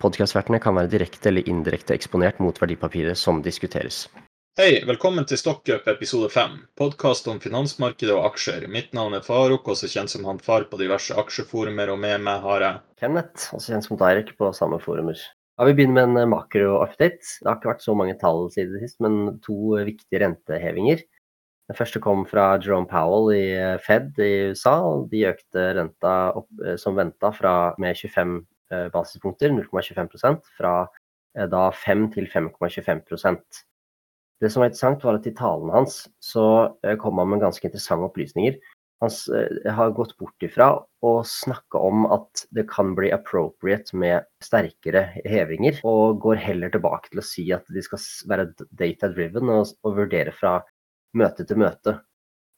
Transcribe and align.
Podkastvertene 0.00 0.56
kan 0.64 0.78
være 0.78 0.88
direkte 0.94 1.28
eller 1.28 1.48
indirekte 1.50 1.92
eksponert 1.92 2.38
mot 2.40 2.56
verdipapiret 2.56 3.18
som 3.20 3.42
diskuteres. 3.44 4.06
Hei, 4.56 4.80
velkommen 4.88 5.26
til 5.28 5.36
Stockup 5.38 5.84
episode 5.92 6.30
5, 6.32 6.54
podkast 6.80 7.28
om 7.28 7.36
finansmarkedet 7.40 8.14
og 8.14 8.30
aksjer. 8.30 8.64
Mitt 8.72 8.94
navn 8.96 9.18
er 9.18 9.24
Faruk, 9.24 9.68
også 9.68 9.90
kjent 9.92 10.12
som 10.12 10.24
han 10.28 10.40
far 10.42 10.64
på 10.70 10.78
diverse 10.80 11.12
aksjeforumer, 11.20 11.92
og 11.92 12.00
med 12.00 12.24
meg 12.24 12.40
har 12.46 12.64
jeg 12.64 12.80
Kenneth, 13.02 13.50
også 13.52 13.74
kjent 13.74 13.86
som 13.86 14.00
Derek 14.00 14.32
på 14.40 14.48
samme 14.56 14.80
forumer. 14.80 15.20
Ja, 15.60 15.66
vi 15.68 15.74
begynner 15.76 15.98
med 15.98 16.08
en 16.08 16.22
eh, 16.22 16.30
makro-update. 16.32 17.20
Det 17.36 17.48
har 17.50 17.58
ikke 17.60 17.72
vært 17.74 17.84
så 17.84 17.96
mange 18.00 18.16
tall 18.22 18.46
siden 18.54 18.80
sist, 18.80 18.96
men 19.04 19.18
to 19.44 19.76
viktige 19.84 20.22
rentehevinger. 20.24 21.04
Den 21.70 21.76
første 21.76 22.00
kom 22.02 22.24
fra 22.26 22.54
Jerome 22.56 22.88
Powell 22.88 23.34
i 23.36 23.44
eh, 23.52 23.76
Fed 23.84 24.16
i 24.16 24.32
USA. 24.54 24.78
og 24.80 25.10
De 25.12 25.26
økte 25.28 25.66
renta 25.76 26.14
opp, 26.40 26.48
eh, 26.64 26.80
som 26.80 26.96
venta 26.96 27.34
med 27.76 28.00
25 28.00 28.40
Eh, 28.40 28.59
basispunkter, 28.92 29.52
0,25 29.54 30.40
fra 30.58 30.74
eh, 31.36 31.46
da 31.50 31.68
5 31.74 32.08
til 32.16 32.28
5,25% 32.30 33.64
Det 34.40 34.48
som 34.50 34.62
var 34.62 34.70
interessant, 34.70 35.04
var 35.04 35.18
at 35.18 35.26
i 35.28 35.34
talen 35.36 35.72
hans 35.74 36.02
så 36.24 36.44
eh, 36.84 36.96
kom 37.00 37.18
han 37.20 37.32
med 37.32 37.42
ganske 37.44 37.66
interessante 37.66 38.08
opplysninger. 38.08 38.60
Han 39.00 39.12
har 39.76 39.94
gått 39.96 40.12
bort 40.20 40.44
ifra 40.44 40.74
å 41.08 41.12
snakke 41.24 41.80
om 41.80 42.02
at 42.12 42.42
det 42.52 42.66
kan 42.68 42.92
bli 42.96 43.08
appropriate 43.16 43.96
med 43.96 44.26
sterkere 44.44 45.06
hevinger, 45.24 45.78
og 45.88 46.20
går 46.20 46.42
heller 46.42 46.72
tilbake 46.74 47.08
til 47.08 47.22
å 47.22 47.24
si 47.24 47.46
at 47.56 47.64
de 47.72 47.80
skal 47.84 48.02
være 48.28 48.50
data 48.76 49.08
driven 49.08 49.48
og, 49.54 49.72
og 49.88 49.96
vurdere 50.02 50.36
fra 50.36 50.58
møte 51.16 51.48
til 51.48 51.62
møte. 51.64 51.96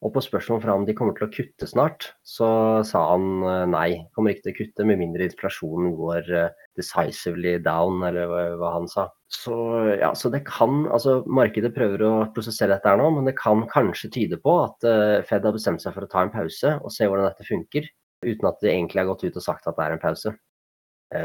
Og 0.03 0.11
på 0.11 0.23
spørsmål 0.25 0.61
fra 0.65 0.75
om 0.75 0.85
de 0.87 0.95
kommer 0.99 1.15
til 1.15 1.29
å 1.29 1.31
kutte 1.31 1.67
snart, 1.71 2.09
så 2.27 2.47
sa 2.87 3.05
han 3.13 3.45
eh, 3.47 3.67
nei. 3.71 3.89
Kommer 4.17 4.35
ikke 4.35 4.49
til 4.49 4.53
å 4.53 4.57
kutte 4.57 4.87
med 4.89 4.99
mindre 4.99 5.29
inflasjonen 5.29 5.93
går 5.99 6.31
eh, 6.39 6.65
decisively 6.79 7.55
down, 7.63 8.03
eller 8.09 8.57
hva 8.59 8.73
han 8.75 8.89
sa. 8.91 9.07
Så 9.33 9.55
ja, 10.01 10.11
så 10.19 10.29
det 10.33 10.43
kan 10.45 10.83
Altså, 10.93 11.21
markedet 11.31 11.71
prøver 11.77 12.03
å 12.05 12.13
prosessere 12.35 12.75
dette 12.75 12.91
her 12.91 12.99
nå, 12.99 13.13
men 13.15 13.31
det 13.31 13.37
kan 13.39 13.63
kanskje 13.71 14.11
tyde 14.13 14.39
på 14.43 14.57
at 14.65 14.85
uh, 14.85 15.23
Fed 15.25 15.47
har 15.47 15.55
bestemt 15.55 15.81
seg 15.85 15.95
for 15.95 16.05
å 16.05 16.11
ta 16.11 16.25
en 16.25 16.33
pause 16.33 16.75
og 16.83 16.93
se 16.93 17.07
hvordan 17.09 17.31
dette 17.31 17.47
funker, 17.47 17.87
uten 18.27 18.49
at 18.51 18.59
de 18.61 18.73
egentlig 18.73 19.01
har 19.01 19.09
gått 19.09 19.25
ut 19.25 19.39
og 19.39 19.45
sagt 19.45 19.69
at 19.71 19.79
det 19.79 19.87
er 19.87 19.95
en 19.97 20.03
pause. 20.03 20.35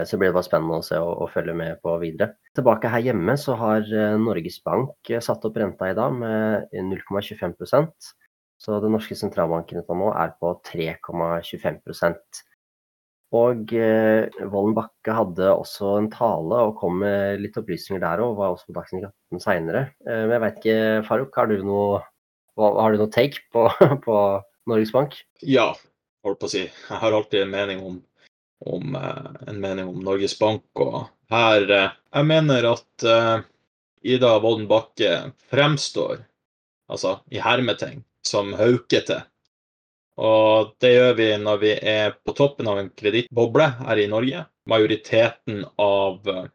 Så 0.03 0.17
blir 0.19 0.33
det 0.33 0.35
bare 0.35 0.43
spennende 0.43 0.81
å 0.81 0.83
se 0.83 0.97
og, 0.99 1.13
og, 1.23 1.29
følge 1.31 1.53
med 1.55 1.77
på 1.79 1.93
videre. 2.01 2.33
Tilbake 2.59 2.89
her 2.91 3.05
hjemme 3.05 3.37
så 3.39 3.55
har 3.55 3.85
Norges 4.19 4.57
Bank 4.65 5.11
satt 5.23 5.45
opp 5.47 5.59
renta 5.61 5.87
i 5.87 5.95
dag 5.95 6.11
med 6.11 6.73
0,25 6.75 7.53
så 8.57 8.79
den 8.81 8.93
norske 8.95 9.15
sentralbanken 9.17 9.83
nå 9.85 10.11
er 10.17 10.33
på 10.41 10.55
3,25 10.65 12.41
Og 13.37 13.73
eh, 13.77 14.37
Vollen 14.49 14.75
Bakke 14.77 15.13
hadde 15.13 15.51
også 15.53 15.93
en 15.99 16.09
tale 16.11 16.61
og 16.69 16.77
kom 16.81 17.01
med 17.03 17.43
litt 17.43 17.57
opplysninger 17.59 18.01
der 18.01 18.23
òg, 18.23 18.37
var 18.39 18.55
også 18.55 18.69
på 18.69 18.77
Dagsnytt 18.79 19.09
18 19.35 19.43
seinere. 19.43 19.83
Eh, 20.07 20.23
men 20.25 20.35
jeg 20.35 20.43
veit 20.45 20.61
ikke, 20.61 20.77
Faruk, 21.09 21.37
har 21.37 21.51
du 21.51 21.61
noe, 21.67 22.01
har 22.57 22.95
du 22.95 23.03
noe 23.03 23.13
take 23.13 23.45
på, 23.53 23.67
på, 24.07 24.17
Norges 24.67 24.91
Bank? 24.91 25.13
Ja, 25.47 25.69
holdt 26.25 26.41
på 26.41 26.49
å 26.49 26.51
si. 26.51 26.65
Jeg 26.65 27.01
har 27.03 27.13
alltid 27.15 27.45
en 27.45 27.53
mening 27.53 27.83
om, 27.87 28.01
om 28.73 28.97
eh, 28.99 29.29
en 29.47 29.61
mening 29.63 29.93
om 29.93 30.01
Norges 30.03 30.35
Bank. 30.39 30.65
Og 30.81 31.05
her 31.31 31.69
eh, 31.69 31.93
Jeg 32.17 32.31
mener 32.33 32.71
at 32.73 33.05
eh, 33.05 33.45
Ida 34.07 34.33
Wolden 34.41 34.67
Bakke 34.71 35.13
fremstår, 35.51 36.25
altså 36.87 37.19
i 37.31 37.39
hermetegn, 37.43 38.03
som 38.27 38.53
haukete. 38.59 39.21
Og 40.17 40.73
det 40.81 40.93
gjør 40.95 41.13
vi 41.17 41.27
når 41.41 41.59
vi 41.61 41.73
er 41.77 42.15
på 42.25 42.33
toppen 42.37 42.69
av 42.69 42.79
en 42.81 42.89
kredittboble 42.89 43.67
her 43.83 44.01
i 44.01 44.07
Norge. 44.09 44.43
Majoriteten 44.67 45.61
av 45.79 46.29
eh, 46.33 46.47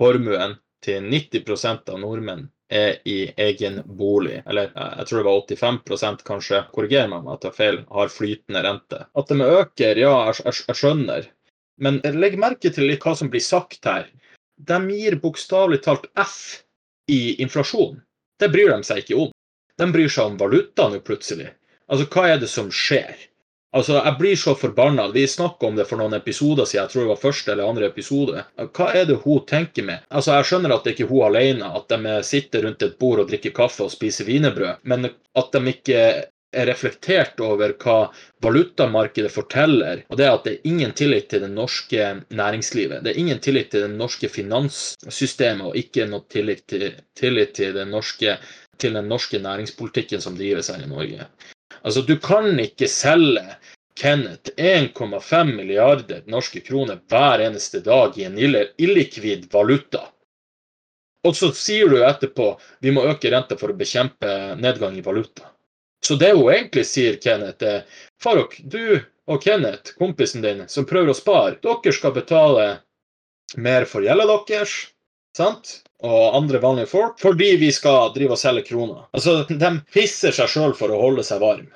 formuen 0.00 0.56
til 0.82 1.04
90% 1.12 1.92
av 1.92 2.00
nordmenn 2.00 2.46
er 2.72 2.96
i 3.04 3.26
egen 3.36 3.82
bolig. 3.84 4.40
Eller 4.46 4.72
eh, 4.72 4.94
jeg 5.02 5.10
tror 5.10 5.20
det 5.20 5.26
var 5.28 5.44
85 5.44 6.24
kanskje, 6.30 6.62
korriger 6.72 7.10
meg 7.10 7.20
om 7.20 7.30
jeg 7.34 7.42
tar 7.44 7.56
feil, 7.58 7.82
har 7.92 8.14
flytende 8.16 8.64
rente. 8.64 9.04
At 9.12 9.28
de 9.28 9.50
øker, 9.60 10.00
ja, 10.00 10.14
jeg, 10.30 10.56
jeg 10.64 10.80
skjønner. 10.80 11.28
Men 11.82 12.00
legg 12.16 12.38
merke 12.40 12.72
til 12.72 12.88
litt 12.88 13.04
hva 13.04 13.14
som 13.18 13.30
blir 13.32 13.44
sagt 13.44 13.84
her. 13.88 14.08
De 14.62 14.78
gir 14.88 15.18
bokstavelig 15.20 15.82
talt 15.84 16.08
F 16.16 16.64
i 17.10 17.36
inflasjon. 17.44 18.00
Det 18.40 18.48
bryr 18.52 18.72
de 18.72 18.80
seg 18.86 19.04
ikke 19.04 19.20
om. 19.26 19.31
De 19.82 19.90
bryr 19.92 20.14
seg 20.14 20.30
om 20.30 20.40
valuta 20.40 20.88
nå 20.92 21.02
plutselig. 21.02 21.50
Altså, 21.90 22.08
hva 22.14 22.28
er 22.30 22.42
det 22.42 22.50
som 22.52 22.70
skjer? 22.70 23.28
Altså, 23.72 23.96
Jeg 24.04 24.18
blir 24.18 24.36
så 24.36 24.52
forbanna. 24.54 25.08
Vi 25.12 25.26
snakka 25.26 25.66
om 25.66 25.76
det 25.76 25.86
for 25.88 26.00
noen 26.00 26.14
episoder 26.18 26.68
siden. 26.68 26.84
Jeg 26.84 26.92
tror 26.92 27.02
det 27.02 27.12
var 27.14 27.22
første 27.22 27.52
eller 27.52 27.70
andre 27.70 27.88
episode. 27.88 28.44
Hva 28.76 28.90
er 28.92 29.08
det 29.08 29.22
hun 29.24 29.46
tenker 29.48 29.86
med? 29.88 30.04
Altså, 30.10 30.36
Jeg 30.36 30.50
skjønner 30.50 30.74
at 30.74 30.84
det 30.84 30.94
ikke 30.94 31.08
er 31.08 31.14
hun 31.14 31.24
alene, 31.30 31.72
at 31.80 31.88
de 31.88 32.18
sitter 32.28 32.66
rundt 32.66 32.84
et 32.84 32.98
bord 33.00 33.24
og 33.24 33.32
drikker 33.32 33.56
kaffe 33.56 33.86
og 33.86 33.94
spiser 33.94 34.28
wienerbrød, 34.28 34.84
men 34.84 35.08
at 35.08 35.56
de 35.56 35.72
ikke 35.72 36.04
er 36.52 36.68
reflektert 36.68 37.40
over 37.40 37.72
hva 37.80 37.96
valutamarkedet 38.44 39.30
forteller, 39.32 40.02
og 40.10 40.18
det 40.20 40.26
er 40.26 40.34
at 40.34 40.44
det 40.44 40.52
er 40.52 40.68
ingen 40.68 40.92
tillit 40.92 41.30
til 41.32 41.40
det 41.46 41.50
norske 41.52 42.08
næringslivet. 42.28 43.00
Det 43.04 43.14
er 43.14 43.20
ingen 43.22 43.40
tillit 43.40 43.70
til 43.72 43.86
det 43.86 43.94
norske 43.96 44.28
finanssystemet, 44.28 45.70
og 45.70 45.78
ikke 45.80 46.04
noe 46.10 46.26
tillit 46.28 46.66
til, 46.68 46.90
tillit 47.18 47.54
til 47.56 47.72
det 47.78 47.86
norske 47.88 48.36
til 48.80 48.96
den 48.96 49.08
norske 49.10 49.38
næringspolitikken 49.42 50.22
som 50.22 50.36
drives 50.38 50.70
her 50.72 50.82
i 50.82 50.88
Norge. 50.90 51.26
Altså, 51.82 52.02
du 52.02 52.16
kan 52.22 52.58
ikke 52.60 52.88
selge 52.88 53.44
Kenneth 53.98 54.54
1,5 54.56 55.52
milliarder 55.52 56.22
norske 56.26 56.62
kroner 56.64 57.00
hver 57.12 57.44
eneste 57.44 57.82
dag 57.84 58.16
i 58.18 58.24
en 58.24 58.38
illikvid 58.38 59.48
valuta. 59.52 60.06
Og 61.22 61.36
så 61.38 61.52
sier 61.54 61.90
du 61.90 62.00
etterpå 62.02 62.48
vi 62.82 62.90
må 62.94 63.04
øke 63.06 63.30
renta 63.30 63.58
for 63.58 63.70
å 63.70 63.78
bekjempe 63.78 64.56
nedgang 64.58 64.96
i 64.98 65.04
valuta. 65.04 65.52
Så 66.02 66.16
det 66.18 66.32
hun 66.34 66.50
egentlig 66.50 66.86
sier, 66.88 67.18
Kenneth, 67.22 67.62
er 67.62 67.84
Farok, 68.22 68.56
du 68.58 68.98
og 69.30 69.42
Kenneth, 69.44 69.94
kompisen 70.00 70.42
din, 70.42 70.64
som 70.68 70.88
prøver 70.88 71.12
å 71.12 71.18
spare, 71.18 71.60
dere 71.62 71.94
skal 71.94 72.16
betale 72.16 72.64
mer 73.54 73.86
for 73.86 74.02
gjelda 74.02 74.40
deres, 74.48 74.74
sant? 75.36 75.80
og 76.02 76.36
andre 76.36 76.58
vanlige 76.58 76.90
folk 76.90 77.20
fordi 77.22 77.52
vi 77.60 77.70
skal 77.72 78.10
drive 78.14 78.34
og 78.34 78.40
selge 78.40 78.66
kroner. 78.66 79.06
Altså, 79.14 79.44
De 79.48 79.70
pisser 79.94 80.34
seg 80.34 80.50
sjøl 80.50 80.74
for 80.78 80.90
å 80.90 80.98
holde 80.98 81.24
seg 81.26 81.42
varm. 81.42 81.68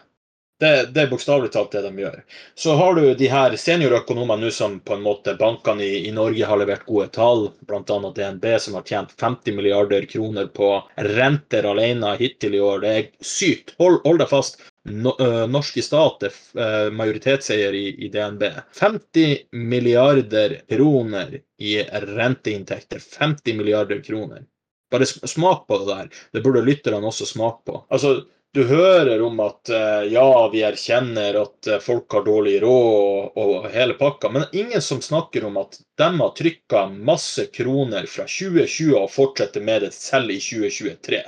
Det, 0.59 0.71
det 0.97 1.03
er 1.03 1.11
bokstavelig 1.11 1.51
talt 1.53 1.75
det 1.77 1.83
de 1.85 2.01
gjør. 2.01 2.21
Så 2.57 2.75
har 2.79 2.95
du 2.97 3.03
de 3.15 3.27
her 3.29 3.53
seniorøkonomene 3.61 4.47
nå 4.47 4.53
som 4.57 4.79
på 4.81 4.95
en 4.97 5.03
måte 5.05 5.35
bankene 5.37 5.85
i, 5.85 5.99
i, 6.09 6.13
Norge 6.17 6.49
har 6.49 6.57
levert 6.57 6.87
gode 6.89 7.11
tall, 7.13 7.51
bl.a. 7.69 7.83
DNB 8.17 8.47
som 8.65 8.79
har 8.79 8.87
tjent 8.89 9.13
50 9.21 9.53
milliarder 9.59 10.09
kroner 10.09 10.49
på 10.49 10.71
renter 11.11 11.69
alene 11.69 12.15
hittil 12.17 12.57
i 12.57 12.63
år. 12.65 12.81
Det 12.87 12.95
er 12.95 13.11
sykt. 13.21 13.75
Hold, 13.83 14.01
hold 14.09 14.25
deg 14.25 14.33
fast. 14.33 14.57
No, 14.89 15.17
uh, 15.21 15.47
norske 15.51 15.83
stat 15.83 16.23
er 16.29 16.35
uh, 16.59 16.93
majoritetseier 16.95 17.75
i, 17.75 17.87
i, 18.07 18.09
DNB. 18.09 18.43
50 18.79 19.37
milliarder 19.53 20.61
kroner 20.69 21.41
i 21.59 21.83
renteinntekter. 21.83 23.03
50 23.19 23.57
milliarder 23.57 24.03
kroner. 24.03 24.45
Bare 24.91 25.07
smak 25.07 25.67
på 25.67 25.79
det 25.79 25.87
der. 25.91 26.11
Det 26.33 26.43
burde 26.45 26.63
lytterne 26.63 27.07
også 27.07 27.27
smake 27.27 27.67
på. 27.67 27.81
Altså, 27.91 28.21
du 28.55 28.63
hører 28.65 29.23
om 29.27 29.41
at 29.43 29.73
uh, 29.75 30.05
ja, 30.13 30.27
vi 30.53 30.63
erkjenner 30.69 31.41
at 31.43 31.71
folk 31.83 32.13
har 32.15 32.27
dårlig 32.29 32.61
råd 32.63 33.41
og, 33.43 33.67
hele 33.75 33.97
pakka, 33.99 34.31
men 34.33 34.47
ingen 34.53 34.83
som 34.83 35.03
snakker 35.03 35.49
om 35.49 35.59
at 35.61 35.81
de 35.99 36.13
har 36.21 36.37
trykka 36.39 36.87
masse 36.95 37.49
kroner 37.59 38.07
fra 38.07 38.29
2020 38.31 38.95
og 39.01 39.11
fortsetter 39.11 39.67
med 39.67 39.83
det 39.89 39.93
selv 39.99 40.31
i 40.31 40.39
2023. 40.39 41.25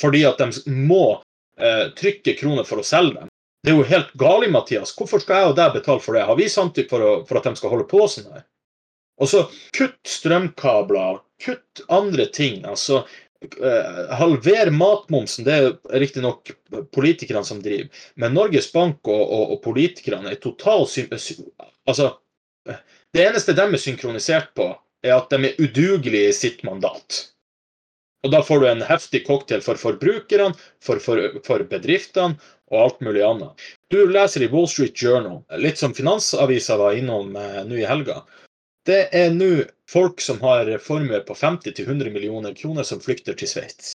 Fordi 0.00 0.22
at 0.24 0.38
de 0.38 0.76
må 0.86 1.18
eh, 1.58 1.86
trykke 1.98 2.36
kroner 2.38 2.68
for 2.68 2.82
å 2.82 2.86
selge 2.86 3.22
dem. 3.22 3.30
Det 3.60 3.72
er 3.72 3.76
jo 3.76 3.88
helt 3.90 4.12
galt, 4.20 4.48
Mathias. 4.52 4.92
Hvorfor 4.96 5.20
skal 5.20 5.42
jeg 5.42 5.50
og 5.50 5.58
deg 5.58 5.74
betale 5.74 6.00
for 6.00 6.16
det? 6.16 6.24
Har 6.28 6.38
vi 6.38 6.48
samtykke 6.48 6.92
for, 6.92 7.24
for, 7.28 7.40
at 7.40 7.48
de 7.48 7.60
skal 7.60 7.74
holde 7.74 7.88
på 7.90 8.06
sånn 8.08 8.30
her? 8.32 8.46
Og 9.20 9.28
så 9.28 9.42
kutt 9.76 9.98
strømkabler, 10.08 11.20
kutt 11.44 11.82
andre 11.92 12.24
ting. 12.32 12.62
altså 12.64 13.02
eh, 13.44 14.14
Halver 14.16 14.72
matmomsen. 14.72 15.44
Det 15.44 15.58
er 15.58 16.00
riktignok 16.00 16.54
politikerne 16.94 17.44
som 17.44 17.60
driver. 17.60 17.90
Men 18.16 18.32
Norges 18.38 18.70
Bank 18.72 19.04
og, 19.04 19.20
og, 19.20 19.56
og 19.56 19.62
politikerne 19.66 20.32
er 20.32 20.40
totalt 20.40 20.96
Altså, 21.90 22.14
det 23.12 23.26
eneste 23.26 23.56
de 23.56 23.66
er 23.66 23.82
synkronisert 23.82 24.54
på, 24.56 24.70
er 25.04 25.16
at 25.16 25.32
de 25.32 25.50
er 25.50 25.60
udugelige 25.60 26.30
i 26.30 26.36
sitt 26.36 26.64
mandat. 26.64 27.26
Og 28.24 28.32
da 28.34 28.42
får 28.44 28.60
du 28.60 28.66
en 28.68 28.82
heftig 28.84 29.22
cocktail 29.26 29.62
for 29.64 29.80
forbrukerne, 29.80 30.52
for, 30.84 31.00
for, 31.00 31.40
for 31.46 31.64
bedriftene 31.70 32.36
og 32.70 32.82
alt 32.82 33.00
mulig 33.04 33.22
annet. 33.24 33.64
Du 33.90 34.02
leser 34.06 34.44
i 34.44 34.50
Wall 34.52 34.68
Street 34.68 34.98
Journal, 35.02 35.40
litt 35.58 35.80
som 35.80 35.94
Finansavisa 35.96 36.76
var 36.78 36.98
innom 36.98 37.32
eh, 37.36 37.62
nå 37.66 37.80
i 37.80 37.88
helga. 37.88 38.20
Det 38.86 39.06
er 39.16 39.32
nå 39.34 39.64
folk 39.90 40.20
som 40.24 40.40
har 40.44 40.68
formuer 40.84 41.24
på 41.26 41.34
50-100 41.34 42.12
millioner 42.12 42.54
kroner 42.56 42.86
som 42.86 43.00
flykter 43.00 43.36
til 43.38 43.50
Sveits. 43.50 43.92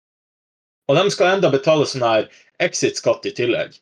Og 0.90 0.98
de 0.98 1.06
skal 1.14 1.38
enda 1.38 1.50
betale 1.54 1.88
sånn 1.90 2.06
her 2.06 2.28
exit-skatt 2.62 3.26
i 3.26 3.34
tillegg. 3.38 3.78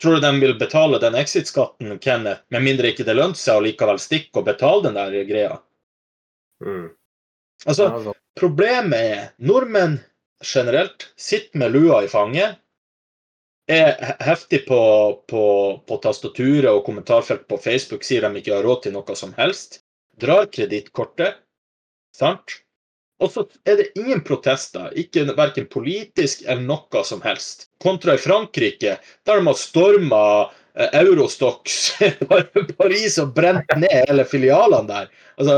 Tror 0.00 0.16
du 0.16 0.24
de 0.24 0.30
vil 0.40 0.56
betale 0.58 0.98
den 0.98 1.14
exit-skatten, 1.18 1.98
Kenneth, 2.00 2.46
med 2.48 2.64
mindre 2.64 2.90
ikke 2.90 3.04
det 3.04 3.18
lønner 3.18 3.36
seg 3.36 3.58
å 3.58 3.66
likevel 3.66 4.00
stikke 4.00 4.40
og 4.40 4.48
betale 4.48 4.86
den 4.88 4.96
der 4.96 5.28
greia? 5.28 5.58
Mm. 6.64 6.88
Altså, 7.66 7.90
altså. 7.90 8.14
Problemet 8.40 9.00
er 9.04 9.24
nordmenn 9.44 9.98
generelt 10.40 11.10
sitter 11.20 11.60
med 11.60 11.74
lua 11.74 11.98
i 12.04 12.08
fanget, 12.08 12.56
er 13.70 14.16
heftig 14.24 14.62
på, 14.66 14.80
på, 15.28 15.44
på 15.86 15.98
tastaturet 16.02 16.70
og 16.72 16.82
kommentarfelt 16.86 17.44
på 17.50 17.58
Facebook, 17.60 18.06
sier 18.06 18.24
de 18.24 18.40
ikke 18.40 18.54
har 18.56 18.64
råd 18.66 18.86
til 18.86 18.96
noe 18.96 19.16
som 19.18 19.34
helst, 19.36 19.82
drar 20.18 20.48
kredittkortet, 20.50 21.36
sant? 22.16 22.56
Og 23.20 23.28
så 23.34 23.44
er 23.68 23.76
det 23.82 23.90
ingen 24.00 24.24
protester, 24.24 24.88
ikke 24.96 25.26
verken 25.36 25.68
politisk 25.68 26.42
eller 26.46 26.64
noe 26.64 27.04
som 27.04 27.20
helst. 27.22 27.68
Kontra 27.84 28.16
i 28.16 28.22
Frankrike, 28.24 28.96
der 29.28 29.40
de 29.40 29.46
har 29.50 29.60
storma 29.60 30.24
Eurostox, 30.88 31.98
Paris 32.80 33.18
og 33.20 33.34
brent 33.36 33.76
ned 33.76 33.92
hele 34.08 34.24
filialene 34.24 34.88
der. 34.88 35.10
Altså, 35.36 35.56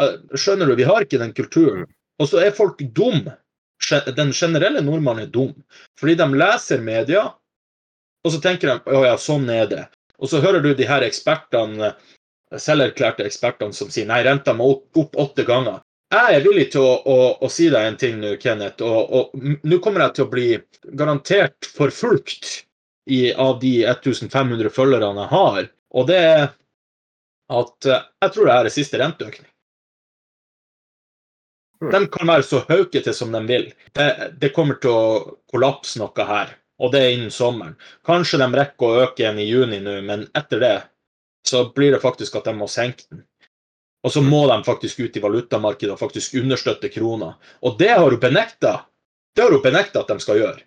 eh, 0.00 0.14
skjønner 0.32 0.70
du, 0.70 0.78
vi 0.78 0.88
har 0.88 1.04
ikke 1.04 1.20
den 1.20 1.34
kulturen. 1.36 1.84
Og 2.20 2.28
så 2.28 2.42
er 2.44 2.56
folk 2.56 2.82
dum. 2.96 3.24
Den 4.16 4.32
generelle 4.36 4.82
nordmannen 4.84 5.26
er 5.26 5.32
dum. 5.32 5.54
Fordi 5.98 6.16
de 6.18 6.28
leser 6.38 6.82
media, 6.84 7.24
og 8.22 8.34
så 8.34 8.40
tenker 8.42 8.70
de 8.70 8.96
å 8.96 9.04
ja, 9.06 9.16
sånn 9.18 9.48
er 9.50 9.68
det. 9.70 9.86
Og 10.22 10.30
så 10.30 10.42
hører 10.42 10.62
du 10.62 10.70
de 10.78 10.86
her 10.86 11.02
ekspertene, 11.02 11.94
selverklærte 12.52 13.26
ekspertene 13.26 13.74
som 13.74 13.90
sier 13.90 14.06
nei, 14.06 14.20
renta 14.26 14.54
må 14.54 14.68
opp, 14.76 15.16
åtte 15.18 15.46
ganger. 15.48 15.80
Jeg 16.12 16.36
er 16.36 16.44
villig 16.44 16.66
til 16.74 16.84
å, 16.84 16.92
å, 17.08 17.18
å 17.40 17.48
si 17.50 17.70
deg 17.72 17.88
en 17.88 17.96
ting 17.98 18.18
nå, 18.20 18.34
Kenneth. 18.40 18.84
Og, 18.84 19.32
nå 19.64 19.78
kommer 19.82 20.04
jeg 20.04 20.18
til 20.18 20.26
å 20.26 20.32
bli 20.34 20.48
garantert 21.00 21.68
forfulgt 21.72 22.50
i, 23.08 23.32
av 23.32 23.56
de 23.62 23.78
1500 23.88 24.70
følgerne 24.76 25.24
jeg 25.24 25.32
har. 25.32 25.70
Og 25.96 26.10
det 26.10 26.18
er 26.20 26.44
at 27.52 27.88
eh, 27.88 28.04
jeg 28.24 28.34
tror 28.34 28.48
det 28.48 28.58
er 28.58 28.74
siste 28.74 29.00
renteøkning. 29.00 29.48
De 31.90 32.06
kan 32.12 32.28
være 32.28 32.44
så 32.46 32.62
haukete 32.68 33.12
som 33.16 33.32
de 33.34 33.40
vil. 33.48 33.72
Det, 33.96 34.06
det 34.38 34.52
kommer 34.54 34.78
til 34.82 34.94
å 34.94 35.36
kollapse 35.50 35.98
noe 35.98 36.26
her, 36.28 36.52
og 36.78 36.92
det 36.94 37.00
er 37.02 37.14
innen 37.16 37.34
sommeren. 37.34 37.74
Kanskje 38.06 38.38
de 38.42 38.48
rekker 38.54 38.86
å 38.86 39.02
øke 39.06 39.24
igjen 39.24 39.40
i 39.42 39.48
juni 39.48 39.80
nå, 39.82 39.98
men 40.06 40.28
etter 40.38 40.62
det 40.62 40.76
så 41.48 41.64
blir 41.74 41.92
det 41.96 42.02
faktisk 42.02 42.36
at 42.38 42.46
de 42.46 42.54
må 42.54 42.68
senke 42.70 43.02
den. 43.10 43.24
Og 44.02 44.12
så 44.14 44.22
må 44.22 44.44
de 44.50 44.58
faktisk 44.66 45.00
ut 45.00 45.16
i 45.16 45.22
valutamarkedet 45.22 45.94
og 45.94 46.00
faktisk 46.00 46.34
understøtte 46.40 46.90
krona. 46.90 47.34
Og 47.62 47.78
det 47.78 47.90
har 47.94 48.10
hun 48.10 48.20
benekta. 48.22 48.80
Det 49.34 49.44
har 49.44 49.54
hun 49.54 49.62
benekta 49.62 50.02
at 50.02 50.10
de 50.10 50.22
skal 50.22 50.40
gjøre. 50.42 50.62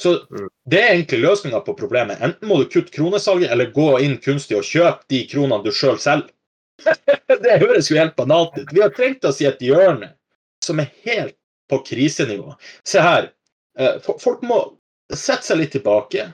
Så 0.00 0.26
Mm. 0.30 0.48
det 0.66 0.80
er 0.80 0.94
egentlig 0.94 1.20
løsninga 1.20 1.60
på 1.60 1.76
problemet. 1.78 2.20
Enten 2.20 2.48
må 2.48 2.58
du 2.58 2.64
kutte 2.64 2.90
kronesalget, 2.90 3.50
eller 3.50 3.70
gå 3.70 4.00
inn 4.00 4.16
kunstig 4.18 4.56
og 4.56 4.64
kjøpe 4.64 5.04
de 5.08 5.26
kronene 5.28 5.62
du 5.64 5.70
sjøl 5.70 5.98
selger. 5.98 6.30
det 7.44 7.60
høres 7.60 7.90
jo 7.90 7.96
helt 7.96 8.16
banalt 8.16 8.56
ut. 8.58 8.72
Vi 8.72 8.80
har 8.80 8.90
trengt 8.90 9.24
oss 9.24 9.40
i 9.40 9.46
et 9.46 9.60
hjørne 9.62 10.14
som 10.64 10.80
er 10.82 10.92
helt 11.04 11.36
på 11.70 11.78
krisenivå. 11.86 12.54
Se 12.84 13.00
her. 13.00 13.30
eh, 13.78 13.98
Folk 14.20 14.42
må 14.46 14.62
sette 15.12 15.46
seg 15.46 15.60
litt 15.60 15.74
tilbake 15.76 16.30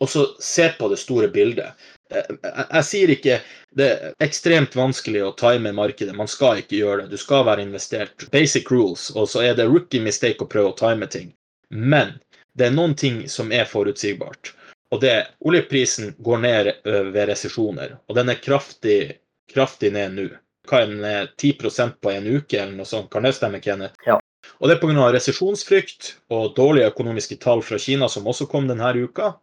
og 0.00 0.08
så 0.08 0.24
se 0.40 0.68
på 0.78 0.88
det 0.88 0.96
store 1.00 1.28
bildet. 1.28 1.72
Eh, 2.10 2.34
Jeg, 2.42 2.84
sier 2.86 3.10
ikke 3.10 3.40
det 3.76 3.88
er 3.90 4.14
ekstremt 4.24 4.76
vanskelig 4.78 5.24
å 5.26 5.34
time 5.38 5.72
markedet. 5.74 6.14
Man 6.16 6.30
skal 6.30 6.62
ikke 6.62 6.78
gjøre 6.78 7.02
det. 7.02 7.10
Du 7.16 7.20
skal 7.20 7.44
være 7.48 7.64
investert. 7.66 8.28
Basic 8.30 8.70
rules. 8.70 9.10
Og 9.16 9.28
så 9.28 9.42
er 9.42 9.58
det 9.58 9.66
rookie 9.68 10.02
mistake 10.02 10.44
å 10.44 10.50
prøve 10.50 10.72
å 10.72 10.78
time 10.78 11.06
ting. 11.10 11.32
Men 11.70 12.14
det 12.54 12.68
er 12.68 12.76
noen 12.76 12.94
ting 12.94 13.24
som 13.28 13.52
er 13.52 13.68
forutsigbart. 13.68 14.54
Og 14.94 15.02
det 15.02 15.16
oljeprisen 15.44 16.14
går 16.24 16.38
ned 16.40 16.70
ved 16.84 17.26
resesjoner. 17.28 17.98
Og 18.08 18.16
den 18.16 18.30
er 18.32 18.40
kraftig, 18.40 19.18
kraftig 19.52 19.92
ned 19.92 20.14
nå. 20.16 20.28
Hva 20.68 20.84
den 20.84 21.04
10% 21.40 21.98
på 22.02 22.12
en 22.12 22.26
uke, 22.28 22.58
eller 22.60 22.76
noe 22.76 22.88
sånt? 22.88 23.10
Kan 23.12 23.26
det 23.26 23.34
stemme, 23.36 23.60
Kenneth? 23.64 23.96
Ja. 24.06 24.18
Og 24.58 24.68
det 24.68 24.76
er 24.76 24.80
pga. 24.82 25.10
resesjonsfrykt 25.14 26.14
og 26.34 26.54
dårlige 26.56 26.90
økonomiske 26.92 27.38
tall 27.42 27.62
fra 27.62 27.78
Kina, 27.78 28.08
som 28.08 28.26
også 28.26 28.48
kom 28.50 28.68
denne 28.68 28.92
uka. 28.96 29.34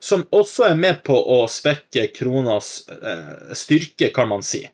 Som 0.00 0.26
også 0.36 0.68
er 0.68 0.76
med 0.76 1.02
på 1.06 1.14
å 1.16 1.44
svekke 1.48 2.08
kronas 2.16 2.88
eh, 2.92 3.54
styrke, 3.56 4.10
kan 4.14 4.28
man 4.28 4.42
si. 4.44 4.64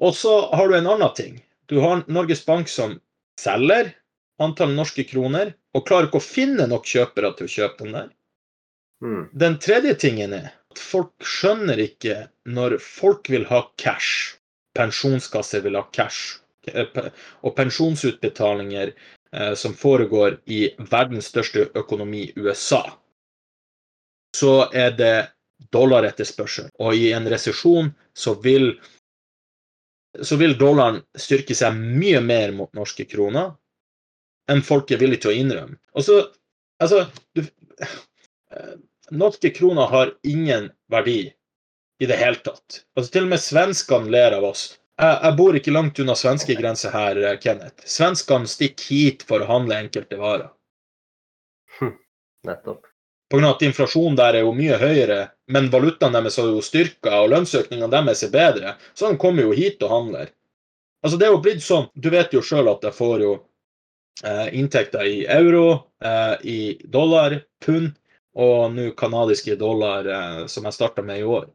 Og 0.00 0.14
så 0.14 0.34
har 0.54 0.68
du 0.68 0.76
en 0.76 0.90
annen 0.90 1.14
ting. 1.16 1.38
Du 1.66 1.80
har 1.80 2.04
Norges 2.08 2.44
Bank 2.46 2.68
som 2.68 2.98
selger 3.40 3.94
antall 4.38 4.74
norske 4.76 5.04
kroner, 5.08 5.54
og 5.74 5.86
klarer 5.88 6.08
ikke 6.08 6.20
å 6.20 6.24
finne 6.24 6.68
nok 6.70 6.86
kjøpere 6.86 7.32
til 7.38 7.48
å 7.48 7.54
kjøpe 7.54 7.84
den 7.84 7.96
der. 7.96 8.08
Mm. 9.04 9.22
Den 9.32 9.58
tredje 9.62 9.94
tingen 9.98 10.34
er 10.34 10.50
at 10.50 10.80
folk 10.82 11.14
skjønner 11.26 11.80
ikke 11.82 12.26
når 12.50 12.78
folk 12.82 13.30
vil 13.30 13.46
ha 13.50 13.62
cash, 13.80 14.37
pensjonskasser 14.76 15.64
vil 15.64 15.78
ha 15.78 15.84
cash, 15.92 16.38
eh, 16.72 17.08
og 17.42 17.56
pensjonsutbetalinger 17.56 18.92
eh, 18.92 19.54
som 19.54 19.74
foregår 19.74 20.40
i 20.46 20.66
verdens 20.90 21.30
største 21.32 21.68
økonomi, 21.78 22.28
USA, 22.36 22.84
så 24.36 24.68
er 24.72 24.94
det 24.98 25.16
dollaretterspørsel. 25.74 26.68
Og 26.78 26.94
i 26.94 27.12
en 27.16 27.26
resesjon 27.30 27.90
så 28.14 28.36
vil 28.44 28.72
så 30.24 30.38
vil 30.40 30.56
dollaren 30.58 31.02
styrke 31.18 31.54
seg 31.54 31.76
mye 31.76 32.20
mer 32.24 32.52
mot 32.56 32.70
norske 32.74 33.04
kroner 33.06 33.52
enn 34.50 34.64
folk 34.64 34.90
er 34.90 35.00
villige 35.02 35.26
til 35.26 35.34
å 35.34 35.36
innrømme. 35.36 35.76
Og 35.94 36.06
så, 36.06 36.20
altså 36.80 37.04
du, 37.36 37.42
eh, 37.44 38.76
Norske 39.08 39.48
kroner 39.56 39.88
har 39.88 40.10
ingen 40.28 40.68
verdi 40.92 41.30
i 41.98 42.06
det 42.06 42.18
hele 42.20 42.40
tatt. 42.44 42.82
Altså 42.96 43.12
Til 43.12 43.26
og 43.26 43.32
med 43.32 43.42
svenskene 43.42 44.12
ler 44.12 44.36
av 44.38 44.46
oss. 44.50 44.68
Jeg, 44.98 45.16
jeg 45.22 45.38
bor 45.38 45.58
ikke 45.58 45.74
langt 45.74 45.98
unna 46.02 46.14
svenskegrensa 46.18 46.92
her, 46.94 47.22
eh, 47.22 47.38
Kenneth. 47.42 47.86
Svenskene 47.86 48.50
stikker 48.50 48.92
hit 48.92 49.24
for 49.26 49.42
å 49.42 49.50
handle 49.50 49.78
enkelte 49.84 50.18
varer. 50.20 50.52
Nettopp. 52.46 52.86
Pga. 53.28 53.50
at 53.50 53.62
inflasjonen 53.62 54.16
der 54.16 54.38
er 54.38 54.46
jo 54.46 54.54
mye 54.56 54.78
høyere, 54.80 55.18
men 55.52 55.68
valutaen 55.70 56.14
deres 56.16 56.38
har 56.40 56.48
jo 56.48 56.62
styrka, 56.64 57.12
og 57.20 57.30
lønnsøkningene 57.34 57.90
deres 57.92 58.22
er 58.24 58.32
bedre, 58.32 58.74
så 58.94 59.10
de 59.10 59.20
kommer 59.20 59.44
jo 59.44 59.56
hit 59.56 59.82
og 59.84 59.92
handler. 59.92 60.30
Altså 61.04 61.18
Det 61.18 61.26
er 61.28 61.34
jo 61.34 61.42
blitt 61.42 61.62
sånn 61.62 61.84
Du 61.94 62.08
vet 62.10 62.32
jo 62.34 62.40
sjøl 62.42 62.66
at 62.72 62.82
jeg 62.82 62.96
får 62.96 63.20
jo 63.22 63.34
eh, 64.24 64.48
inntekter 64.58 65.06
i 65.06 65.26
euro, 65.30 65.92
eh, 66.02 66.34
i 66.42 66.60
dollar, 66.84 67.36
pund 67.64 67.92
og 68.38 68.72
nå 68.74 68.90
kanadiske 68.98 69.56
dollar, 69.60 70.08
eh, 70.08 70.46
som 70.46 70.66
jeg 70.66 70.74
starta 70.74 71.02
med 71.02 71.20
i 71.20 71.28
år. 71.28 71.46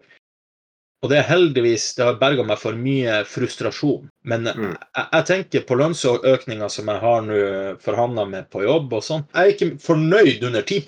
Og 1.03 1.11
det 1.11 1.17
er 1.19 1.27
heldigvis 1.27 1.89
Det 1.97 2.05
har 2.07 2.19
berga 2.19 2.45
meg 2.47 2.59
for 2.61 2.79
mye 2.79 3.23
frustrasjon. 3.27 4.09
Men 4.23 4.47
Mm. 4.47 4.71
jeg, 4.95 5.07
jeg 5.11 5.25
tenker 5.25 5.65
på 5.67 5.75
lønnsøkninga 5.75 6.69
som 6.69 6.87
jeg 6.87 6.99
har 7.03 7.21
nå 7.21 7.39
forhandla 7.83 8.25
med 8.25 8.49
på 8.49 8.63
jobb 8.63 8.93
og 8.93 9.03
sånn. 9.03 9.25
Jeg 9.33 9.43
er 9.43 9.53
ikke 9.53 9.79
fornøyd 9.83 10.43
under 10.47 10.61
10 10.61 10.79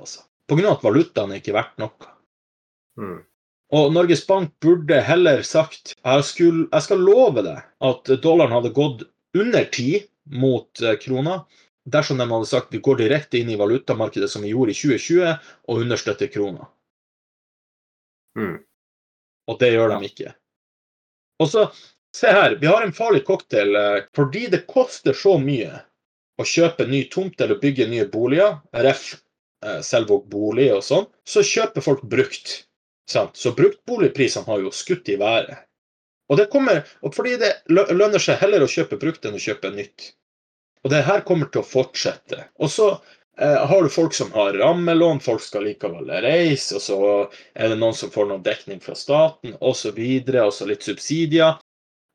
altså. 0.00 0.24
På 0.48 0.56
grunn 0.56 0.70
av 0.70 0.78
at 0.78 0.86
valutaen 0.88 1.32
er 1.32 1.42
ikke 1.42 1.52
verdt 1.52 1.76
noe. 1.78 2.14
Mm. 2.98 3.18
Og 3.76 3.92
Norges 3.92 4.24
Bank 4.26 4.54
burde 4.64 5.02
heller 5.04 5.42
sagt 5.44 5.92
jeg, 5.92 6.24
skulle, 6.24 6.68
jeg 6.72 6.82
skal 6.82 7.04
love 7.04 7.44
deg 7.44 7.60
at 7.84 8.12
dollaren 8.24 8.56
hadde 8.56 8.72
gått 8.72 9.04
under 9.36 9.64
10 9.64 10.06
mot 10.40 10.82
eh, 10.82 10.96
krona 10.96 11.42
dersom 11.84 12.18
de 12.20 12.26
hadde 12.28 12.48
sagt 12.48 12.72
vi 12.72 12.80
går 12.84 13.02
direkte 13.02 13.38
inn 13.38 13.52
i 13.52 13.58
valutamarkedet 13.60 14.30
som 14.32 14.42
vi 14.44 14.54
gjorde 14.54 14.72
i 14.72 14.78
2020 14.80 15.36
og 15.68 15.84
understøtter 15.84 16.32
krona. 16.32 16.68
Mm. 18.38 18.56
Og 19.48 19.58
det 19.60 19.72
gjør 19.72 19.94
de 19.96 20.08
ikke. 20.10 20.32
Og 21.40 21.48
så, 21.48 21.66
se 22.16 22.32
her, 22.34 22.56
vi 22.60 22.68
har 22.68 22.84
en 22.84 22.92
farlig 22.96 23.22
cocktail. 23.26 23.76
eh, 23.76 24.02
Fordi 24.16 24.46
det 24.52 24.66
koster 24.68 25.16
så 25.16 25.38
mye 25.40 25.80
å 26.38 26.44
kjøpe 26.46 26.86
ny 26.86 27.04
tomt 27.12 27.40
eller 27.40 27.60
bygge 27.62 27.88
nye 27.90 28.06
boliger, 28.12 28.58
ref. 28.72 29.22
eh, 29.64 29.80
Selvåg 29.82 30.28
bolig 30.30 30.68
og 30.74 30.84
sånn, 30.86 31.06
så 31.26 31.42
kjøper 31.42 31.82
folk 31.82 32.02
brukt. 32.02 32.64
Sant? 33.08 33.36
Så 33.40 33.54
bruktboligprisene 33.56 34.46
har 34.46 34.60
jo 34.60 34.70
skutt 34.74 35.08
i 35.08 35.16
været. 35.18 35.64
Og 36.28 36.36
det 36.36 36.50
kommer, 36.52 36.82
og 37.00 37.14
fordi 37.16 37.38
det 37.40 37.54
lønner 37.72 38.20
seg 38.20 38.36
heller 38.42 38.62
å 38.62 38.68
kjøpe 38.68 38.98
brukt 39.00 39.24
enn 39.24 39.38
å 39.38 39.40
kjøpe 39.40 39.70
nytt. 39.72 40.10
Og 40.84 40.92
det 40.92 41.00
her 41.06 41.24
kommer 41.26 41.48
til 41.48 41.62
å 41.62 41.66
fortsette. 41.66 42.44
Og 42.60 42.68
så 42.70 42.90
har 43.38 43.82
du 43.82 43.88
folk 43.88 44.14
som 44.14 44.32
har 44.32 44.52
rammelån, 44.58 45.20
folk 45.20 45.42
skal 45.42 45.64
likevel 45.68 46.10
reise, 46.24 46.74
og 46.78 46.82
så 46.82 46.98
er 47.54 47.70
det 47.70 47.78
noen 47.78 47.94
som 47.94 48.10
får 48.10 48.26
noe 48.26 48.42
dekning 48.42 48.80
fra 48.82 48.96
staten, 48.98 49.54
osv., 49.60 50.00
og 50.42 50.52
så 50.54 50.66
litt 50.66 50.82
subsidier. 50.82 51.60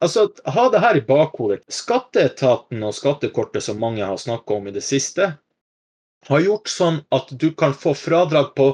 altså, 0.03 0.27
ha 0.45 0.69
det 0.69 0.81
her 0.83 0.99
i 0.99 1.05
bakhodet. 1.07 1.63
Skatteetaten 1.71 2.83
og 2.83 2.95
skattekortet 2.95 3.63
som 3.63 3.79
mange 3.79 4.03
har 4.03 4.17
snakka 4.17 4.53
om 4.59 4.67
i 4.67 4.75
det 4.75 4.83
siste, 4.83 5.37
har 6.27 6.39
gjort 6.43 6.67
sånn 6.67 6.99
at 7.11 7.31
du 7.31 7.51
kan 7.55 7.73
få 7.73 7.93
fradrag 7.93 8.51
på 8.55 8.67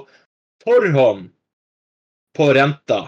forhånd 0.64 1.30
på 2.38 2.54
renta 2.54 3.00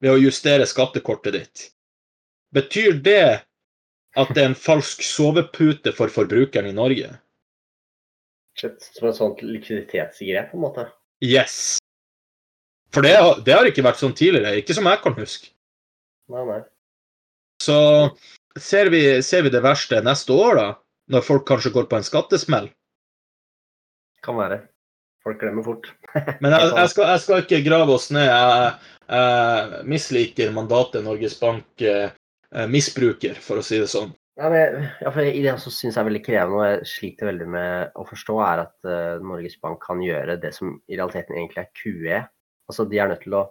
ved 0.00 0.12
å 0.12 0.20
justere 0.20 0.66
skattekortet 0.66 1.32
ditt. 1.36 1.64
Betyr 2.52 3.00
det 3.04 3.24
at 4.18 4.30
det 4.34 4.42
er 4.42 4.50
en 4.50 4.58
falsk 4.58 5.02
sovepute 5.04 5.92
for 5.96 6.12
forbrukeren 6.12 6.70
i 6.70 6.76
Norge? 6.76 7.12
Shit, 8.60 8.82
som 8.92 9.08
et 9.08 9.16
sånt 9.16 9.40
likviditetsgrep, 9.46 10.50
på 10.52 10.58
en 10.58 10.64
måte. 10.66 10.84
Yes. 11.24 11.78
For 12.92 13.06
det, 13.06 13.14
har- 13.16 13.40
det 13.46 13.54
har 13.56 13.68
ikke 13.70 13.84
vært 13.86 14.00
sånn 14.02 14.12
tidligere. 14.18 14.58
Ikke 14.60 14.74
som 14.76 14.88
jeg 14.90 15.00
kan 15.04 15.14
huske. 15.16 15.52
Nei, 16.30 16.42
nei. 16.48 16.58
Så 17.62 17.76
ser 18.58 18.90
vi, 18.92 19.00
ser 19.24 19.46
vi 19.46 19.52
det 19.54 19.62
verste 19.64 20.02
neste 20.04 20.34
år, 20.36 20.58
da? 20.60 20.68
Når 21.10 21.24
folk 21.26 21.46
kanskje 21.48 21.72
går 21.74 21.88
på 21.90 21.96
en 21.98 22.06
skattesmell? 22.06 22.68
Kan 24.24 24.36
være. 24.38 24.60
Folk 25.24 25.40
glemmer 25.42 25.64
fort. 25.64 25.88
Men 26.42 26.52
jeg, 26.54 26.70
jeg, 26.76 26.88
skal, 26.92 27.10
jeg 27.14 27.20
skal 27.24 27.42
ikke 27.44 27.62
grave 27.66 27.94
oss 27.96 28.08
ned. 28.14 28.28
Jeg, 28.28 28.72
jeg 29.10 29.84
misliker 29.90 30.52
mandatet 30.56 31.04
Norges 31.04 31.36
Bank 31.40 31.84
eh, 31.84 32.12
misbruker, 32.70 33.36
for 33.40 33.60
å 33.60 33.64
si 33.64 33.80
det 33.82 33.88
sånn. 33.92 34.12
Ja, 34.40 34.48
men, 34.48 34.86
ja, 35.00 35.10
for 35.12 35.20
I 35.20 35.40
det 35.44 35.52
som 35.60 35.72
syns 35.74 35.98
er 36.00 36.06
veldig 36.06 36.22
krevende, 36.24 36.56
og 36.56 36.64
jeg 36.64 36.88
sliter 36.88 37.28
veldig 37.28 37.48
med 37.52 37.98
å 38.00 38.06
forstå, 38.08 38.36
er 38.40 38.62
at 38.62 38.86
uh, 38.88 39.18
Norges 39.20 39.58
Bank 39.60 39.82
kan 39.84 40.00
gjøre 40.00 40.38
det 40.40 40.54
som 40.56 40.78
i 40.88 40.96
realiteten 40.96 41.36
egentlig 41.36 41.60
er 41.60 41.74
QE. 41.76 42.20
Altså 42.70 42.86
De 42.88 43.02
er 43.02 43.10
nødt 43.10 43.20
til 43.26 43.36
å 43.36 43.42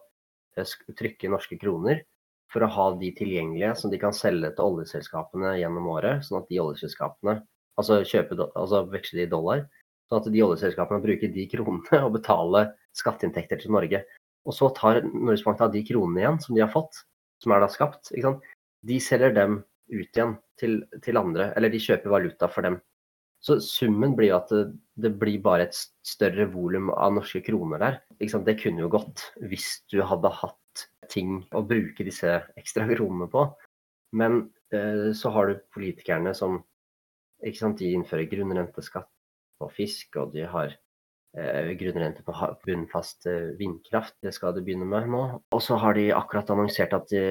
eh, 0.58 0.74
trykke 0.98 1.30
norske 1.30 1.60
kroner 1.62 2.02
for 2.50 2.66
å 2.66 2.72
ha 2.74 2.88
de 2.98 3.12
tilgjengelige 3.20 3.76
som 3.78 3.94
de 3.94 4.02
kan 4.02 4.18
selge 4.18 4.50
til 4.56 4.66
oljeselskapene 4.66 5.54
gjennom 5.60 5.92
året. 5.94 6.26
Sånn 6.26 6.40
at 6.42 6.50
de 6.50 6.62
oljeselskapene 6.64 7.38
altså 7.78 8.02
kjøpe, 8.02 8.40
altså 8.48 8.82
veksle 8.90 9.22
de 9.22 9.28
i 9.28 9.32
dollar. 9.36 9.66
Sånn 10.10 10.24
at 10.24 10.34
de 10.34 10.46
oljeselskapene 10.48 11.06
bruker 11.06 11.36
de 11.36 11.46
kronene 11.54 12.02
og 12.08 12.16
betaler 12.18 12.74
skatteinntekter 12.98 13.62
til 13.62 13.78
Norge. 13.78 14.02
Og 14.50 14.58
så 14.58 14.74
tar 14.74 15.04
Norges 15.06 15.46
Bank 15.46 15.62
da 15.62 15.70
de 15.70 15.86
kronene 15.86 16.24
igjen 16.24 16.42
som 16.42 16.58
de 16.58 16.66
har 16.66 16.74
fått, 16.74 17.04
som 17.44 17.54
er 17.54 17.62
da 17.62 17.70
skapt. 17.70 18.10
De 18.90 19.04
selger 19.04 19.38
dem 19.38 19.62
ut 19.90 20.16
igjen 20.16 20.38
til, 20.60 20.82
til 21.04 21.20
andre, 21.20 21.52
eller 21.58 21.74
de 21.74 21.82
kjøper 21.82 22.14
valuta 22.14 22.50
for 22.52 22.68
dem. 22.68 22.80
Så 23.40 23.60
summen 23.64 24.18
blir 24.18 24.34
jo 24.34 24.40
at 24.42 24.50
det, 24.52 24.64
det 25.00 25.14
blir 25.20 25.40
bare 25.44 25.70
et 25.70 25.78
større 26.06 26.50
volum 26.52 26.90
av 26.92 27.14
norske 27.16 27.42
kroner 27.46 27.80
der. 27.80 28.00
Det 28.20 28.58
kunne 28.60 28.84
jo 28.84 28.92
gått 28.92 29.30
hvis 29.40 29.70
du 29.92 30.02
hadde 30.04 30.34
hatt 30.42 30.84
ting 31.10 31.40
å 31.56 31.64
bruke 31.66 32.06
disse 32.06 32.36
ekstra 32.60 32.88
kronene 32.90 33.30
på. 33.32 33.46
Men 34.20 34.42
eh, 34.74 35.12
så 35.16 35.32
har 35.36 35.50
du 35.50 35.64
politikerne 35.74 36.34
som 36.36 36.60
sant, 37.56 37.80
de 37.80 37.94
innfører 37.96 38.30
grunnrenteskatt 38.30 39.10
på 39.60 39.70
fisk, 39.76 40.18
og 40.20 40.34
de 40.36 40.46
har 40.50 40.74
eh, 41.38 41.72
grunnrente 41.80 42.26
på 42.28 42.36
bunnfast 42.66 43.30
eh, 43.30 43.54
vindkraft. 43.60 44.18
Det 44.24 44.34
skal 44.36 44.56
de 44.56 44.64
begynne 44.66 44.88
med 44.90 45.10
nå. 45.14 45.24
Og 45.56 45.64
så 45.64 45.80
har 45.80 45.98
de 45.98 46.10
akkurat 46.16 46.52
annonsert 46.56 46.96
at 46.98 47.08
de 47.12 47.24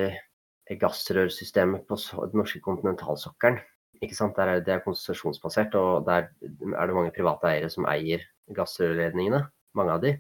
gassrørsystemet 0.77 1.87
på 1.89 1.97
den 1.97 2.43
norske 2.43 2.61
kontinentalsokkelen. 2.61 3.61
Der 3.99 4.51
er 4.53 4.61
det 4.63 4.75
er 4.75 4.85
konsesjonsbasert, 4.85 5.75
og 5.75 6.07
der 6.07 6.29
er 6.29 6.87
det 6.87 6.95
mange 6.95 7.11
private 7.11 7.49
eiere 7.51 7.71
som 7.71 7.87
eier 7.91 8.23
gassrørledningene. 8.55 9.47
Mange 9.75 9.93
av 9.93 10.03
de. 10.03 10.13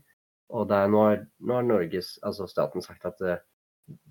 Og 0.48 0.70
er, 0.72 0.88
har, 0.88 1.20
nå 1.38 1.54
har 1.54 1.66
Norges, 1.66 2.16
altså 2.24 2.48
staten 2.48 2.82
sagt 2.82 3.04
at 3.04 3.20
eh, 3.20 3.42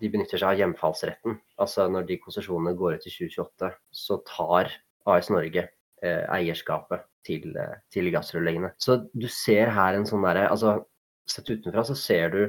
de 0.02 0.10
benytter 0.14 0.38
seg 0.38 0.54
av 0.54 0.62
hjemfallsretten. 0.62 1.40
Altså 1.62 1.88
når 1.92 2.06
de 2.10 2.20
konsesjonene 2.22 2.76
går 2.78 2.98
ut 2.98 3.10
i 3.10 3.14
2028, 3.14 3.72
så 3.92 4.20
tar 4.30 4.72
AS 5.10 5.32
Norge 5.34 5.66
eh, 5.66 6.24
eierskapet 6.38 7.08
til, 7.28 7.50
eh, 7.58 7.80
til 7.94 8.12
gassrørleggene. 8.14 8.72
Så 8.82 9.02
du 9.14 9.28
ser 9.32 9.74
her 9.74 9.98
en 9.98 10.08
sånn 10.10 10.26
derre 10.28 10.48
altså, 10.52 10.80
Sett 11.28 11.50
utenfra 11.52 11.82
så 11.84 11.92
ser 12.00 12.30
du 12.32 12.42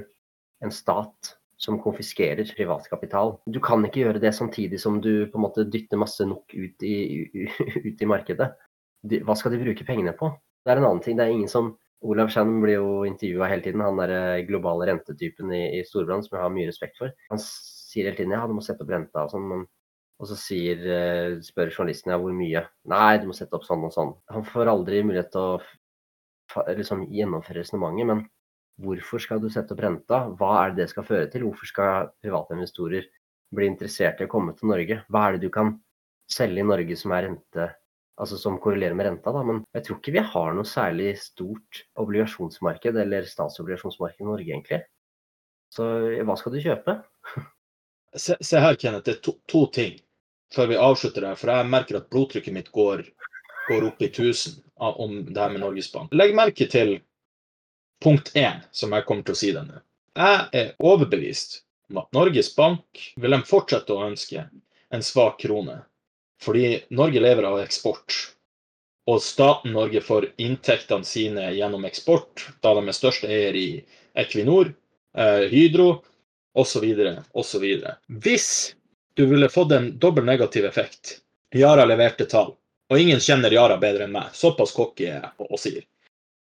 en 0.63 0.71
stat 0.71 1.33
som 1.59 1.81
konfiskerer 1.83 2.47
privatkapital. 2.57 3.35
Du 3.51 3.59
kan 3.65 3.83
ikke 3.87 4.05
gjøre 4.05 4.23
det 4.23 4.33
samtidig 4.37 4.79
som 4.81 5.01
du 5.03 5.27
på 5.27 5.39
en 5.41 5.45
måte 5.45 5.67
dytter 5.67 5.99
masse 6.01 6.25
nok 6.27 6.55
ut 6.55 6.87
i, 6.87 6.97
ut 7.89 8.05
i 8.05 8.09
markedet. 8.09 8.53
De, 9.03 9.21
hva 9.27 9.35
skal 9.39 9.55
de 9.55 9.63
bruke 9.63 9.87
pengene 9.87 10.15
på? 10.19 10.31
Det 10.65 10.73
er 10.73 10.81
en 10.81 10.89
annen 10.89 11.03
ting. 11.03 11.19
Det 11.19 11.27
er 11.27 11.35
ingen 11.35 11.51
som 11.51 11.73
Olav 12.07 12.31
Shannon 12.31 12.61
blir 12.63 12.79
jo 12.79 12.91
intervjua 13.09 13.49
hele 13.51 13.65
tiden, 13.65 13.83
han 13.83 13.99
der 13.99 14.45
globale 14.47 14.87
rentetypen 14.87 15.51
i, 15.55 15.65
i 15.81 15.83
Storbrann 15.87 16.23
som 16.23 16.37
jeg 16.37 16.45
har 16.45 16.55
mye 16.55 16.69
respekt 16.69 17.01
for. 17.01 17.11
Han 17.33 17.43
sier 17.43 18.07
hele 18.07 18.19
tiden 18.21 18.37
ja, 18.37 18.45
du 18.47 18.55
må 18.55 18.63
sette 18.63 18.85
opp 18.85 18.93
renta 18.95 19.25
og 19.27 19.33
sånn, 19.35 19.65
og 20.19 20.31
så 20.31 20.39
sier, 20.39 20.87
eh, 20.95 21.39
spør 21.43 21.73
journalisten 21.73 22.15
ja, 22.15 22.21
hvor 22.23 22.35
mye. 22.35 22.63
Nei, 22.91 23.19
du 23.19 23.29
må 23.31 23.35
sette 23.35 23.59
opp 23.59 23.67
sånn 23.67 23.83
og 23.87 23.95
sånn. 23.95 24.15
Han 24.35 24.47
får 24.47 24.71
aldri 24.71 25.03
mulighet 25.07 25.33
til 25.35 25.59
å 25.59 26.71
liksom, 26.79 27.09
gjennomføre 27.15 27.65
resonnementet, 27.65 28.11
men 28.13 28.25
hvorfor 28.83 29.23
skal 29.23 29.43
du 29.43 29.49
sette 29.53 29.75
opp 29.75 29.83
renta? 29.83 30.23
Hva 30.39 30.53
er 30.63 30.73
det 30.73 30.85
det 30.85 30.93
skal 30.93 31.07
føre 31.07 31.29
til? 31.33 31.47
Hvorfor 31.49 31.71
skal 31.71 32.11
private 32.23 32.57
investorer 32.57 33.09
bli 33.55 33.69
interessert 33.69 34.21
i 34.21 34.29
å 34.29 34.31
komme 34.31 34.55
til 34.57 34.71
Norge? 34.71 35.03
Hva 35.09 35.27
er 35.27 35.37
det 35.37 35.49
du 35.49 35.53
kan 35.55 35.75
selge 36.31 36.63
i 36.63 36.69
Norge 36.69 36.99
som 37.01 37.15
rente, 37.15 37.69
altså 38.21 38.39
som 38.41 38.59
korrelerer 38.63 38.97
med 38.99 39.09
renta? 39.09 39.35
Da? 39.35 39.45
Men 39.47 39.63
jeg 39.77 39.87
tror 39.87 40.01
ikke 40.01 40.17
vi 40.19 40.25
har 40.33 40.57
noe 40.57 40.69
særlig 40.69 41.15
stort 41.23 41.85
obligasjonsmarked 41.99 43.01
eller 43.05 43.29
statsobligasjonsmarked 43.29 44.25
i 44.25 44.31
Norge, 44.31 44.51
egentlig. 44.53 44.83
Så 45.75 45.87
hva 46.25 46.37
skal 46.41 46.55
du 46.55 46.63
kjøpe? 46.65 47.01
Se, 48.17 48.39
se 48.41 48.57
her, 48.57 48.73
Kenneth. 48.81 49.05
Det 49.05 49.19
er 49.19 49.19
to, 49.21 49.35
to 49.45 49.67
ting 49.69 49.99
før 50.55 50.71
vi 50.71 50.79
avslutter 50.81 51.27
her, 51.29 51.37
For 51.37 51.53
jeg 51.53 51.69
merker 51.69 51.99
at 51.99 52.07
blodtrykket 52.09 52.55
mitt 52.57 52.71
går, 52.73 53.03
går 53.69 53.85
opp 53.91 54.01
i 54.01 54.09
1000 54.09 54.63
om 54.79 55.19
det 55.27 55.37
her 55.37 55.53
med 55.53 55.61
Norges 55.61 55.91
Bank. 55.93 56.15
Legg 56.17 56.33
merke 56.37 56.65
til 56.73 56.95
punkt 58.03 58.33
én, 58.37 58.63
som 58.71 58.93
jeg 58.93 59.07
kommer 59.07 59.27
til 59.27 59.37
å 59.37 59.41
si 59.41 59.53
denne. 59.55 59.83
Jeg 60.19 60.49
er 60.61 60.73
overbevist 60.79 61.63
om 61.91 62.01
at 62.03 62.11
Norges 62.17 62.51
Bank 62.57 63.05
vil 63.17 63.37
de 63.37 63.43
fortsette 63.47 63.95
å 63.95 64.07
ønske 64.09 64.49
en 64.95 65.05
svak 65.05 65.39
krone. 65.43 65.81
Fordi 66.43 66.81
Norge 66.95 67.21
lever 67.21 67.47
av 67.49 67.61
eksport. 67.63 68.15
Og 69.09 69.23
staten 69.25 69.73
Norge 69.73 70.03
får 70.05 70.29
inntektene 70.37 71.07
sine 71.07 71.49
gjennom 71.57 71.87
eksport, 71.89 72.45
da 72.63 72.75
de 72.77 72.85
er 72.85 72.97
største 72.97 73.31
eier 73.31 73.57
i 73.57 73.69
Equinor, 74.19 74.75
eh, 75.17 75.47
Hydro 75.49 76.03
osv. 76.55 76.85
osv. 77.33 77.65
Hvis 78.07 78.75
du 79.15 79.27
ville 79.27 79.49
fått 79.49 79.73
en 79.73 79.99
dobbel 79.99 80.25
negativ 80.25 80.67
effekt 80.69 81.19
Yara 81.55 81.85
leverte 81.89 82.27
tall, 82.29 82.53
og 82.91 83.01
ingen 83.01 83.21
kjenner 83.21 83.53
Yara 83.53 83.79
bedre 83.81 84.05
enn 84.05 84.13
meg, 84.13 84.35
såpass 84.37 84.75
cocky 84.77 85.09
er 85.09 85.23
jeg 85.23 85.49
og 85.49 85.61
sier. 85.61 85.87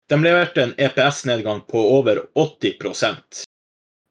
De 0.10 0.20
leverte 0.22 0.64
en 0.64 0.74
EPS-nedgang 0.78 1.62
på 1.68 1.80
over 1.98 2.26
80 2.36 3.46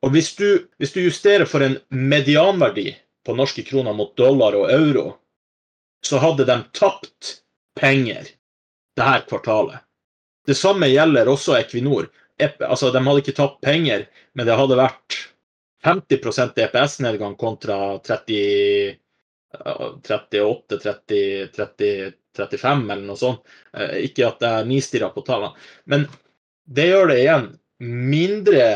Og 0.02 0.10
hvis 0.10 0.34
du, 0.36 0.68
hvis 0.78 0.92
du 0.92 1.00
justerer 1.04 1.44
for 1.46 1.62
en 1.62 1.76
medianverdi 1.90 2.94
på 3.26 3.34
norske 3.38 3.62
kroner 3.62 3.94
mot 3.94 4.16
dollar 4.16 4.56
og 4.58 4.70
euro, 4.72 5.04
så 6.02 6.18
hadde 6.18 6.44
de 6.48 6.56
tapt 6.74 7.42
penger 7.78 8.26
det 8.96 9.04
her 9.06 9.22
kvartalet. 9.28 9.78
Det 10.46 10.56
samme 10.58 10.88
gjelder 10.90 11.28
også 11.30 11.54
Equinor. 11.60 12.08
Ep- 12.38 12.64
Altså, 12.66 12.90
de 12.90 12.98
hadde 13.04 13.22
ikke 13.22 13.36
tapt 13.36 13.60
penger, 13.62 14.08
men 14.34 14.46
det 14.48 14.56
hadde 14.58 14.80
vært 14.80 15.18
50% 15.86 16.58
EPS-nedgang 16.64 17.36
kontra 17.38 17.98
30, 18.02 18.96
ja, 19.52 19.76
38, 20.02 20.78
30, 20.82 21.46
30, 21.54 22.12
35 22.38 22.84
eller 22.90 23.04
noe 23.06 23.20
sånt. 23.20 23.42
Eh, 23.76 23.98
Ikke 24.08 24.28
at 24.28 24.42
jeg 24.44 24.68
nistirrer 24.70 25.12
på 25.14 25.24
tallene. 25.26 25.52
Men 25.86 26.06
det 26.70 26.88
gjør 26.90 27.12
det 27.12 27.18
igjen 27.22 27.48
mindre 27.82 28.66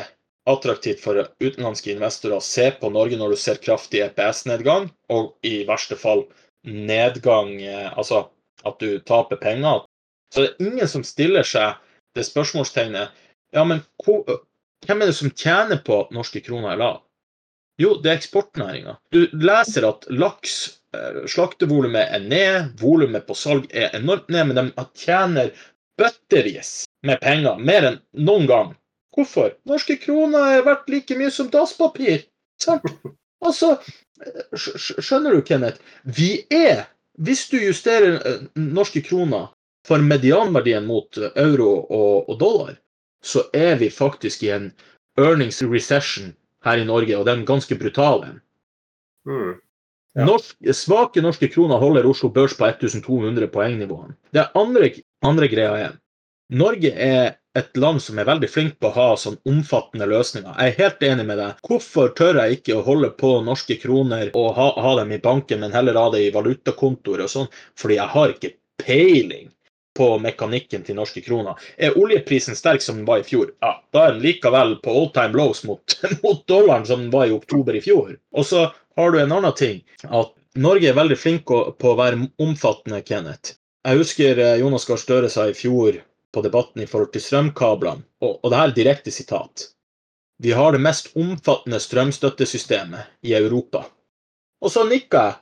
attraktivt 0.47 1.03
for 1.03 1.19
utenlandske 1.43 1.93
investorer 1.95 2.39
å 2.39 2.45
se 2.45 2.69
på 2.81 2.91
Norge 2.95 3.19
når 3.19 3.35
du 3.35 3.41
ser 3.41 3.59
kraftig 3.63 4.03
EPS-nedgang, 4.05 4.89
og 5.11 5.35
i 5.47 5.65
verste 5.67 5.99
fall 5.99 6.27
nedgang, 6.67 7.57
eh, 7.63 7.91
altså 7.99 8.27
at 8.67 8.79
du 8.83 8.99
taper 9.07 9.39
penger. 9.43 9.85
Så 10.35 10.43
det 10.43 10.53
er 10.53 10.69
ingen 10.71 10.91
som 10.91 11.05
stiller 11.07 11.47
seg 11.47 11.77
det 12.17 12.27
spørsmålstegnet 12.27 13.25
Ja, 13.55 13.63
men 13.65 13.83
hvem 14.03 15.03
er 15.03 15.07
det 15.07 15.15
som 15.17 15.31
tjener 15.31 15.79
på 15.87 16.01
at 16.03 16.11
norske 16.15 16.43
kroner 16.45 16.73
er 16.75 16.81
lav? 16.81 16.97
Jo, 17.81 17.95
det 18.01 18.11
er 18.11 18.19
eksportnæringa. 18.19 18.97
Du 19.13 19.27
leser 19.37 19.87
at 19.87 20.07
laks, 20.11 20.76
slaktevolumet 21.31 22.13
er 22.17 22.25
ned, 22.25 22.73
volumet 22.81 23.27
på 23.29 23.35
salg 23.37 23.67
er 23.75 23.95
enormt 23.97 24.29
ned, 24.33 24.51
men 24.51 24.59
de 24.61 24.87
tjener 24.99 25.53
bøttevis 26.01 26.85
med 27.07 27.21
penger, 27.25 27.59
mer 27.59 27.87
enn 27.91 28.01
noen 28.29 28.47
gang. 28.51 28.75
Hvorfor? 29.17 29.55
Norske 29.69 29.97
kroner 30.03 30.59
er 30.59 30.65
verdt 30.67 30.91
like 30.93 31.17
mye 31.17 31.31
som 31.33 31.51
dasspapir. 31.53 32.27
Sant? 32.63 32.85
Altså, 33.45 33.75
eh, 34.25 34.45
skj- 34.57 34.79
skj- 34.81 35.03
skjønner 35.05 35.35
du, 35.37 35.43
Kenneth? 35.45 35.77
Vi 36.09 36.47
er, 36.51 36.87
hvis 37.21 37.43
du 37.53 37.59
justerer 37.61 38.15
eh, 38.27 38.47
norske 38.57 39.03
kroner 39.05 39.51
for 39.87 40.01
medianverdien 40.03 40.87
mot 40.89 41.19
eh, 41.21 41.29
euro 41.43 41.69
og, 41.85 42.31
og 42.33 42.39
dollar, 42.41 42.79
så 43.23 43.45
er 43.55 43.77
vi 43.83 43.91
faktisk 43.93 44.43
i 44.49 44.51
en 44.57 44.71
earnings 45.21 45.61
recession 45.69 46.33
her 46.65 46.81
i 46.81 46.89
Norge, 46.89 47.13
og 47.21 47.29
den 47.29 47.45
ganske 47.47 47.77
brutal 47.79 48.25
en. 48.25 48.41
Hmm. 49.29 49.53
Norsk, 50.17 50.57
svake 50.73 51.21
norske 51.21 51.49
kroner 51.53 51.81
holder 51.83 52.07
Oslo 52.09 52.31
Børs 52.33 52.55
på 52.57 52.65
1200 52.65 53.51
poengnivåene. 53.53 54.17
Det 54.33 54.47
andre, 54.57 54.91
andre 55.25 55.49
greia 55.53 55.75
er 55.89 55.97
Norge 56.57 56.93
er 56.95 57.35
et 57.59 57.79
land 57.81 57.99
som 58.05 58.19
er 58.21 58.29
veldig 58.29 58.49
flink 58.53 58.77
på 58.79 58.91
å 58.91 58.95
ha 58.95 59.07
sånn 59.19 59.39
omfattende 59.49 60.07
løsninger. 60.07 60.53
Jeg 60.61 60.73
er 60.73 60.79
helt 60.79 61.03
enig 61.09 61.25
med 61.27 61.41
deg. 61.41 61.59
Hvorfor 61.67 62.13
tør 62.15 62.39
jeg 62.43 62.61
ikke 62.61 62.77
å 62.77 62.85
holde 62.87 63.11
på 63.19 63.33
norske 63.43 63.79
kroner 63.83 64.31
og 64.37 64.53
ha, 64.59 64.69
ha 64.85 64.95
dem 65.01 65.17
i 65.17 65.21
banken, 65.25 65.65
men 65.65 65.75
heller 65.75 65.99
ha 65.99 66.07
det 66.15 66.23
i 66.27 66.33
valutakontoer 66.35 67.25
og 67.25 67.33
sånn? 67.33 67.51
Fordi 67.81 67.99
jeg 67.99 68.13
har 68.15 68.35
ikke 68.37 68.53
peiling 68.85 69.51
på 69.97 70.11
mekanikken 70.21 70.85
til 70.87 70.99
norske 70.99 71.23
kroner. 71.25 71.57
Er 71.81 71.97
oljeprisen 71.99 72.59
sterk 72.59 72.85
som 72.85 73.01
den 73.01 73.09
var 73.09 73.25
i 73.25 73.27
fjor? 73.27 73.55
Ja, 73.65 73.79
da 73.97 74.07
er 74.07 74.15
den 74.15 74.27
likevel 74.29 74.77
på 74.85 74.93
all 74.93 75.09
time 75.17 75.41
lows 75.41 75.65
mot, 75.67 75.99
mot 76.25 76.45
dollaren 76.47 76.87
som 76.87 77.07
den 77.07 77.15
var 77.15 77.27
i 77.27 77.35
oktober 77.35 77.75
i 77.75 77.83
fjor. 77.83 78.19
Og 78.37 78.47
så 78.47 78.69
har 78.97 79.13
du 79.13 79.21
en 79.21 79.33
annen 79.33 79.55
ting. 79.55 79.81
At 80.09 80.35
Norge 80.57 80.89
er 80.89 80.97
veldig 80.97 81.19
flink 81.21 81.47
på 81.47 81.93
å 81.93 81.97
være 81.99 82.29
omfattende, 82.43 83.03
Kenneth. 83.05 83.57
Jeg 83.87 84.01
husker 84.01 84.39
eh, 84.43 84.59
Jonas 84.63 84.87
Gahr 84.89 84.99
Støre 84.99 85.31
sa 85.31 85.47
i 85.47 85.55
fjor 85.55 86.01
på 86.35 86.43
debatten 86.43 86.83
i 86.83 86.89
forhold 86.91 87.13
til 87.15 87.23
strømkablene, 87.23 88.03
og, 88.25 88.39
og 88.43 88.51
det 88.51 88.61
her 88.61 88.73
er 88.73 88.79
direkte 88.79 89.13
sitat. 89.15 89.69
Vi 90.43 90.53
har 90.53 90.75
det 90.75 90.83
mest 90.85 91.13
omfattende 91.17 91.79
strømstøttesystemet 91.81 93.29
i 93.29 93.37
Europa. 93.39 93.87
Og 94.65 94.73
så 94.73 94.85
nikka 94.89 95.23
jeg 95.29 95.39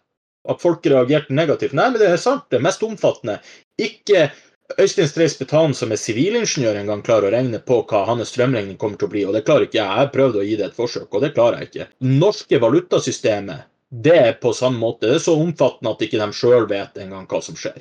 at 0.52 0.60
folk 0.60 0.84
reagerte 0.86 1.32
negativt. 1.32 1.72
Nei, 1.72 1.88
men 1.90 2.02
det 2.02 2.10
er 2.12 2.20
sant, 2.20 2.44
det 2.52 2.58
er 2.58 2.66
mest 2.66 2.82
omfattende. 2.84 3.38
Ikke 3.80 4.28
Øystein 4.80 5.08
Streis 5.08 5.34
Betan, 5.36 5.74
som 5.76 5.90
er 5.92 6.00
sivilingeniør, 6.00 6.78
en 6.80 6.88
gang 6.88 7.02
klarer 7.04 7.28
å 7.28 7.32
regne 7.34 7.58
på 7.68 7.82
hva 7.90 8.06
hans 8.08 8.30
strømregning 8.32 8.78
kommer 8.80 8.96
til 8.96 9.10
å 9.10 9.12
bli, 9.12 9.24
og 9.28 9.36
det 9.36 9.42
klarer 9.44 9.66
ikke 9.66 9.76
jeg. 9.76 9.84
Jeg 9.84 10.00
har 10.00 10.12
prøvd 10.14 10.38
å 10.40 10.44
gi 10.46 10.54
det 10.56 10.68
et 10.70 10.78
forsøk, 10.78 11.08
og 11.10 11.24
det 11.24 11.34
klarer 11.36 11.60
jeg 11.60 11.70
ikke. 11.70 11.86
Norske 12.22 12.60
valutasystemet, 12.62 13.66
det 14.04 14.14
er 14.16 14.38
på 14.40 14.54
samme 14.56 14.80
måte. 14.80 15.10
Det 15.10 15.18
er 15.18 15.26
så 15.26 15.36
omfattende 15.36 15.92
at 15.92 16.06
ikke 16.06 16.22
de 16.22 16.38
sjøl 16.38 16.64
vet 16.70 16.96
engang 17.02 17.28
hva 17.28 17.42
som 17.44 17.58
skjer. 17.60 17.76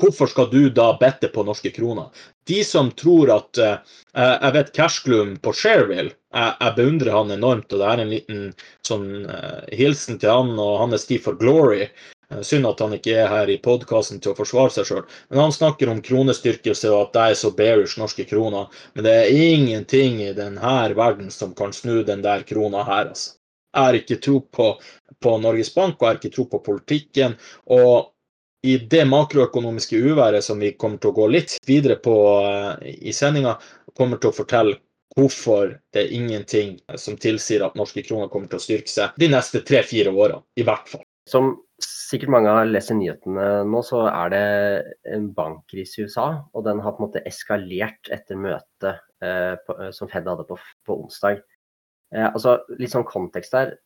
Hvorfor 0.00 0.30
skal 0.32 0.48
du 0.50 0.70
da 0.72 0.88
bette 0.98 1.28
på 1.28 1.44
norske 1.44 1.70
kroner? 1.76 2.08
De 2.48 2.62
som 2.64 2.88
tror 2.96 3.30
at 3.30 3.60
uh, 3.60 3.92
Jeg 4.16 4.54
vet 4.56 4.72
Cashgloom 4.74 5.36
på 5.44 5.52
Shareville. 5.52 6.16
Jeg, 6.32 6.54
jeg, 6.56 6.74
beundrer 6.78 7.12
han 7.12 7.36
enormt, 7.36 7.68
og 7.76 7.84
det 7.84 7.90
er 7.90 8.02
en 8.02 8.14
liten 8.14 8.40
sånn 8.88 9.28
uh, 9.28 9.60
hilsen 9.68 10.16
til 10.18 10.32
han 10.32 10.56
og 10.56 10.80
hans 10.80 11.04
tid 11.06 11.22
for 11.28 11.36
glory. 11.38 11.90
Uh, 12.32 12.40
synd 12.46 12.66
at 12.70 12.80
han 12.80 12.96
ikke 12.96 13.18
er 13.24 13.28
her 13.28 13.52
i 13.52 13.58
podkasten 13.62 14.22
til 14.22 14.32
å 14.32 14.38
forsvare 14.38 14.72
seg 14.74 14.88
sjøl. 14.88 15.04
Men 15.30 15.44
han 15.44 15.54
snakker 15.54 15.92
om 15.92 16.02
kronestyrkelse 16.04 16.90
og 16.92 17.08
at 17.08 17.12
det 17.16 17.26
er 17.26 17.38
så 17.42 17.52
bearish 17.58 18.00
norske 18.00 18.26
kroner. 18.30 18.72
Men 18.96 19.06
det 19.06 19.14
er 19.20 19.44
ingenting 19.52 20.22
i 20.24 20.32
denne 20.36 20.74
verden 20.96 21.30
som 21.30 21.54
kan 21.58 21.74
snu 21.76 22.02
den 22.08 22.24
der 22.24 22.46
krona 22.48 22.86
her, 22.88 23.12
altså. 23.12 23.36
Jeg 23.72 23.88
har 23.88 23.96
ikke 23.96 24.16
tro 24.20 24.34
på, 24.52 24.66
på 25.24 25.30
Norges 25.40 25.70
Bank, 25.72 25.94
og 25.96 26.04
jeg 26.04 26.10
har 26.10 26.18
ikke 26.20 26.34
tro 26.34 26.44
på 26.50 26.58
politikken. 26.66 27.38
Og 27.72 28.12
i 28.62 28.76
det 28.78 29.06
makroøkonomiske 29.08 29.96
uværet 29.96 30.44
som 30.44 30.60
vi 30.60 30.74
kommer 30.78 31.00
til 31.00 31.10
å 31.10 31.16
gå 31.16 31.28
litt 31.32 31.56
videre 31.66 31.96
på 31.98 32.16
eh, 32.44 32.92
i 33.08 33.14
sendinga, 33.16 33.56
kommer 33.98 34.20
til 34.20 34.30
å 34.30 34.36
fortelle 34.36 34.76
hvorfor 35.16 35.74
det 35.92 36.04
er 36.04 36.12
ingenting 36.16 36.76
som 36.96 37.18
tilsier 37.20 37.64
at 37.66 37.74
norske 37.76 38.04
kroner 38.06 38.30
kommer 38.32 38.48
til 38.48 38.60
å 38.60 38.64
styrke 38.64 38.92
seg 38.92 39.18
de 39.20 39.28
neste 39.32 39.60
tre-fire 39.66 40.12
årene, 40.12 40.44
i 40.56 40.64
hvert 40.68 40.88
fall. 40.88 41.04
Som 41.28 41.50
sikkert 42.12 42.32
mange 42.34 42.52
har 42.52 42.68
lest 42.68 42.92
i 42.92 42.96
nyhetene 42.98 43.46
nå, 43.68 43.80
så 43.86 44.04
er 44.10 44.32
det 44.32 44.42
en 45.16 45.30
bankkrise 45.36 45.98
i 45.98 46.06
USA. 46.06 46.26
Og 46.52 46.66
den 46.66 46.82
har 46.84 46.94
på 46.94 47.02
en 47.02 47.08
måte 47.08 47.24
eskalert 47.28 48.10
etter 48.12 48.38
møtet 48.40 49.00
eh, 49.24 49.90
som 49.96 50.10
Fed 50.12 50.28
hadde 50.28 50.46
på, 50.48 50.58
på 50.86 50.98
onsdag. 51.04 51.42
Eh, 52.14 52.28
altså, 52.28 52.58
litt 52.78 52.92
sånn 52.94 53.08
kontekst 53.08 53.56
der. 53.56 53.76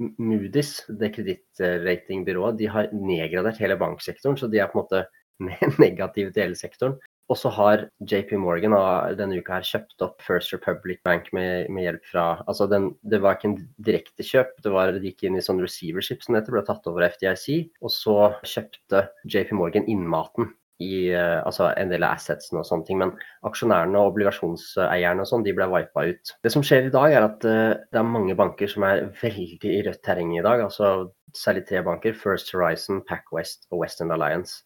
Moody's, 0.00 0.80
det 0.98 1.12
kredittratingbyrået, 1.14 2.58
de 2.58 2.70
har 2.70 2.90
nedgradert 2.94 3.60
hele 3.62 3.78
banksektoren. 3.78 4.38
Så 4.40 4.50
de 4.50 4.62
er 4.62 4.70
på 4.70 4.80
en 4.80 4.84
måte 4.84 5.78
negative 5.84 6.34
til 6.34 6.46
hele 6.46 6.58
sektoren. 6.58 6.96
Og 7.32 7.38
så 7.40 7.50
har 7.56 7.86
JP 8.04 8.34
Morgan 8.42 8.74
denne 9.16 9.38
uka 9.40 9.58
her 9.58 9.68
kjøpt 9.68 10.04
opp 10.04 10.20
First 10.24 10.52
Republic 10.52 11.00
Bank 11.06 11.30
med, 11.36 11.70
med 11.72 11.86
hjelp 11.86 12.10
fra 12.10 12.24
altså 12.44 12.66
den, 12.68 12.90
Det 13.00 13.22
var 13.24 13.38
ikke 13.38 13.52
en 13.52 13.60
direkte 13.86 14.26
kjøp, 14.26 14.58
det 14.64 14.74
var, 14.74 14.92
de 14.92 15.08
gikk 15.08 15.24
inn 15.24 15.38
i 15.38 15.44
sånn 15.44 15.62
receivership 15.62 16.24
som 16.24 16.36
dette, 16.36 16.52
ble 16.52 16.64
tatt 16.66 16.84
over 16.90 17.06
av 17.06 17.16
FDIC. 17.16 17.72
Og 17.80 17.94
så 17.94 18.18
kjøpte 18.44 19.06
JP 19.24 19.56
Morgan 19.56 19.88
innmaten 19.88 20.52
i 20.82 21.08
eh, 21.14 21.38
altså 21.46 21.68
en 21.78 21.90
del 21.92 22.04
av 22.04 22.18
assetsene 22.18 22.60
og 22.60 22.68
sånne 22.68 22.88
ting. 22.88 23.00
Men 23.00 23.14
aksjonærene 23.46 24.00
og 24.00 24.12
obligasjonseierne 24.12 25.24
og 25.24 25.30
sånn, 25.30 25.46
de 25.46 25.54
ble 25.56 25.68
vipa 25.70 26.06
ut. 26.10 26.34
Det 26.44 26.52
som 26.52 26.64
skjer 26.66 26.88
i 26.88 26.94
dag, 26.94 27.14
er 27.14 27.28
at 27.28 27.46
uh, 27.48 27.72
det 27.88 28.00
er 28.00 28.08
mange 28.08 28.36
banker 28.38 28.70
som 28.70 28.86
er 28.88 29.06
veldig 29.22 29.70
i 29.70 29.82
rødt 29.86 30.02
terreng 30.06 30.34
i 30.36 30.44
dag. 30.44 30.66
altså 30.66 31.10
Særlig 31.34 31.64
tre 31.66 31.82
banker. 31.82 32.14
First 32.14 32.52
Horizon, 32.54 33.02
PacWest 33.08 33.68
og 33.70 33.80
Western 33.82 34.14
Alliance. 34.14 34.62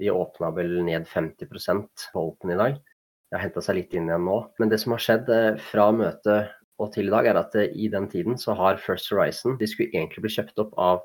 De 0.00 0.12
åpna 0.12 0.52
vel 0.56 0.76
ned 0.84 1.08
50% 1.08 2.06
på 2.12 2.26
Open 2.30 2.52
i 2.52 2.58
dag. 2.58 2.78
Det 3.26 3.38
har 3.38 3.46
henta 3.46 3.62
seg 3.64 3.80
litt 3.80 3.96
inn 3.96 4.10
igjen 4.10 4.26
nå. 4.28 4.38
Men 4.60 4.70
det 4.72 4.78
som 4.82 4.94
har 4.94 5.02
skjedd 5.02 5.32
uh, 5.32 5.58
fra 5.72 5.88
møtet 5.94 6.54
og 6.76 6.92
til 6.92 7.08
i 7.08 7.14
dag, 7.14 7.26
er 7.30 7.40
at 7.40 7.56
uh, 7.56 7.66
i 7.66 7.88
den 7.92 8.08
tiden 8.12 8.36
så 8.38 8.54
har 8.58 8.80
First 8.82 9.08
Horizon 9.10 9.56
De 9.60 9.68
skulle 9.70 9.94
egentlig 9.94 10.26
bli 10.26 10.34
kjøpt 10.38 10.64
opp 10.66 10.74
av 10.78 11.04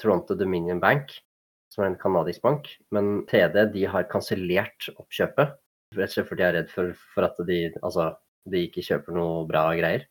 Toronto 0.00 0.34
Dominion 0.34 0.80
Bank 0.82 1.12
som 1.78 1.84
er 1.84 1.92
en 1.92 2.00
canadisk 2.00 2.42
bank. 2.44 2.68
Men 2.94 3.22
TD 3.30 3.68
de 3.74 3.86
har 3.90 4.08
kansellert 4.10 4.88
oppkjøpet. 4.96 5.56
Rett 5.96 6.10
og 6.10 6.14
slett 6.14 6.28
fordi 6.28 6.42
de 6.42 6.48
er 6.48 6.56
redd 6.58 6.72
for, 6.72 6.94
for 7.14 7.28
at 7.28 7.38
de, 7.48 7.60
altså, 7.82 8.10
de, 8.50 8.64
ikke 8.66 8.84
kjøper 8.84 9.16
noe 9.16 9.44
bra 9.48 9.68
greier. 9.78 10.08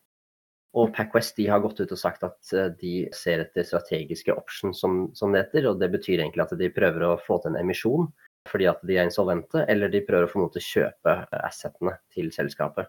Og 0.76 0.92
PacWest 0.94 1.38
de 1.40 1.48
har 1.48 1.62
gått 1.64 1.80
ut 1.80 1.92
og 1.94 2.00
sagt 2.00 2.26
at 2.28 2.54
eh, 2.54 2.70
de 2.82 2.94
ser 3.16 3.46
etter 3.46 3.66
strategiske 3.66 4.34
options, 4.36 4.82
som, 4.84 5.08
som 5.18 5.34
det 5.34 5.46
heter. 5.46 5.70
Og 5.72 5.80
det 5.82 5.90
betyr 5.94 6.20
egentlig 6.20 6.44
at 6.44 6.56
de 6.60 6.74
prøver 6.74 7.08
å 7.08 7.18
få 7.24 7.40
til 7.44 7.54
en 7.54 7.62
emisjon 7.64 8.10
fordi 8.48 8.64
at 8.70 8.80
de 8.88 8.96
er 8.96 9.10
insolvente, 9.10 9.66
eller 9.68 9.92
de 9.92 10.00
prøver 10.08 10.24
å 10.24 10.32
få 10.32 10.40
noe 10.40 10.52
til 10.54 10.62
å 10.62 10.68
kjøpe 10.68 11.16
assetene 11.44 11.98
til 12.16 12.30
selskapet. 12.32 12.88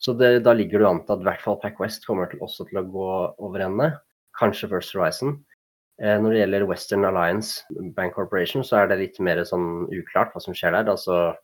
Så 0.00 0.14
det, 0.16 0.30
da 0.46 0.54
ligger 0.56 0.80
det 0.80 0.88
an 0.88 1.02
til 1.04 1.18
at 1.18 1.20
i 1.20 1.28
hvert 1.28 1.42
fall 1.44 1.58
PacWest 1.60 2.06
kommer 2.08 2.30
til 2.30 2.40
også 2.40 2.64
til 2.70 2.80
å 2.80 2.86
gå 2.88 3.10
over 3.44 3.66
ende. 3.66 3.90
Kanskje 4.40 4.70
First 4.70 4.96
Horizon. 4.96 5.34
Eh, 6.00 6.16
når 6.16 6.32
det 6.32 6.40
gjelder 6.40 6.66
Western 6.70 7.04
Alliance 7.04 7.60
Bank 7.96 8.16
Corporation, 8.16 8.64
så 8.64 8.80
er 8.80 8.88
det 8.88 9.00
litt 9.02 9.20
mer 9.20 9.42
sånn 9.44 9.84
uklart 9.92 10.32
hva 10.32 10.40
som 10.40 10.56
skjer 10.56 10.72
der. 10.78 10.88
Altså, 10.94 11.34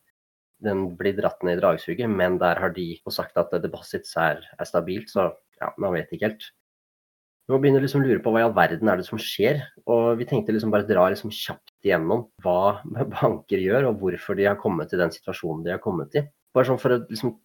den 0.65 0.87
blir 0.97 1.13
dratt 1.19 1.43
ned 1.45 1.59
i 1.59 1.61
dragsuget, 1.61 2.09
men 2.09 2.39
der 2.41 2.57
har 2.57 2.73
de 2.73 2.95
sagt 3.13 3.37
at 3.37 3.53
deposits 3.61 4.17
er, 4.17 4.41
er 4.57 4.69
stabilt, 4.69 5.13
så 5.13 5.29
ja, 5.61 5.73
man 5.81 5.95
vet 5.95 6.13
ikke 6.13 6.29
helt. 6.29 6.47
Vi 7.47 7.55
må 7.55 7.61
begynne 7.63 7.79
liksom 7.79 8.01
å 8.03 8.07
lure 8.09 8.19
på 8.19 8.31
hva 8.33 8.41
i 8.41 8.45
all 8.45 8.55
verden 8.55 8.89
er 8.91 8.99
det 8.99 9.07
som 9.07 9.19
skjer. 9.21 9.61
Og 9.87 10.19
vi 10.19 10.27
tenkte 10.27 10.51
liksom 10.51 10.71
bare 10.73 10.87
dra 10.87 11.05
liksom 11.13 11.31
kjapt 11.31 11.71
igjennom 11.85 12.25
hva 12.43 12.81
banker 13.15 13.61
gjør, 13.63 13.87
og 13.91 14.01
hvorfor 14.01 14.35
de 14.35 14.49
har 14.49 14.59
kommet 14.59 14.91
til 14.91 14.99
den 14.99 15.13
situasjonen 15.15 15.63
de 15.63 15.71
har 15.71 15.83
kommet 15.83 16.17
i. 16.19 16.25
Bare 16.55 16.67
sånn 16.67 16.81
for 16.81 16.97
å 16.97 17.01
liksom 17.05 17.37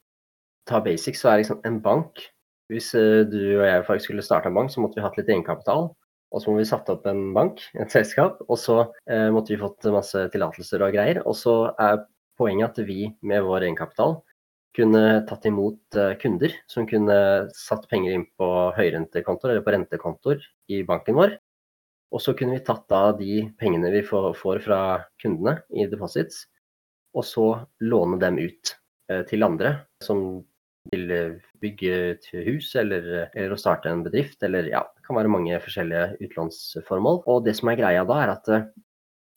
ta 0.67 0.81
basics, 0.83 1.23
så 1.23 1.31
er 1.31 1.43
liksom 1.43 1.63
en 1.69 1.83
bank 1.83 2.23
Hvis 2.73 2.93
eh, 2.97 3.27
du 3.29 3.59
og 3.59 3.67
jeg 3.67 4.01
skulle 4.01 4.23
starte 4.25 4.49
en 4.49 4.57
bank, 4.57 4.71
så 4.73 4.81
måtte 4.81 4.97
vi 4.97 5.05
hatt 5.05 5.19
litt 5.19 5.29
egenkapital. 5.29 5.91
Og 6.33 6.41
så 6.41 6.49
må 6.49 6.63
vi 6.63 6.67
satt 6.67 6.89
opp 6.89 7.05
en 7.11 7.35
bank, 7.37 7.61
et 7.83 7.93
selskap, 7.93 8.41
og 8.49 8.59
så 8.59 8.79
eh, 9.07 9.29
måtte 9.35 9.53
vi 9.53 9.61
fått 9.61 9.87
masse 9.93 10.27
tillatelser 10.33 10.83
og 10.87 10.97
greier. 10.97 11.21
Og 11.29 11.37
så 11.39 11.57
er 11.77 12.01
poenget 12.41 12.73
at 12.73 12.89
vi 12.89 13.11
med 13.29 13.45
vår 13.47 13.69
egenkapital 13.69 14.17
kunne 14.77 15.23
tatt 15.29 15.47
imot 15.49 15.97
eh, 15.99 16.15
kunder 16.21 16.55
som 16.71 16.87
kunne 16.89 17.17
satt 17.57 17.89
penger 17.91 18.17
inn 18.17 18.27
på 18.39 18.49
høyrentekontoer 18.77 19.55
eller 19.55 19.65
på 19.67 19.75
rentekontoer 19.75 20.45
i 20.73 20.83
banken 20.89 21.19
vår. 21.19 21.37
Og 22.13 22.21
så 22.21 22.35
kunne 22.37 22.59
vi 22.59 22.65
tatt 22.65 22.93
av 22.93 23.17
de 23.21 23.43
pengene 23.61 23.93
vi 23.93 24.03
får, 24.05 24.61
fra 24.65 24.81
kundene 25.23 25.59
i 25.73 25.87
deposits, 25.89 26.47
og 27.17 27.25
så 27.25 27.47
låne 27.85 28.19
dem 28.21 28.41
ut 28.41 28.75
eh, 29.13 29.23
til 29.29 29.45
andre 29.45 29.79
som 30.05 30.43
vil 30.93 31.13
eh, 31.15 31.51
bygge 31.63 31.99
et 32.11 32.31
hus 32.49 32.73
eller, 32.81 33.29
eller, 33.33 33.55
å 33.55 33.61
starte 33.61 33.93
en 33.93 34.05
bedrift, 34.05 34.41
eller 34.45 34.69
ja, 34.73 34.83
det 34.97 35.07
kan 35.07 35.21
være 35.21 35.33
mange 35.33 35.61
forskjellige 35.65 36.19
utlånsformål. 36.29 37.23
Og 37.33 37.45
det 37.47 37.57
som 37.61 37.73
er 37.73 37.81
greia 37.81 38.05
da, 38.09 38.19
er 38.25 38.35
at 38.37 38.53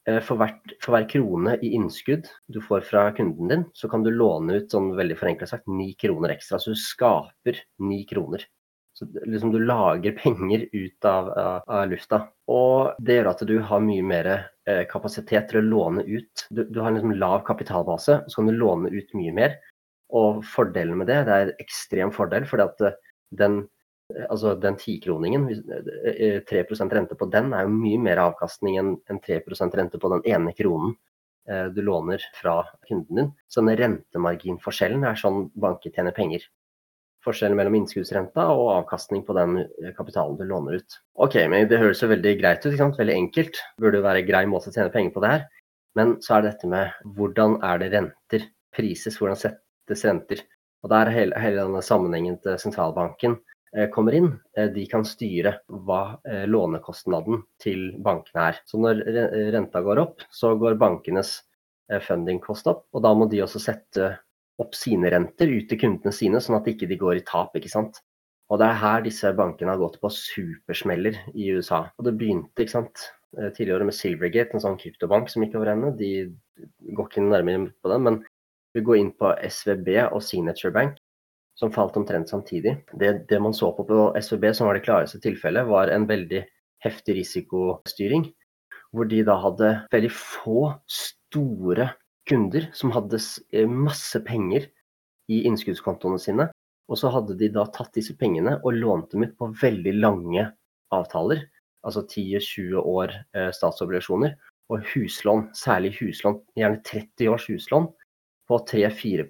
for, 0.05 0.37
hvert, 0.37 0.73
for 0.83 0.93
hver 0.93 1.07
krone 1.09 1.55
i 1.65 1.71
innskudd 1.77 2.27
du 2.53 2.59
får 2.61 2.83
fra 2.85 3.07
kunden 3.17 3.49
din, 3.49 3.63
så 3.73 3.89
kan 3.89 4.03
du 4.05 4.11
låne 4.13 4.59
ut 4.59 4.73
sånn 4.73 4.91
veldig 4.97 5.17
forenkla 5.17 5.47
sagt 5.49 5.65
ni 5.71 5.95
kroner 5.97 6.35
ekstra. 6.35 6.59
Så 6.61 6.75
du 6.75 6.79
skaper 6.79 7.63
ni 7.81 8.03
kroner. 8.09 8.45
Så 8.95 9.07
liksom 9.25 9.51
du 9.51 9.59
lager 9.59 10.11
penger 10.23 10.65
ut 10.71 11.05
av, 11.05 11.29
av, 11.29 11.63
av, 11.67 11.87
lufta. 11.91 12.21
Og 12.47 12.95
det 13.03 13.17
gjør 13.17 13.31
at 13.33 13.43
du 13.47 13.55
har 13.59 13.83
mye 13.83 14.03
mer 14.07 14.29
eh, 14.31 14.83
kapasitet 14.91 15.49
til 15.51 15.59
å 15.59 15.65
låne 15.67 16.05
ut. 16.07 16.45
Du, 16.49 16.63
du 16.63 16.79
har 16.79 16.91
en 16.91 16.99
liksom 16.99 17.15
lav 17.19 17.43
kapitalbase, 17.47 18.21
så 18.27 18.39
kan 18.39 18.51
du 18.51 18.55
låne 18.55 18.91
ut 18.93 19.11
mye 19.19 19.33
mer. 19.35 19.57
Og 20.15 20.45
fordelen 20.47 21.01
med 21.01 21.11
det, 21.11 21.23
det 21.27 21.35
er 21.35 21.49
en 21.49 21.65
ekstrem 21.65 22.13
fordel, 22.15 22.47
fordi 22.47 22.69
at 22.69 22.85
eh, 22.87 22.97
den 23.35 23.59
eh, 23.65 23.69
altså 24.29 24.53
den 24.61 24.77
tikroningen, 24.79 25.47
3 26.49 26.59
eh, 26.61 26.91
rente 26.91 27.17
på 27.17 27.27
den, 27.31 27.53
er 27.53 27.65
jo 27.65 27.73
mye 27.73 28.01
mer 28.01 28.21
avkastning 28.25 28.77
enn 28.81 28.95
3% 29.09 29.77
rente 29.79 30.01
på 30.01 30.11
den 30.13 30.25
ene 30.35 30.55
kronen 30.57 30.95
du 31.45 31.77
låner 31.85 32.23
fra 32.33 32.63
kunden 32.89 33.15
din. 33.19 33.27
Så 33.45 33.61
den 33.61 33.77
rentemarginforskjellen 33.77 35.03
er 35.05 35.19
sånn 35.19 35.43
banker 35.53 35.91
tjener 35.93 36.15
penger. 36.15 36.47
forskjellen 37.25 37.57
mellom 37.57 37.75
innskuddsrenta 37.79 38.47
og 38.53 38.71
avkastning 38.75 39.23
på 39.25 39.35
den 39.37 39.59
eh, 39.63 39.93
kapitalen 39.97 40.37
du 40.37 40.45
låner 40.45 40.79
ut. 40.81 40.97
Ok, 41.25 41.37
men 41.49 41.67
Det 41.69 41.79
høres 41.81 42.03
jo 42.03 42.09
veldig 42.11 42.33
greit 42.41 42.65
ut, 42.65 42.71
ikke 42.71 42.83
sant? 42.83 42.99
veldig 42.99 43.15
enkelt. 43.15 43.61
Burde 43.81 44.01
jo 44.01 44.05
være 44.05 44.21
en 44.21 44.27
grei 44.27 44.43
måte 44.49 44.69
å 44.69 44.75
tjene 44.75 44.93
penger 44.93 45.13
på 45.15 45.23
det 45.23 45.31
her. 45.31 45.47
Men 45.97 46.17
så 46.21 46.35
er 46.35 46.43
det 46.43 46.51
dette 46.53 46.69
med 46.69 47.13
hvordan 47.17 47.57
er 47.65 47.81
det 47.81 47.91
renter 47.95 48.45
prises, 48.75 49.17
hvordan 49.17 49.39
settes 49.41 50.05
renter. 50.05 50.43
Og 50.83 50.91
Der 50.93 51.09
hele, 51.09 51.39
hele 51.41 51.63
denne 51.63 51.81
sammenhengen 51.81 52.37
til 52.43 52.59
sentralbanken 52.61 53.39
eh, 53.39 53.54
kommer 53.91 54.15
inn. 54.15 54.29
Eh, 54.57 54.69
de 54.71 54.85
kan 54.91 55.05
styre 55.07 55.57
hva 55.67 56.17
eh, 56.27 56.45
lånekostnaden 56.47 57.43
til 57.61 57.89
bankene 58.03 58.49
er. 58.51 58.61
Så 58.67 58.79
når 58.81 59.03
renta 59.55 59.81
går 59.85 60.01
opp, 60.03 60.25
så 60.31 60.55
går 60.59 60.79
bankenes 60.81 61.37
fundingkost 62.01 62.65
opp. 62.71 62.87
Og 62.97 63.03
da 63.05 63.11
må 63.13 63.27
de 63.29 63.43
også 63.43 63.61
sette 63.61 64.09
opp 64.61 64.73
sine 64.73 65.11
renter 65.13 65.51
ut 65.51 65.67
til 65.69 65.77
kundene 65.77 66.13
sine, 66.15 66.39
sånn 66.41 66.57
at 66.57 66.65
de 66.65 66.73
ikke 66.73 66.97
går 66.97 67.19
i 67.19 67.25
tap. 67.27 67.53
ikke 67.53 67.69
sant? 67.69 67.99
Og 68.49 68.57
det 68.61 68.69
er 68.69 68.79
her 68.81 69.03
disse 69.05 69.29
bankene 69.37 69.73
har 69.73 69.81
gått 69.81 69.99
på 70.01 70.09
supersmeller 70.13 71.19
i 71.35 71.51
USA. 71.53 71.83
Og 71.99 72.07
det 72.07 72.15
begynte 72.17 72.63
ikke 72.63 72.77
sant, 72.77 73.03
tidligere 73.35 73.85
med 73.85 73.97
Silvergate, 73.97 74.55
en 74.55 74.63
sånn 74.63 74.79
kryptobank 74.81 75.29
som 75.29 75.43
gikk 75.43 75.59
over 75.59 75.73
ende. 75.73 75.91
De 75.99 76.11
går 76.95 77.11
ikke 77.11 77.25
nærmere 77.25 77.67
på 77.83 77.91
den, 77.91 78.05
men 78.07 78.19
vi 78.75 78.83
går 78.83 78.99
inn 78.99 79.13
på 79.15 79.29
SVB 79.45 79.89
og 80.09 80.23
Signature 80.25 80.73
Bank, 80.75 80.97
som 81.55 81.71
falt 81.71 81.97
omtrent 81.97 82.29
samtidig. 82.29 82.77
Det, 82.93 83.11
det 83.29 83.39
man 83.41 83.55
så 83.55 83.71
på 83.75 83.85
på 83.87 83.99
SVB, 84.19 84.49
som 84.53 84.67
var 84.67 84.77
det 84.77 84.85
klareste 84.85 85.21
tilfellet, 85.23 85.67
var 85.67 85.91
en 85.91 86.07
veldig 86.07 86.43
heftig 86.83 87.15
risikostyring. 87.21 88.27
Hvor 88.95 89.07
de 89.11 89.21
da 89.27 89.37
hadde 89.39 89.71
veldig 89.91 90.11
få 90.11 90.73
store 90.87 91.89
kunder 92.29 92.69
som 92.73 92.93
hadde 92.95 93.19
eh, 93.53 93.67
masse 93.69 94.19
penger 94.25 94.67
i 95.31 95.41
innskuddskontoene 95.49 96.21
sine. 96.21 96.49
Og 96.91 96.99
så 97.01 97.09
hadde 97.13 97.37
de 97.39 97.49
da 97.53 97.65
tatt 97.73 97.95
disse 97.97 98.13
pengene 98.19 98.59
og 98.61 98.77
lånt 98.77 99.13
dem 99.13 99.25
ut 99.25 99.35
på 99.39 99.49
veldig 99.61 99.95
lange 99.97 100.45
avtaler. 100.93 101.47
Altså 101.85 102.05
10-20 102.05 102.81
år 102.81 103.15
eh, 103.35 103.51
statsobligasjoner. 103.55 104.35
Og 104.73 104.85
huslån, 104.93 105.49
særlig 105.53 105.93
huslån, 105.99 106.39
gjerne 106.57 106.81
30 106.85 107.29
års 107.29 107.45
huslån, 107.51 107.91
på 108.49 108.57
3-4 108.69 109.25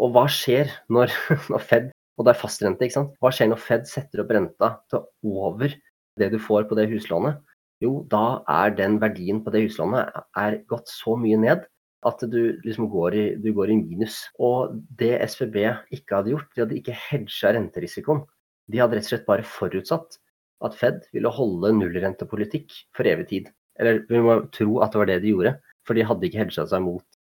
Og 0.00 0.12
hva 0.14 0.26
skjer 0.30 0.70
når, 0.92 1.12
når, 1.52 1.64
Fed 1.68 1.90
Og 2.18 2.26
det 2.26 2.34
er 2.34 2.40
fastrente, 2.40 2.84
ikke 2.84 2.98
sant. 2.98 3.16
Hva 3.20 3.32
skjer 3.34 3.50
når 3.50 3.60
Fed 3.62 3.88
setter 3.88 4.22
opp 4.22 4.32
renta 4.34 4.74
til 4.92 5.04
over 5.28 5.74
det 6.20 6.28
du 6.32 6.38
får 6.42 6.68
på 6.68 6.76
det 6.78 6.88
huslånet? 6.92 7.40
Jo, 7.82 8.04
da 8.06 8.42
er 8.50 8.74
den 8.78 9.00
verdien 9.02 9.40
på 9.42 9.50
det 9.50 9.64
huslånet 9.64 10.12
er 10.38 10.60
gått 10.70 10.90
så 10.92 11.16
mye 11.18 11.40
ned 11.40 11.64
at 12.06 12.22
du 12.30 12.58
liksom 12.64 12.88
går 12.90 13.14
i, 13.14 13.24
du 13.38 13.50
går 13.54 13.72
i 13.72 13.78
minus. 13.78 14.18
Og 14.42 14.74
det 14.98 15.14
SVB 15.30 15.58
ikke 15.94 16.18
hadde 16.18 16.34
gjort, 16.34 16.50
de 16.54 16.64
hadde 16.64 16.78
ikke 16.78 16.98
hedga 16.98 17.54
renterisikoen. 17.56 18.22
De 18.70 18.80
hadde 18.82 18.98
rett 18.98 19.08
og 19.08 19.12
slett 19.14 19.26
bare 19.28 19.46
forutsatt 19.46 20.18
at 20.66 20.78
Fed 20.78 21.02
ville 21.14 21.30
holde 21.34 21.72
nullrentepolitikk 21.78 22.74
for 22.96 23.08
evig 23.10 23.28
tid. 23.30 23.50
Eller 23.80 24.02
vi 24.10 24.22
må 24.22 24.38
tro 24.54 24.78
at 24.84 24.94
det 24.94 25.00
var 25.00 25.10
det 25.10 25.20
de 25.24 25.34
gjorde, 25.34 25.56
for 25.86 25.98
de 25.98 26.06
hadde 26.06 26.28
ikke 26.28 26.42
hedga 26.42 26.66
seg 26.70 26.84
mot 26.84 27.18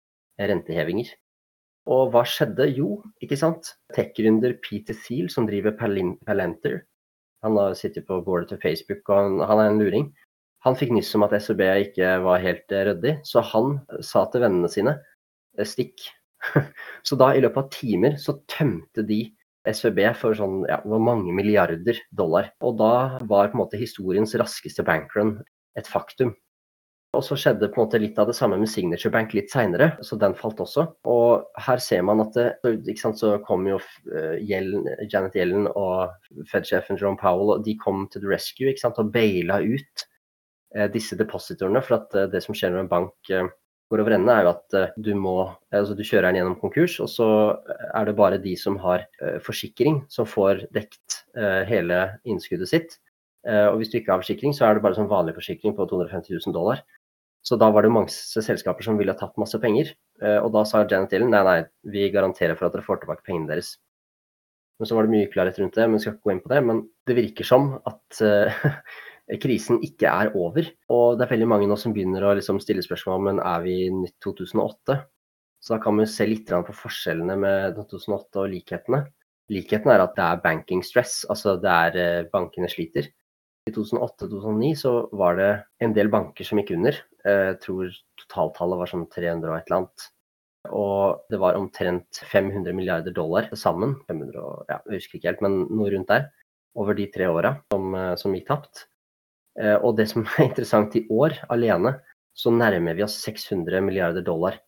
rentehevinger. 0.52 1.14
Og 1.90 2.12
hva 2.14 2.22
skjedde? 2.28 2.68
Jo, 2.78 3.02
ikke 3.24 3.40
sant. 3.40 3.74
Tech-gründer 3.96 4.54
Peter 4.62 4.98
Thiel, 4.98 5.32
som 5.34 5.48
driver 5.50 5.74
Palenter, 5.80 6.82
han 7.42 7.58
har 7.58 7.74
sittet 7.78 8.06
på 8.06 8.20
bordet 8.26 8.52
til 8.52 8.62
Facebook 8.62 9.10
og 9.10 9.42
han, 9.42 9.60
er 9.60 9.72
en 9.72 9.80
luring. 9.82 10.10
Han 10.62 10.78
fikk 10.78 10.94
nyss 10.94 11.16
om 11.18 11.26
at 11.26 11.34
SEB 11.42 11.64
ikke 11.88 12.20
var 12.22 12.44
helt 12.44 12.74
eh, 12.74 12.86
ryddig, 12.92 13.16
så 13.26 13.42
han 13.54 13.80
sa 14.06 14.28
til 14.30 14.44
vennene 14.46 14.70
sine 14.70 14.94
eh, 15.58 15.66
stikk. 15.66 16.06
så 17.08 17.18
da 17.18 17.32
i 17.34 17.42
løpet 17.42 17.64
av 17.64 17.72
timer 17.74 18.20
så 18.22 18.38
tømte 18.50 19.06
de 19.10 19.24
SVB 19.66 20.04
for 20.18 20.38
sånn 20.38 20.62
ja, 20.70 20.80
mange 20.86 21.34
milliarder 21.38 21.98
dollar. 22.18 22.52
Og 22.62 22.78
da 22.78 22.94
var 23.26 23.50
på 23.50 23.58
en 23.58 23.64
måte 23.64 23.82
historiens 23.82 24.38
raskeste 24.38 24.86
bankrun 24.86 25.40
et 25.78 25.90
faktum. 25.90 26.36
Og 27.12 27.24
så 27.28 27.36
skjedde 27.36 27.68
på 27.68 27.76
en 27.76 27.88
måte 27.90 28.00
litt 28.00 28.20
av 28.22 28.30
det 28.30 28.38
samme 28.38 28.56
med 28.60 28.70
Signature 28.72 29.12
Bank 29.12 29.34
litt 29.36 29.52
seinere, 29.52 29.90
så 30.00 30.16
den 30.20 30.36
falt 30.38 30.62
også. 30.64 30.86
Og 31.12 31.44
her 31.60 31.82
ser 31.84 32.06
man 32.08 32.24
at 32.24 32.38
det, 32.38 32.46
ikke 32.64 33.02
sant, 33.02 33.20
så 33.20 33.34
kom 33.44 33.66
jo 33.68 33.82
eh, 34.08 34.38
Yellen, 34.40 34.86
Janet 35.12 35.36
Yellen 35.36 35.68
og 35.74 36.14
Fed-sjefen 36.48 36.96
Jerome 36.96 37.20
Powell 37.20 37.58
og 37.58 37.66
de 37.66 37.76
kom 37.82 38.06
til 38.14 38.24
the 38.24 38.32
rescue 38.32 38.72
ikke 38.72 38.86
sant, 38.86 39.02
og 39.04 39.12
baila 39.12 39.60
ut 39.60 40.06
eh, 40.78 40.88
disse 40.94 41.18
depositorene. 41.20 41.82
For 41.84 41.98
at 41.98 42.16
eh, 42.16 42.30
det 42.32 42.46
som 42.46 42.56
skjer 42.56 42.72
når 42.72 42.86
en 42.86 42.92
bank 42.94 43.34
eh, 43.36 43.52
går 43.92 44.06
over 44.06 44.16
ende, 44.16 44.32
er 44.32 44.48
jo 44.48 44.54
at 44.54 44.80
eh, 44.80 44.96
du 45.04 45.12
må 45.20 45.36
altså 45.76 46.00
du 46.00 46.06
kjører 46.08 46.30
den 46.30 46.40
gjennom 46.40 46.56
konkurs, 46.64 46.96
og 47.04 47.12
så 47.12 47.30
er 47.92 48.08
det 48.08 48.16
bare 48.22 48.40
de 48.40 48.56
som 48.56 48.80
har 48.86 49.04
eh, 49.20 49.36
forsikring, 49.44 50.06
som 50.08 50.30
får 50.30 50.64
dekt 50.72 51.20
hele 51.68 51.98
innskuddet 52.28 52.68
sitt. 52.68 52.98
og 53.48 53.78
hvis 53.80 53.88
du 53.90 53.96
ikke 53.98 54.12
har 54.12 54.20
forsikring, 54.20 54.52
så 54.54 54.66
er 54.68 54.76
det 54.76 54.84
bare 54.84 54.98
sånn 54.98 55.08
vanlig 55.10 55.32
forsikring 55.38 55.72
på 55.78 55.86
250 55.88 56.36
000 56.36 56.56
dollar. 56.56 56.82
Så 57.42 57.58
da 57.58 57.72
var 57.74 57.86
det 57.86 57.94
mange 57.94 58.14
selskaper 58.14 58.86
som 58.86 59.00
ville 59.00 59.14
ha 59.14 59.18
tatt 59.18 59.40
masse 59.42 59.58
penger. 59.62 59.94
Eh, 60.22 60.38
og 60.38 60.52
da 60.54 60.66
sa 60.68 60.84
Janet 60.86 61.14
Yellen 61.16 61.32
nei, 61.34 61.42
nei, 61.48 61.62
vi 61.94 62.10
garanterer 62.14 62.58
for 62.58 62.68
at 62.68 62.76
dere 62.76 62.86
får 62.86 63.02
tilbake 63.02 63.26
pengene 63.26 63.50
deres. 63.50 63.76
Men 64.82 64.90
så 64.90 64.98
var 64.98 65.06
det 65.06 65.14
mye 65.14 65.30
klarhet 65.30 65.58
rundt 65.62 65.78
det, 65.78 65.88
men 65.88 65.98
vi 65.98 66.04
skal 66.04 66.16
ikke 66.16 66.26
gå 66.26 66.34
inn 66.36 66.44
på 66.44 66.52
det. 66.54 66.60
Men 66.66 66.84
det 67.10 67.18
virker 67.18 67.46
som 67.46 67.68
at 67.86 68.22
uh, 68.26 68.62
krisen 69.44 69.82
ikke 69.86 70.10
er 70.10 70.34
over. 70.38 70.70
Og 70.94 71.18
det 71.18 71.26
er 71.26 71.34
veldig 71.36 71.50
mange 71.52 71.70
nå 71.70 71.78
som 71.78 71.94
begynner 71.94 72.26
å 72.26 72.36
liksom 72.38 72.62
stille 72.64 72.82
spørsmål 72.86 73.22
men 73.28 73.42
er 73.46 73.62
vi 73.66 73.76
i 73.86 74.10
2008. 74.26 74.98
Så 75.62 75.76
da 75.76 75.80
kan 75.84 76.02
vi 76.02 76.08
se 76.10 76.26
litt 76.26 76.50
på 76.50 76.74
forskjellene 76.74 77.38
med 77.38 77.78
2008 77.78 78.42
og 78.42 78.50
likhetene. 78.56 79.04
Likheten 79.54 79.94
er 79.94 80.02
at 80.02 80.18
det 80.18 80.26
er 80.26 80.42
banking 80.42 80.82
stress, 80.86 81.22
altså 81.30 81.58
det 81.62 81.78
er 81.86 82.02
uh, 82.02 82.30
bankene 82.34 82.70
sliter. 82.72 83.10
I 83.70 83.74
2008-2009 83.76 84.74
så 84.82 84.96
var 85.14 85.38
det 85.38 85.52
en 85.86 85.94
del 85.94 86.10
banker 86.10 86.48
som 86.48 86.58
gikk 86.58 86.74
under. 86.80 86.98
Jeg 87.26 87.60
tror 87.64 87.94
totaltallet 88.22 88.82
var 88.82 88.92
sånn 88.92 89.08
300 89.12 89.52
og 89.52 89.58
et 89.58 89.70
eller 89.70 89.78
annet. 89.80 90.06
Og 90.78 91.26
det 91.34 91.40
var 91.42 91.58
omtrent 91.58 92.22
500 92.32 92.76
milliarder 92.78 93.16
dollar 93.16 93.50
sammen. 93.58 93.98
500, 94.10 94.38
og, 94.42 94.64
ja, 94.70 94.80
jeg 94.90 95.02
husker 95.02 95.20
ikke 95.20 95.32
helt, 95.32 95.44
men 95.46 95.60
noe 95.70 95.92
rundt 95.94 96.12
der. 96.14 96.30
Over 96.80 96.96
de 96.96 97.08
tre 97.12 97.28
åra 97.28 97.56
som, 97.74 97.96
eh, 97.98 98.14
som, 98.20 98.36
gikk 98.38 98.48
tapt. 98.48 98.86
Eh, 99.60 99.76
og 99.76 99.98
det 100.00 100.08
som 100.12 100.26
er 100.38 100.50
interessant, 100.50 100.96
i 100.96 101.08
år 101.12 101.40
alene 101.52 101.98
så 102.38 102.54
nærmer 102.54 102.96
vi 102.96 103.04
oss 103.04 103.18
600 103.26 103.84
milliarder 103.84 104.24
dollar 104.24 104.62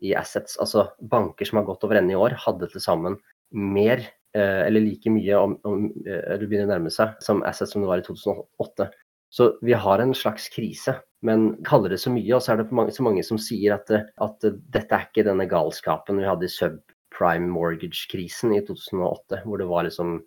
i 0.00 0.14
assets. 0.16 0.56
Altså 0.62 0.88
banker 1.00 1.46
som 1.46 1.60
har 1.60 1.68
gått 1.68 1.84
over 1.84 2.00
ende 2.00 2.14
i 2.14 2.18
år, 2.18 2.38
hadde 2.46 2.70
til 2.72 2.82
sammen 2.82 3.18
mer 3.50 4.06
Eh, 4.36 4.66
eller 4.66 4.84
like 4.84 5.10
mye 5.10 5.34
om, 5.34 5.56
om 5.66 5.86
eller 6.06 6.44
begynner 6.46 6.68
å 6.68 6.70
nærme 6.76 6.90
seg 6.94 7.16
som 7.24 7.40
assets 7.42 7.72
som 7.74 7.82
det 7.82 7.88
var 7.90 8.02
i 8.02 8.04
2008. 8.06 8.86
Så 9.30 9.46
vi 9.66 9.74
har 9.74 10.02
en 10.02 10.14
slags 10.14 10.46
krise, 10.54 10.94
men 11.26 11.50
kaller 11.66 11.92
det 11.92 12.00
så 12.02 12.12
mye. 12.12 12.32
Og 12.36 12.42
så 12.44 12.54
er 12.54 12.62
det 12.62 12.96
så 12.96 13.06
mange 13.06 13.24
som 13.26 13.40
sier 13.40 13.76
at, 13.76 13.90
at, 13.92 14.50
dette 14.72 14.96
er 14.96 15.08
ikke 15.08 15.26
denne 15.26 15.48
galskapen 15.50 16.20
vi 16.20 16.28
hadde 16.28 16.48
i 16.48 16.52
subprime 16.52 17.50
mortgage-krisen 17.52 18.54
i 18.56 18.62
2008, 18.66 19.42
hvor 19.44 19.60
det 19.60 19.68
var 19.70 19.88
liksom 19.88 20.20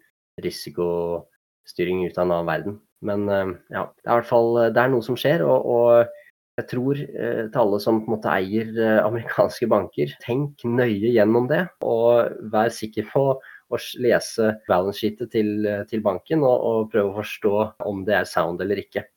risikostyring 0.44 2.06
ut 2.08 2.18
av 2.18 2.26
en 2.26 2.36
annen 2.36 2.52
verden. 2.52 2.82
Men 3.04 3.30
eh, 3.30 3.56
ja, 3.76 3.88
det 4.00 4.10
er 4.10 4.22
hvert 4.22 4.30
fall 4.30 4.52
det 4.74 4.84
er 4.84 4.94
noe 4.94 5.06
som 5.06 5.18
skjer. 5.20 5.44
og, 5.46 5.66
og 5.66 6.20
jeg 6.60 6.68
tror 6.70 7.00
eh, 7.02 7.46
til 7.50 7.60
alle 7.64 7.80
som 7.82 8.04
på 8.04 8.12
en 8.12 8.14
måte 8.14 8.30
eier 8.30 8.70
eh, 8.78 9.00
amerikanske 9.02 9.68
banker, 9.72 10.14
tenk 10.22 10.62
nøye 10.68 11.10
gjennom 11.16 11.50
det. 11.50 11.64
Og 11.82 12.30
vær 12.54 12.70
sikker 12.74 13.10
på 13.10 13.26
å 13.74 13.80
lese 14.04 14.52
balance 14.68 15.02
sheetet 15.02 15.32
til, 15.34 15.66
til 15.90 16.04
banken 16.06 16.46
og, 16.46 16.54
og, 16.54 16.92
prøve 16.94 17.10
å 17.10 17.18
forstå 17.24 17.56
om 17.90 18.04
det 18.06 18.20
er 18.20 18.30
sound 18.30 18.62
eller 18.62 18.84
ikke. 18.84 19.08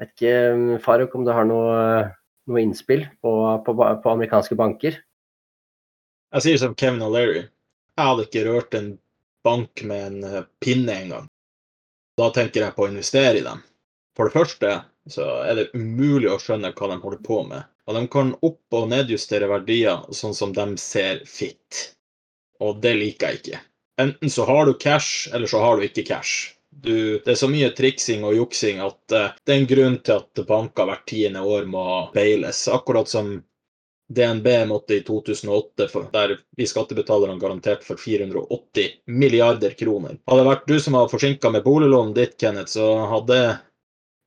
Vet 0.00 0.12
ikke, 0.14 0.78
Faruk, 0.82 1.14
om 1.14 1.26
du 1.26 1.30
har 1.34 1.46
noe, 1.46 1.76
noe 2.50 2.62
innspill 2.62 3.04
på, 3.22 3.34
på, 3.66 3.74
på, 3.76 4.14
amerikanske 4.14 4.56
banker? 4.58 4.98
Jeg 6.34 6.46
sier 6.46 6.60
som 6.62 6.74
Kevin 6.78 7.04
O'Leary. 7.06 7.44
Jeg 7.94 8.08
hadde 8.10 8.26
ikke 8.26 8.46
rørt 8.48 8.74
en 8.78 8.90
bank 9.46 9.84
med 9.86 10.06
en 10.08 10.26
eh, 10.26 10.48
pinne 10.62 10.98
engang. 11.04 11.28
Da 12.18 12.30
tenker 12.34 12.64
jeg 12.64 12.74
på 12.74 12.86
å 12.86 12.90
investere 12.90 13.38
i 13.38 13.46
dem. 13.46 13.62
For 14.18 14.26
det 14.26 14.34
første 14.34 14.74
så 15.10 15.28
er 15.44 15.58
det 15.58 15.70
umulig 15.76 16.30
å 16.32 16.40
skjønne 16.42 16.72
hva 16.74 16.90
de 16.90 16.98
holder 17.02 17.22
på 17.26 17.42
med. 17.46 17.66
Og 17.86 17.98
de 17.98 18.06
kan 18.10 18.32
opp- 18.46 18.78
og 18.78 18.88
nedjustere 18.90 19.50
verdier 19.50 20.06
sånn 20.16 20.34
som 20.34 20.54
de 20.56 20.72
ser 20.80 21.22
fit 21.28 21.84
og 22.62 22.80
det 22.82 22.94
liker 22.98 23.30
jeg 23.30 23.40
ikke. 23.40 23.62
Enten 24.02 24.30
så 24.30 24.46
har 24.48 24.66
du 24.66 24.74
cash, 24.78 25.28
eller 25.34 25.50
så 25.50 25.60
har 25.62 25.78
du 25.78 25.86
ikke 25.86 26.06
cash. 26.06 26.53
Du, 26.82 27.18
det 27.24 27.30
er 27.30 27.38
så 27.38 27.48
mye 27.48 27.70
triksing 27.76 28.24
og 28.26 28.34
juksing 28.34 28.80
at 28.82 29.14
uh, 29.14 29.32
det 29.44 29.52
er 29.54 29.60
en 29.60 29.68
grunn 29.70 29.98
til 30.04 30.20
at 30.20 30.46
banker 30.48 30.88
hvert 30.88 31.04
tiende 31.08 31.42
år 31.46 31.68
må 31.70 31.84
beiles. 32.14 32.64
Akkurat 32.68 33.08
som 33.08 33.36
DNB 34.08 34.66
måtte 34.68 34.98
i 34.98 35.02
2008, 35.06 35.88
for, 35.88 36.08
der 36.12 36.36
vi 36.56 36.66
skattebetalerne 36.66 37.40
garantert 37.40 37.84
for 37.84 37.96
480 37.96 38.90
milliarder 39.06 39.70
kroner. 39.78 40.18
Hadde 40.26 40.42
det 40.42 40.50
vært 40.50 40.66
du 40.68 40.74
som 40.80 40.98
var 40.98 41.08
forsinka 41.12 41.50
med 41.50 41.64
boliglånet 41.64 42.18
ditt, 42.18 42.36
Kenneth, 42.40 42.74
så 42.76 42.90
hadde 43.14 43.38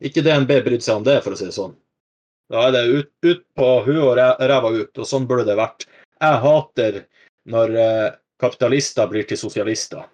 ikke 0.04 0.24
DNB 0.26 0.56
brydd 0.66 0.86
seg 0.86 1.02
om 1.02 1.06
det, 1.06 1.20
for 1.26 1.36
å 1.36 1.40
si 1.40 1.50
det 1.50 1.58
sånn. 1.58 1.76
Da 2.50 2.68
er 2.68 2.74
det 2.74 2.84
ut, 2.88 3.12
ut 3.28 3.44
på 3.60 3.70
huet 3.86 4.02
og 4.02 4.18
ræva 4.18 4.74
ut, 4.74 4.92
og 4.98 5.08
sånn 5.08 5.28
burde 5.30 5.46
det 5.50 5.60
vært. 5.60 5.86
Jeg 6.18 6.42
hater 6.48 7.00
når 7.54 7.78
uh, 7.78 8.10
kapitalister 8.42 9.10
blir 9.12 9.28
til 9.30 9.40
sosialister. 9.40 10.08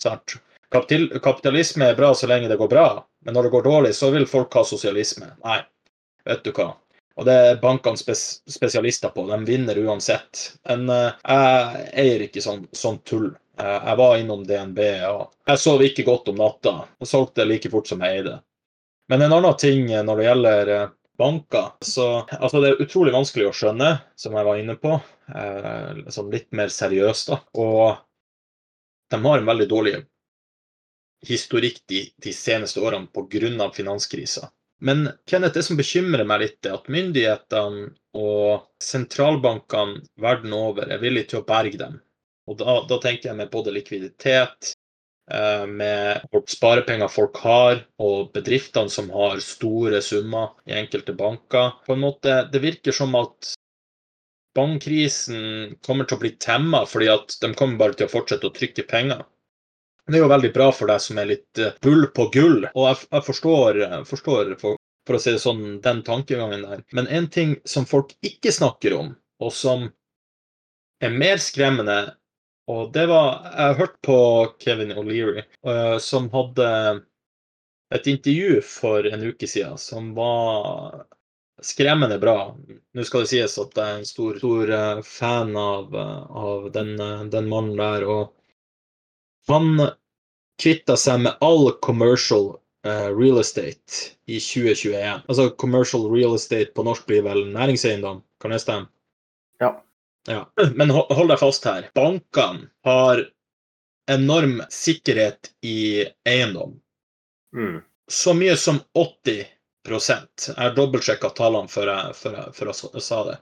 Sant? 0.00 0.36
Kapital, 0.70 1.08
kapitalisme 1.18 1.88
er 1.90 1.96
bra 1.98 2.12
så 2.14 2.28
lenge 2.30 2.48
det 2.48 2.58
går 2.60 2.68
bra, 2.70 2.86
men 3.24 3.34
når 3.34 3.48
det 3.48 3.50
går 3.56 3.62
dårlig, 3.66 3.94
så 3.94 4.10
vil 4.14 4.26
folk 4.30 4.54
ha 4.54 4.62
sosialisme. 4.64 5.32
Nei, 5.42 5.58
vet 6.24 6.44
du 6.46 6.52
hva. 6.54 6.68
Og 7.18 7.26
det 7.26 7.34
er 7.34 7.58
bankene 7.60 7.98
spes 7.98 8.22
spesialister 8.48 9.10
på. 9.12 9.26
De 9.28 9.38
vinner 9.44 9.78
uansett. 9.82 10.44
Men 10.68 10.86
uh, 10.88 11.10
jeg 11.26 11.88
eier 12.04 12.22
ikke 12.24 12.42
sånn, 12.44 12.62
sånn 12.72 13.00
tull. 13.04 13.32
Uh, 13.60 13.80
jeg 13.90 13.98
var 13.98 14.20
innom 14.20 14.44
DNB, 14.46 14.78
og 15.10 15.50
jeg 15.50 15.60
sov 15.60 15.82
ikke 15.84 16.06
godt 16.06 16.30
om 16.32 16.38
natta. 16.40 16.76
Jeg 17.02 17.10
solgte 17.10 17.48
like 17.48 17.72
fort 17.72 17.90
som 17.90 18.06
jeg 18.06 18.22
eide. 18.22 18.38
Men 19.10 19.26
en 19.26 19.34
annen 19.40 19.58
ting 19.58 19.90
når 19.90 20.20
det 20.20 20.28
gjelder 20.28 20.72
banker, 21.20 21.72
så 21.84 22.06
altså 22.38 22.62
det 22.62 22.70
er 22.70 22.84
utrolig 22.86 23.12
vanskelig 23.12 23.50
å 23.50 23.56
skjønne, 23.58 23.90
som 24.16 24.38
jeg 24.38 24.46
var 24.46 24.60
inne 24.62 24.78
på. 24.78 24.94
sånn 26.14 26.30
litt 26.30 26.46
mer 26.56 26.70
seriøst, 26.72 27.34
da. 27.34 27.40
Og 27.58 27.98
de 29.10 29.18
har 29.26 29.42
en 29.42 29.50
veldig 29.50 29.66
dårlig 29.68 29.96
historikk 31.26 31.82
de, 31.88 32.04
de 32.22 32.32
seneste 32.32 32.80
årene 32.80 33.08
pga. 33.12 33.70
finanskrisa. 33.74 34.50
Men 34.80 35.10
Kenneth, 35.28 35.54
det 35.54 35.62
som 35.62 35.76
bekymrer 35.76 36.24
meg 36.24 36.40
litt, 36.40 36.66
er 36.66 36.78
at 36.78 36.88
myndighetene 36.88 37.90
og 38.16 38.64
sentralbankene 38.80 40.00
verden 40.20 40.54
over 40.56 40.88
er 40.88 41.02
villige 41.02 41.32
til 41.32 41.42
å 41.42 41.48
berge 41.48 41.80
dem. 41.80 41.98
Og 42.48 42.56
da, 42.58 42.78
da 42.88 42.98
tenker 43.02 43.30
jeg 43.30 43.38
med 43.38 43.50
både 43.52 43.74
likviditet, 43.76 44.72
eh, 45.30 45.66
med 45.68 46.24
sparepenger 46.48 47.12
folk 47.12 47.36
har, 47.44 47.84
og 48.00 48.32
bedriftene 48.34 48.90
som 48.90 49.12
har 49.12 49.42
store 49.44 50.00
summer 50.02 50.56
i 50.66 50.78
enkelte 50.80 51.12
banker. 51.18 51.76
På 51.84 51.94
en 51.94 52.06
måte, 52.06 52.48
Det 52.50 52.64
virker 52.64 52.96
som 52.96 53.14
at 53.20 53.52
bankkrisen 54.56 55.76
kommer 55.86 56.08
til 56.08 56.16
å 56.16 56.24
bli 56.24 56.32
temma, 56.40 56.86
fordi 56.88 57.12
at 57.12 57.36
de 57.42 57.52
kommer 57.54 57.78
bare 57.78 58.00
til 58.00 58.08
å 58.08 58.14
fortsette 58.16 58.48
å 58.48 58.56
trykke 58.56 58.88
penger. 58.88 59.22
Det 60.10 60.18
er 60.18 60.24
jo 60.24 60.30
veldig 60.32 60.52
bra 60.54 60.68
for 60.74 60.90
deg 60.90 61.02
som 61.04 61.18
er 61.22 61.30
litt 61.30 61.60
eh, 61.62 61.74
bull 61.84 62.08
på 62.16 62.28
gull. 62.34 62.64
Og 62.74 62.86
jeg, 62.88 63.00
jeg 63.10 63.26
forstår, 63.28 63.80
forstår 64.08 64.54
for, 64.60 64.80
for, 65.06 65.18
å 65.18 65.22
si 65.22 65.34
det 65.36 65.42
sånn, 65.42 65.64
den 65.84 66.04
tankegangen 66.06 66.66
der. 66.66 66.84
Men 66.96 67.08
en 67.08 67.30
ting 67.32 67.56
som 67.68 67.86
folk 67.88 68.16
ikke 68.26 68.52
snakker 68.54 68.96
om, 68.98 69.12
og 69.40 69.54
som 69.54 69.86
er 71.00 71.14
mer 71.14 71.38
skremmende 71.40 72.00
og 72.70 72.92
det 72.94 73.06
var 73.10 73.40
Jeg 73.44 73.66
har 73.66 73.78
hørt 73.80 73.96
på 74.06 74.18
Kevin 74.62 74.92
O'Leary, 74.94 75.42
uh, 75.66 75.98
som 75.98 76.28
hadde 76.30 76.66
et 77.90 78.06
intervju 78.06 78.60
for 78.62 79.06
en 79.06 79.24
uke 79.32 79.48
siden 79.50 79.78
som 79.78 80.12
var 80.14 81.06
skremmende 81.66 82.20
bra. 82.22 82.54
Nå 82.94 83.04
skal 83.04 83.24
det 83.24 83.30
sies 83.32 83.56
at 83.58 83.74
jeg 83.74 83.86
er 83.86 83.98
en 83.98 84.06
stor, 84.06 84.38
stor 84.38 85.02
fan 85.04 85.50
av, 85.58 85.96
av 85.96 86.68
den, 86.72 86.94
den, 87.32 87.48
mannen 87.50 87.74
der. 87.80 88.06
og 88.06 88.36
han 89.50 89.90
kvitta 90.60 90.96
seg 91.00 91.24
med 91.24 91.40
all 91.44 91.70
commercial 91.84 92.52
uh, 92.86 93.08
real 93.16 93.40
estate 93.40 94.12
i 94.26 94.38
2021. 94.40 95.26
Altså 95.26 95.50
commercial 95.60 96.08
real 96.12 96.36
estate 96.36 96.72
på 96.76 96.84
norsk 96.86 97.06
blir 97.08 97.24
vel 97.26 97.46
næringseiendom, 97.54 98.22
kan 98.42 98.54
det 98.54 98.62
stemme? 98.64 98.88
Ja. 99.60 99.74
ja. 100.28 100.44
Men 100.74 100.92
hold 100.94 101.32
deg 101.32 101.40
fast 101.40 101.68
her. 101.68 101.88
Bankene 101.96 102.70
har 102.86 103.24
enorm 104.10 104.60
sikkerhet 104.72 105.52
i 105.66 106.04
eiendom. 106.28 106.76
Mm. 107.56 107.80
Så 108.10 108.34
mye 108.34 108.56
som 108.56 108.80
80 108.94 109.44
Jeg 109.90 110.56
har 110.56 110.74
dobbeltsjekka 110.76 111.30
tallene 111.34 111.70
før 111.70 111.88
jeg, 111.88 112.14
før, 112.14 112.34
jeg, 112.36 112.54
før 112.54 112.70
jeg, 112.70 113.02
sa 113.02 113.20
det. 113.30 113.36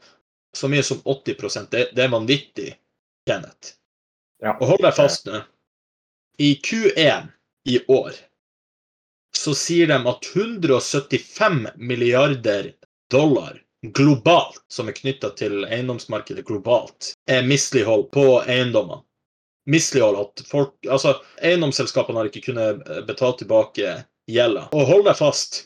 Så 0.57 0.69
mye 0.71 0.85
som 0.87 1.01
80% 1.03 1.71
det, 1.73 1.89
det 1.97 2.05
er 2.05 2.13
vanvittig, 2.13 2.69
Kenneth. 3.29 3.75
Ja. 4.43 4.55
Og 4.55 4.71
hold 4.71 4.85
deg 4.87 4.95
fast 4.97 5.27
nå. 5.29 5.43
I 6.41 6.55
Q1 6.65 7.29
i 7.69 7.85
år 7.87 8.13
så 9.37 9.55
sier 9.55 9.87
de 9.91 9.97
at 10.11 10.29
175 10.35 11.67
milliarder 11.77 12.73
dollar 13.11 13.63
globalt, 13.83 14.65
som 14.69 14.89
er 14.89 14.97
knytta 14.97 15.31
til 15.39 15.65
eiendomsmarkedet 15.65 16.47
globalt, 16.47 17.13
er 17.31 17.47
mislighold 17.47 18.11
på 18.15 18.25
eiendommene. 18.43 19.03
Mislighold 19.69 20.17
at 20.23 20.45
folk 20.49 20.87
Altså, 20.89 21.19
eiendomsselskapene 21.45 22.23
har 22.23 22.31
ikke 22.31 22.47
kunnet 22.47 22.87
betale 23.07 23.37
tilbake 23.39 23.97
gjelda. 24.31 24.69
Og 24.73 24.87
hold 24.89 25.05
deg 25.11 25.19
fast. 25.19 25.65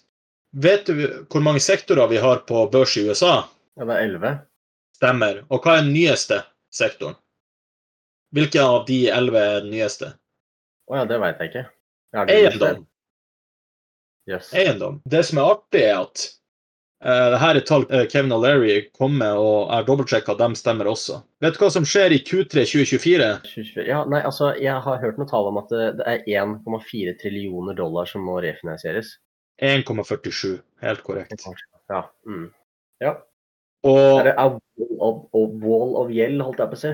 Vet 0.52 0.88
du 0.88 1.04
hvor 1.30 1.44
mange 1.44 1.62
sektorer 1.62 2.10
vi 2.10 2.18
har 2.20 2.42
på 2.48 2.64
børs 2.72 2.96
i 2.96 3.04
USA? 3.08 3.44
Ja, 3.78 3.86
det 3.86 3.94
er 3.94 4.08
elleve. 4.08 4.32
Stemmer. 4.96 5.44
Og 5.48 5.62
hva 5.62 5.78
er 5.78 5.86
den 5.86 5.94
nyeste 5.94 6.42
sektoren? 6.74 7.14
Hvilke 8.34 8.64
av 8.64 8.84
de 8.88 8.98
elleve 9.12 9.40
er 9.44 9.62
den 9.62 9.72
nyeste? 9.76 10.12
Å 10.92 11.00
ja, 11.00 11.08
det 11.08 11.18
veit 11.22 11.40
jeg 11.40 11.48
ikke. 11.48 11.64
Eiendom. 12.28 12.86
Yes. 14.28 14.52
Eiendom. 14.52 15.00
Det 15.08 15.22
som 15.24 15.40
er 15.40 15.50
artig, 15.54 15.80
er 15.80 15.94
at 16.02 16.24
uh, 17.06 17.28
det 17.32 17.38
her 17.40 17.58
er 17.58 17.64
tall 17.66 17.86
uh, 17.88 18.02
Kevin 18.12 18.34
O'Leary 18.36 18.74
kom 18.98 19.16
med, 19.16 19.40
og 19.40 19.72
er 19.72 19.86
dobbeltsjekka 19.88 20.36
de 20.36 20.50
stemmer 20.60 20.90
også. 20.90 21.22
Vet 21.40 21.56
du 21.56 21.62
hva 21.62 21.70
som 21.72 21.86
skjer 21.88 22.12
i 22.12 22.20
Q3 22.20 22.66
2024? 22.68 23.30
2024? 23.48 23.86
Ja, 23.88 24.02
nei, 24.04 24.20
altså, 24.20 24.52
Jeg 24.60 24.84
har 24.84 25.00
hørt 25.00 25.20
noen 25.20 25.30
tall 25.32 25.48
om 25.48 25.62
at 25.62 25.72
det, 25.72 25.86
det 26.02 26.08
er 26.12 26.44
1,4 26.44 27.16
trillioner 27.22 27.78
dollar 27.78 28.10
som 28.10 28.28
må 28.28 28.36
refinansieres. 28.44 29.16
1,47. 29.64 30.58
Helt 30.84 31.04
korrekt. 31.06 31.48
Ja. 31.88 32.04
Mm. 32.28 32.50
ja. 33.00 33.16
Og, 33.88 33.98
er 34.20 34.28
det 34.28 34.36
a 34.38 34.46
wall 34.52 35.00
of, 35.00 35.24
a 35.32 35.46
wall 35.64 35.96
of 36.04 36.12
gjeld, 36.12 36.44
holdt 36.44 36.60
jeg 36.60 36.70
på 36.74 36.78
å 36.78 36.82
si? 36.84 36.92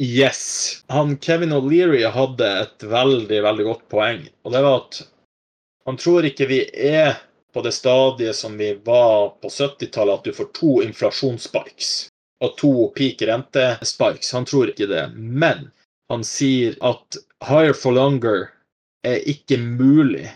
Yes. 0.00 0.84
Han 0.88 1.16
Kevin 1.20 1.52
O'Leary 1.52 2.06
hadde 2.08 2.46
et 2.62 2.84
veldig, 2.88 3.42
veldig 3.44 3.66
godt 3.66 3.82
poeng. 3.92 4.22
Og 4.44 4.54
det 4.54 4.62
var 4.64 4.78
at 4.78 5.02
han 5.88 5.98
tror 6.00 6.24
ikke 6.24 6.48
vi 6.48 6.60
er 6.72 7.18
på 7.52 7.60
det 7.66 7.74
stadiet 7.76 8.38
som 8.38 8.56
vi 8.56 8.70
var 8.84 9.34
på 9.42 9.50
70-tallet, 9.50 10.14
at 10.14 10.24
du 10.24 10.32
får 10.32 10.48
to 10.56 10.78
inflasjonsspikes 10.86 11.90
og 12.40 12.56
to 12.56 12.72
peak 12.96 13.20
rentespikes. 13.28 14.32
Han 14.32 14.48
tror 14.48 14.72
ikke 14.72 14.88
det. 14.88 15.04
Men 15.14 15.68
han 16.08 16.24
sier 16.24 16.78
at 16.80 17.20
higher 17.44 17.76
for 17.76 17.92
longer 17.92 18.48
er 19.04 19.20
ikke 19.28 19.60
mulig 19.60 20.30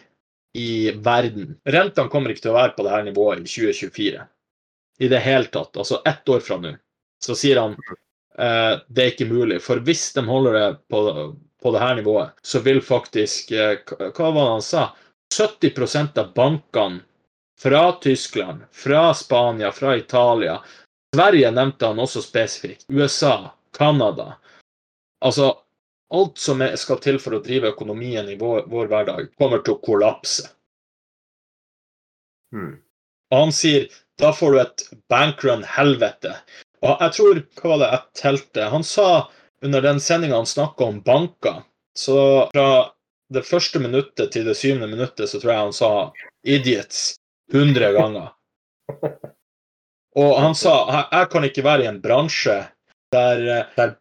i 0.54 0.92
verden. 0.92 1.56
Rentene 1.64 2.12
kommer 2.12 2.34
ikke 2.34 2.44
til 2.46 2.52
å 2.52 2.58
være 2.60 2.76
på 2.76 2.84
dette 2.86 3.04
nivået 3.08 3.40
i 3.40 3.48
2024. 3.48 4.26
I 5.00 5.10
det 5.10 5.24
hele 5.24 5.48
tatt. 5.50 5.72
Altså 5.72 6.02
ett 6.06 6.28
år 6.28 6.44
fra 6.44 6.60
nå. 6.60 6.76
Så 7.24 7.34
sier 7.38 7.62
han 7.62 7.78
det 8.34 9.02
er 9.02 9.10
ikke 9.12 9.28
mulig. 9.30 9.60
For 9.62 9.78
hvis 9.86 10.08
de 10.16 10.24
holder 10.26 10.56
det 10.58 10.68
på, 10.90 11.00
på 11.62 11.72
det 11.74 11.82
her 11.82 11.98
nivået, 11.98 12.34
så 12.42 12.60
vil 12.64 12.80
faktisk 12.82 13.52
eh, 13.54 13.76
Hva 13.86 14.30
var 14.30 14.40
det 14.40 14.54
han 14.56 14.64
sa? 14.66 14.84
70% 15.34 16.18
av 16.18 16.32
bankene 16.34 17.02
fra 17.60 17.84
Tyskland, 18.02 18.64
fra 18.74 19.12
Spania, 19.14 19.70
fra 19.72 19.96
Italia 19.96 20.58
Sverige 21.14 21.50
nevnte 21.50 21.86
han 21.86 21.98
også 21.98 22.22
spesifikt. 22.22 22.86
USA, 22.88 23.50
Canada. 23.78 24.36
Altså 25.24 25.52
alt 26.14 26.38
som 26.38 26.62
skal 26.76 26.98
til 27.02 27.20
for 27.22 27.36
å 27.36 27.42
drive 27.42 27.70
økonomien 27.70 28.26
i 28.28 28.34
vår, 28.40 28.64
vår 28.70 28.90
hverdag, 28.90 29.28
kommer 29.38 29.62
til 29.62 29.76
å 29.76 29.82
kollapse. 29.84 30.48
Hmm. 32.54 32.80
Og 33.30 33.44
han 33.44 33.54
sier 33.54 33.86
da 34.18 34.32
får 34.34 34.52
du 34.54 34.60
et 34.62 34.84
bankrun-helvete. 35.10 36.34
Og 36.84 37.00
jeg 37.00 37.14
tror 37.16 37.40
Hva 37.60 37.70
var 37.70 37.80
det 37.80 37.90
jeg 37.92 38.20
telte? 38.20 38.68
Han 38.72 38.84
sa 38.86 39.08
under 39.64 39.80
den 39.80 40.00
sendinga 40.02 40.36
han 40.36 40.48
snakka 40.48 40.84
om 40.84 40.98
banker, 41.00 41.62
så 41.96 42.50
fra 42.52 42.90
det 43.32 43.46
første 43.48 43.80
minuttet 43.80 44.34
til 44.34 44.44
det 44.44 44.56
syvende 44.58 44.90
minuttet 44.90 45.30
så 45.30 45.40
tror 45.40 45.52
jeg 45.52 45.62
han 45.62 45.72
sa 45.72 45.90
'idiots' 46.44 47.14
100 47.52 47.92
ganger. 47.96 48.28
Og 50.20 50.36
han 50.40 50.54
sa 50.54 50.74
jeg 51.12 51.30
kan 51.32 51.48
ikke 51.48 51.64
være 51.64 51.86
i 51.86 51.88
en 51.90 52.02
bransje 52.02 52.58
der, 53.14 53.70
der 53.76 53.96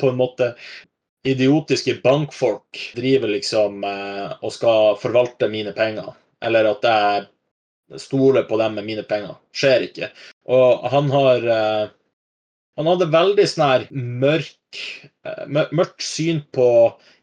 på 0.00 0.12
en 0.12 0.20
måte 0.20 0.52
idiotiske 1.26 1.98
bankfolk 2.04 2.78
driver 2.96 3.28
liksom 3.28 3.84
eh, 3.84 4.32
og 4.40 4.52
skal 4.54 4.96
forvalte 5.02 5.48
mine 5.50 5.74
penger. 5.76 6.14
Eller 6.44 6.70
at 6.70 6.86
jeg 6.86 8.00
stoler 8.00 8.46
på 8.48 8.56
dem 8.60 8.78
med 8.78 8.86
mine 8.86 9.04
penger. 9.08 9.36
Skjer 9.52 9.88
ikke. 9.88 10.10
Og 10.48 10.88
han 10.92 11.10
har 11.12 11.48
eh, 11.54 11.90
han 12.78 12.86
hadde 12.86 13.08
veldig 13.10 13.44
sånn 13.50 13.64
her 13.66 13.86
mørk, 13.90 14.80
eh, 15.26 15.46
mørkt 15.50 16.04
syn 16.04 16.44
på 16.54 16.68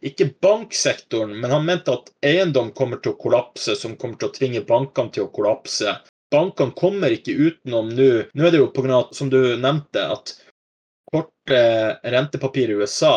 ikke 0.06 0.34
banksektoren, 0.44 1.32
men 1.39 1.54
han 1.54 1.63
mente 1.68 1.94
at 1.96 2.12
eiendom 2.28 2.74
kommer 2.76 3.00
til 3.00 3.13
å 3.13 3.20
kollapse, 3.22 3.78
som 3.80 3.96
kommer 3.96 4.20
til 4.20 4.30
å 4.30 4.36
tvinge 4.36 4.65
bankene 4.68 5.15
til 5.15 5.26
å 5.26 5.32
kollapse. 5.32 5.96
Bankene 6.34 6.76
kommer 6.76 7.15
ikke 7.15 7.38
utenom 7.38 7.94
nå. 7.96 8.10
Nå 8.36 8.48
er 8.48 8.52
det 8.52 8.60
jo 8.60 8.68
pga., 8.76 9.06
som 9.15 9.32
du 9.32 9.39
nevnte, 9.56 10.04
at 10.04 10.36
korte 11.12 11.63
rentepapir 12.04 12.74
i 12.74 12.80
USA 12.82 13.15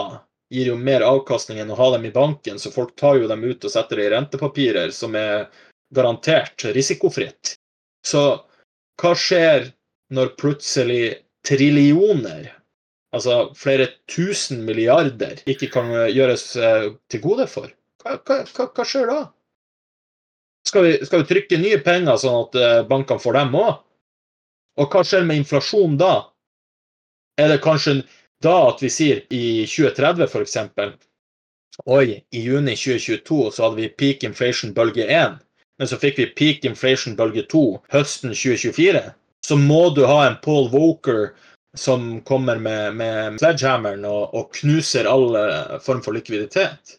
gir 0.55 0.71
jo 0.71 0.77
mer 0.79 1.03
avkastning 1.05 1.59
enn 1.59 1.73
å 1.75 1.77
ha 1.81 1.91
dem 1.97 2.07
i 2.07 2.15
banken, 2.15 2.59
så 2.63 2.71
folk 2.71 2.95
tar 2.97 3.19
jo 3.19 3.29
dem 3.29 3.43
ut 3.45 3.65
og 3.65 3.73
setter 3.73 3.99
det 3.99 4.07
i 4.07 4.13
rentepapirer, 4.15 4.95
som 4.95 5.17
er 5.19 5.49
garantert 5.95 6.69
risikofritt. 6.77 7.57
Så 8.07 8.23
hva 9.03 9.13
skjer 9.19 9.73
når 10.15 10.37
plutselig 10.39 11.03
trillioner 11.47 12.49
altså 13.15 13.49
flere 13.57 13.89
tusen 14.11 14.63
milliarder 14.67 15.41
ikke 15.49 15.71
kan 15.73 15.91
gjøres 16.13 16.51
eh, 16.57 16.89
til 17.09 17.23
gode 17.25 17.49
for? 17.51 17.71
Hva, 18.03 18.19
hva, 18.25 18.69
hva 18.69 18.87
skjer 18.87 19.11
da? 19.11 19.19
Skal 20.69 20.85
vi, 20.85 20.93
skal 21.07 21.23
vi, 21.23 21.29
trykke 21.31 21.61
nye 21.61 21.81
penger 21.85 22.19
sånn 22.21 22.43
at 22.45 22.59
eh, 22.61 22.81
bankene 22.89 23.23
får 23.23 23.39
dem 23.39 23.57
òg? 23.59 23.77
Og 24.79 24.93
hva 24.93 25.03
skjer 25.07 25.25
med 25.27 25.41
inflasjon 25.41 25.97
da? 25.99 26.15
Er 27.41 27.53
det 27.53 27.63
kanskje 27.65 28.03
da 28.45 28.55
at 28.69 28.83
vi 28.83 28.91
sier 28.93 29.23
i 29.35 29.65
2030 29.67 30.27
f.eks. 30.29 30.59
Oi, 31.87 32.19
i 32.35 32.41
juni 32.43 32.75
2022 32.75 33.53
så 33.55 33.65
hadde 33.65 33.79
vi 33.79 33.91
peak 34.03 34.27
inflation 34.27 34.75
bølge 34.75 35.07
1, 35.07 35.39
men 35.79 35.91
så 35.91 35.99
fikk 35.99 36.19
vi 36.19 36.29
peak 36.41 36.67
inflation 36.67 37.17
bølge 37.19 37.45
2 37.51 37.65
høsten 37.95 38.35
2024. 38.35 39.03
Så 39.49 39.57
må 39.57 39.89
du 39.97 40.03
ha 40.05 40.27
en 40.27 40.37
Paul 40.45 40.69
Walker 40.73 41.31
som 41.79 42.21
kommer 42.29 42.59
med, 42.59 42.97
med 42.97 43.39
sledgehammeren 43.41 44.05
og, 44.09 44.35
og, 44.35 44.51
knuser 44.59 45.09
all 45.09 45.37
eh, 45.39 45.77
form 45.85 46.03
for 46.05 46.17
likviditet. 46.17 46.99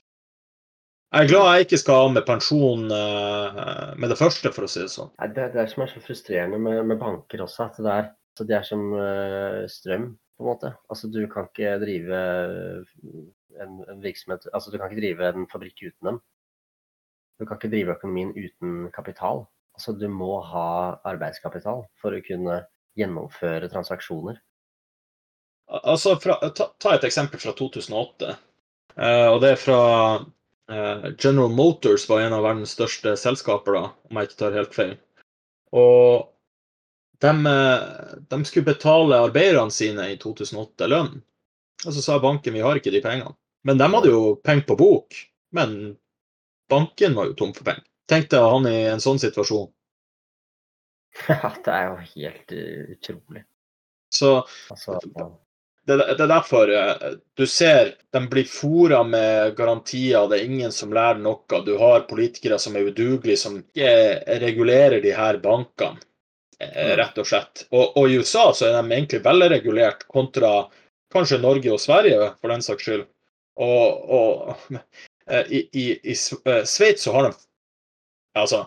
Jeg 1.09 1.25
er 1.25 1.29
glad 1.31 1.47
jeg 1.49 1.65
ikke 1.65 1.79
skal 1.81 2.03
av 2.03 2.11
med 2.13 2.25
pensjon 2.27 2.83
uh, 2.93 3.93
med 3.97 4.11
det 4.11 4.17
første, 4.19 4.51
for 4.53 4.67
å 4.67 4.69
si 4.69 4.83
det 4.83 4.91
sånn. 4.93 5.09
Det 5.33 5.41
er 5.41 5.53
det 5.55 5.65
som 5.71 5.81
er 5.81 5.89
så 5.89 6.01
frustrerende 6.05 6.59
med, 6.61 6.83
med 6.85 6.99
banker 7.01 7.41
også, 7.41 7.65
at 7.65 7.79
det 7.81 7.93
er, 7.95 8.11
det 8.43 8.57
er 8.59 8.67
som 8.67 8.83
uh, 8.93 9.63
strøm, 9.73 10.11
på 10.37 10.45
en 10.45 10.49
måte. 10.51 10.71
Altså 10.93 11.09
du 11.09 11.23
kan 11.31 11.49
ikke 11.49 11.79
drive 11.81 12.19
en, 13.57 13.79
en, 13.81 14.03
virksomhet 14.05 14.45
Altså 14.53 14.69
du 14.69 14.77
kan 14.77 14.85
ikke 14.89 15.01
drive 15.01 15.31
en 15.33 15.49
fabrikk 15.49 15.81
uten 15.87 16.11
dem. 16.11 16.21
Du 17.41 17.47
kan 17.47 17.57
ikke 17.57 17.73
drive 17.73 17.97
økonomien 17.97 18.35
uten 18.37 18.85
kapital. 18.93 19.47
Altså 19.79 19.95
du 19.95 20.05
må 20.11 20.41
ha 20.43 20.99
arbeidskapital 21.07 21.85
for 22.01 22.15
å 22.15 22.21
kunne 22.25 22.61
gjennomføre 22.99 23.69
transaksjoner. 23.71 24.41
Altså, 25.69 26.17
fra, 26.19 26.35
ta, 26.51 26.71
ta, 26.81 26.95
et 26.97 27.05
eksempel 27.07 27.39
fra 27.39 27.53
2008. 27.55 28.35
Uh, 28.99 29.27
og 29.31 29.39
det 29.43 29.53
er 29.53 29.61
fra 29.61 29.79
Eh, 30.69 31.11
General 31.17 31.49
Motors 31.49 32.09
var 32.09 32.21
en 32.21 32.33
av 32.33 32.43
verdens 32.45 32.75
største 32.77 33.15
selskaper, 33.17 33.73
da, 33.73 33.87
om 34.09 34.19
jeg 34.19 34.29
ikke 34.29 34.39
tar 34.41 34.57
helt 34.57 34.75
feil. 34.77 34.91
Og 35.73 36.27
de, 37.23 37.31
eh, 37.51 38.11
de 38.29 38.39
skulle 38.45 38.69
betale 38.69 39.17
arbeiderne 39.17 39.73
sine 39.73 40.11
i 40.13 40.19
2008 40.21 40.89
lønn. 40.91 41.15
Og 41.85 41.95
så 41.95 42.03
sa 42.03 42.19
banken 42.21 42.53
vi 42.53 42.61
har 42.61 42.77
ikke 42.77 42.93
de 42.93 43.01
pengene. 43.01 43.33
Men 43.65 43.81
de 43.81 43.89
hadde 43.89 44.13
jo 44.13 44.35
penger 44.45 44.67
på 44.69 44.77
bok. 44.77 45.17
Men 45.57 45.97
banken 46.69 47.17
var 47.17 47.31
jo 47.31 47.37
tom 47.39 47.53
for 47.53 47.65
penger. 47.65 47.85
Tenk 48.09 48.31
deg 48.31 48.45
han 48.45 48.65
i 48.69 48.79
en 48.93 49.03
sånn 49.03 49.21
situasjon. 49.21 49.69
Ja, 51.27 51.49
det 51.65 51.73
er 51.73 51.85
jo 51.89 51.95
helt 52.13 52.51
uh, 52.53 52.91
utrolig. 52.93 53.41
Så 54.13 54.29
altså, 54.71 54.99
det, 55.89 55.97
det, 56.17 56.23
er 56.23 56.27
derfor 56.27 56.71
eh, 56.73 57.11
du 57.33 57.47
ser 57.47 57.95
de 58.13 58.21
blir 58.29 58.45
fora 58.45 59.03
med 59.03 59.55
garantier, 59.57 60.27
det 60.29 60.39
er 60.39 60.45
ingen 60.45 60.71
som 60.71 60.93
lærer 60.93 61.21
noe. 61.21 61.61
Du 61.65 61.75
har 61.81 62.05
politikere 62.09 62.59
som 62.61 62.77
er 62.77 62.89
udugelige, 62.89 63.37
som 63.41 63.59
ikke 63.61 64.37
regulerer 64.43 65.01
de 65.01 65.13
her 65.17 65.39
bankene, 65.41 66.01
eh, 66.59 66.91
mm. 66.91 66.95
rett 67.01 67.21
og 67.21 67.29
slett. 67.29 67.65
Og, 67.69 67.97
og, 67.97 68.09
i 68.09 68.19
USA 68.21 68.49
så 68.53 68.69
er 68.69 68.77
de 68.77 68.97
egentlig 68.99 69.23
velregulert 69.25 70.05
kontra 70.09 70.53
kanskje 71.13 71.41
Norge 71.41 71.73
og 71.73 71.81
Sverige, 71.81 72.33
for 72.41 72.53
den 72.53 72.65
saks 72.65 72.85
skyld. 72.85 73.05
Og, 73.59 74.09
og 74.19 74.73
eh, 75.31 75.45
i, 75.49 75.63
i, 75.73 75.87
i 76.13 76.17
Sveits 76.17 77.07
så 77.07 77.17
har 77.17 77.29
de 77.29 77.33
Altså, 78.37 78.65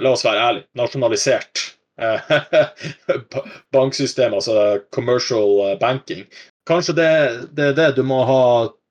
la 0.00 0.14
oss 0.14 0.24
være 0.24 0.46
ærlige, 0.46 0.68
nasjonalisert 0.76 1.66
banksystem, 3.74 4.34
altså 4.34 4.80
commercial 4.94 5.76
banking. 5.80 6.24
Kanskje 6.68 6.94
det, 6.96 7.10
det 7.56 7.64
er 7.70 7.76
det. 7.76 7.88
Du 7.96 8.02
må 8.06 8.22
ha 8.24 8.42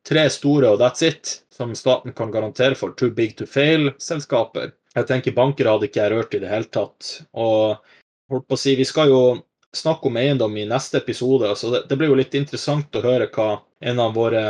tre 0.08 0.26
store, 0.30 0.74
og 0.74 0.82
that's 0.82 1.06
it, 1.06 1.40
som 1.54 1.76
staten 1.76 2.14
kan 2.14 2.32
garantere 2.32 2.78
for. 2.78 2.94
Too 2.98 3.12
big 3.16 3.36
to 3.38 3.48
fail-selskaper. 3.50 4.74
Jeg 4.96 5.08
tenker 5.10 5.38
banker 5.38 5.70
hadde 5.70 5.90
ikke 5.90 6.02
jeg 6.02 6.14
rørt 6.14 6.34
i 6.36 6.42
det 6.44 6.50
hele 6.52 6.70
tatt. 6.74 7.12
Og 7.38 7.78
holdt 8.30 8.50
på 8.50 8.58
å 8.58 8.62
si, 8.62 8.76
vi 8.78 8.88
skal 8.88 9.12
jo 9.12 9.22
snakke 9.76 10.10
om 10.10 10.18
eiendom 10.18 10.56
i 10.58 10.66
neste 10.70 10.98
episode, 10.98 11.52
så 11.56 11.70
det, 11.74 11.84
det 11.90 11.98
blir 12.00 12.10
jo 12.10 12.18
litt 12.18 12.34
interessant 12.38 12.96
å 12.98 13.04
høre 13.06 13.30
hva 13.36 13.60
en 13.86 14.02
av 14.02 14.16
våre 14.18 14.44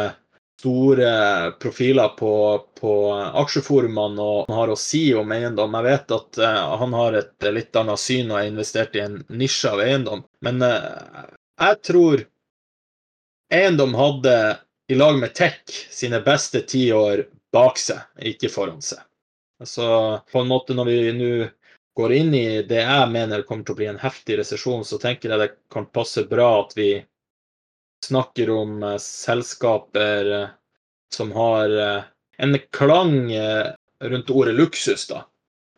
store 0.59 1.51
profiler 1.51 2.09
på, 2.19 2.31
på 2.79 2.93
aksjeforumene 3.13 4.23
og 4.23 4.51
har 4.51 4.71
å 4.71 4.77
si 4.79 5.05
om 5.15 5.31
eiendom. 5.31 5.77
Jeg 5.79 5.87
vet 5.87 6.15
at 6.17 6.39
uh, 6.43 6.73
han 6.81 6.95
har 6.97 7.15
et 7.21 7.47
litt 7.55 7.79
annet 7.79 8.01
syn 8.01 8.33
og 8.33 8.41
har 8.41 8.49
investert 8.49 8.97
i 8.99 9.05
en 9.05 9.21
nisje 9.31 9.71
av 9.71 9.83
eiendom. 9.85 10.25
Men 10.43 10.59
uh, 10.65 11.29
jeg 11.63 11.79
tror 11.87 12.25
eiendom 13.55 13.95
hadde, 13.95 14.35
i 14.91 14.97
lag 14.97 15.19
med 15.21 15.35
tech, 15.37 15.61
sine 15.95 16.19
beste 16.25 16.65
tiår 16.67 17.23
bak 17.53 17.79
seg, 17.79 18.03
ikke 18.33 18.51
foran 18.51 18.81
seg. 18.83 18.99
Så 19.63 19.87
på 20.31 20.41
en 20.41 20.51
måte 20.51 20.75
når 20.75 20.91
vi 20.91 20.99
nå 21.15 21.31
går 21.99 22.13
inn 22.15 22.35
i 22.35 22.47
det 22.67 22.83
jeg 22.83 23.11
mener 23.11 23.47
kommer 23.47 23.67
til 23.67 23.75
å 23.75 23.79
bli 23.79 23.87
en 23.91 24.01
heftig 24.01 24.39
resesjon, 24.39 24.83
så 24.87 24.99
tenker 25.01 25.31
jeg 25.31 25.41
det 25.41 25.49
kan 25.71 25.87
passe 25.91 26.23
bra 26.27 26.51
at 26.61 26.75
vi 26.77 26.93
snakker 28.05 28.49
om 28.49 28.83
uh, 28.83 28.97
selskaper 28.97 30.31
uh, 30.31 30.47
som 31.13 31.31
har 31.31 31.69
uh, 31.69 32.03
en 32.37 32.59
klang 32.71 33.31
rundt 34.03 34.29
ordet 34.29 34.53
luksus, 34.55 35.07
da. 35.07 35.25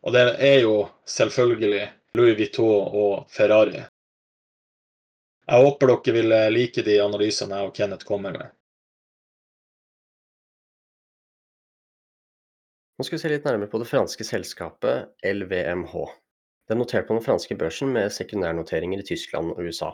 Og 0.05 0.13
det 0.13 0.21
er 0.37 0.59
jo 0.61 0.75
selvfølgelig 1.09 1.87
Louis 2.17 2.37
Vuitton 2.37 2.93
og 3.01 3.31
Ferrari. 3.33 3.81
Jeg 5.47 5.65
håper 5.65 5.89
dere 5.89 6.13
vil 6.19 6.35
like 6.53 6.85
de 6.85 6.99
analysene 7.01 7.57
jeg 7.57 7.71
og 7.71 7.73
Kenneth 7.75 8.05
kommer 8.05 8.37
med. 8.37 8.53
Nå 13.01 13.05
skal 13.07 13.17
vi 13.17 13.21
se 13.23 13.29
litt 13.33 13.45
nærmere 13.49 13.73
på 13.73 13.79
det 13.81 13.89
franske 13.89 14.25
selskapet 14.27 15.09
LVMH. 15.25 15.93
Det 16.67 16.75
er 16.75 16.77
notert 16.77 17.07
på 17.07 17.15
den 17.17 17.23
franske 17.25 17.55
børsen 17.57 17.89
med 17.95 18.13
sekundærnoteringer 18.13 19.01
i 19.01 19.05
Tyskland 19.07 19.55
og 19.55 19.63
USA. 19.65 19.89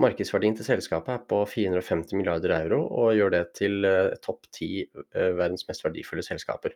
Markedsverdien 0.00 0.54
til 0.56 0.64
selskapet 0.64 1.12
er 1.12 1.24
på 1.28 1.42
450 1.48 2.14
milliarder 2.16 2.54
euro, 2.56 2.84
og 3.02 3.12
gjør 3.18 3.34
det 3.34 3.42
til 3.58 3.84
eh, 3.84 4.14
topp 4.24 4.48
ti 4.54 4.70
eh, 4.86 5.32
verdens 5.36 5.66
mest 5.68 5.84
verdifulle 5.84 6.24
selskaper. 6.24 6.72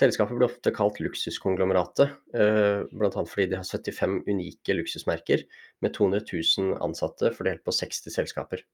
Selskapet 0.00 0.34
blir 0.34 0.48
ofte 0.48 0.72
kalt 0.74 0.98
luksuskonglomeratet, 1.04 2.14
eh, 2.34 2.82
bl.a. 2.90 3.10
fordi 3.12 3.46
de 3.52 3.60
har 3.60 3.68
75 3.68 4.22
unike 4.26 4.74
luksusmerker 4.74 5.44
med 5.84 5.94
200 5.94 6.24
000 6.32 6.78
ansatte 6.82 7.30
fordelt 7.36 7.62
på 7.62 7.74
60 7.76 8.10
selskaper. 8.16 8.64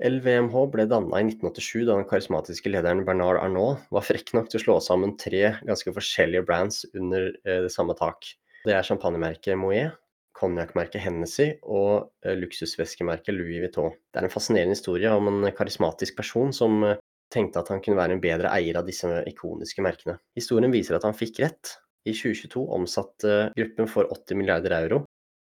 LVMH 0.00 0.54
ble 0.72 0.86
danna 0.88 1.20
i 1.20 1.26
1987 1.28 1.84
da 1.84 1.98
den 1.98 2.08
karismatiske 2.08 2.70
lederen 2.72 3.04
Bernard 3.04 3.42
Arnault 3.42 3.82
var 3.92 4.06
frekk 4.06 4.32
nok 4.32 4.48
til 4.48 4.56
å 4.56 4.62
slå 4.62 4.76
sammen 4.80 5.18
tre 5.20 5.58
ganske 5.66 5.92
forskjellige 5.92 6.46
brands 6.48 6.86
under 6.94 7.34
det 7.44 7.74
samme 7.74 7.92
tak. 7.98 8.30
Det 8.64 8.72
er 8.72 8.86
champagnemerket 8.86 9.60
Moët, 9.60 9.98
konjakkmerket 10.36 11.02
Hennessy 11.04 11.50
og 11.62 12.10
eh, 12.24 12.36
luksusveskemerket 12.38 13.34
Louis 13.36 13.60
Vuitton. 13.64 13.94
Det 14.10 14.20
er 14.20 14.28
en 14.28 14.32
fascinerende 14.32 14.76
historie 14.76 15.12
om 15.12 15.28
en 15.30 15.52
karismatisk 15.56 16.18
person 16.18 16.54
som 16.56 16.82
eh, 16.86 16.98
tenkte 17.32 17.62
at 17.62 17.70
han 17.72 17.82
kunne 17.84 17.98
være 17.98 18.16
en 18.16 18.22
bedre 18.22 18.50
eier 18.54 18.80
av 18.80 18.88
disse 18.88 19.08
ikoniske 19.30 19.84
merkene. 19.84 20.18
Historien 20.38 20.72
viser 20.72 20.98
at 20.98 21.06
han 21.06 21.16
fikk 21.16 21.42
rett. 21.44 21.76
I 22.08 22.14
2022 22.16 22.62
omsatte 22.74 23.40
gruppen 23.56 23.88
for 23.90 24.08
80 24.08 24.38
milliarder 24.40 24.72
euro, 24.78 25.02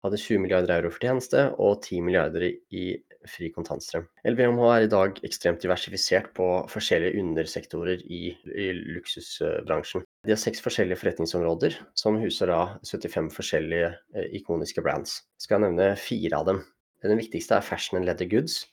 hadde 0.05 0.19
20 0.19 0.43
milliarder 0.43 0.73
euro 0.79 0.91
for 0.91 1.05
tjeneste 1.05 1.45
og 1.61 1.83
10 1.85 2.03
milliarder 2.07 2.47
i 2.49 2.85
fri 3.29 3.51
kontantstrøm. 3.55 4.07
LVMH 4.27 4.63
er 4.75 4.87
i 4.87 4.91
dag 4.91 5.19
ekstremt 5.27 5.63
diversifisert 5.63 6.31
på 6.37 6.47
forskjellige 6.73 7.21
undersektorer 7.21 8.03
i, 8.09 8.33
i 8.33 8.71
luksusbransjen. 8.97 10.07
De 10.27 10.35
har 10.35 10.41
seks 10.41 10.61
forskjellige 10.61 11.01
forretningsområder, 11.01 11.79
som 11.97 12.19
huser 12.21 12.51
da 12.53 12.61
75 12.85 13.31
forskjellige 13.33 13.87
eh, 14.13 14.27
ikoniske 14.37 14.85
brands. 14.85 15.23
Jeg 15.39 15.47
Skal 15.47 15.65
nevne 15.65 15.95
fire 15.97 16.43
av 16.43 16.51
dem. 16.51 16.61
Den 17.01 17.17
viktigste 17.17 17.57
er 17.57 17.65
Fashion 17.65 17.97
and 17.97 18.09
Leather 18.09 18.29
Goods, 18.29 18.67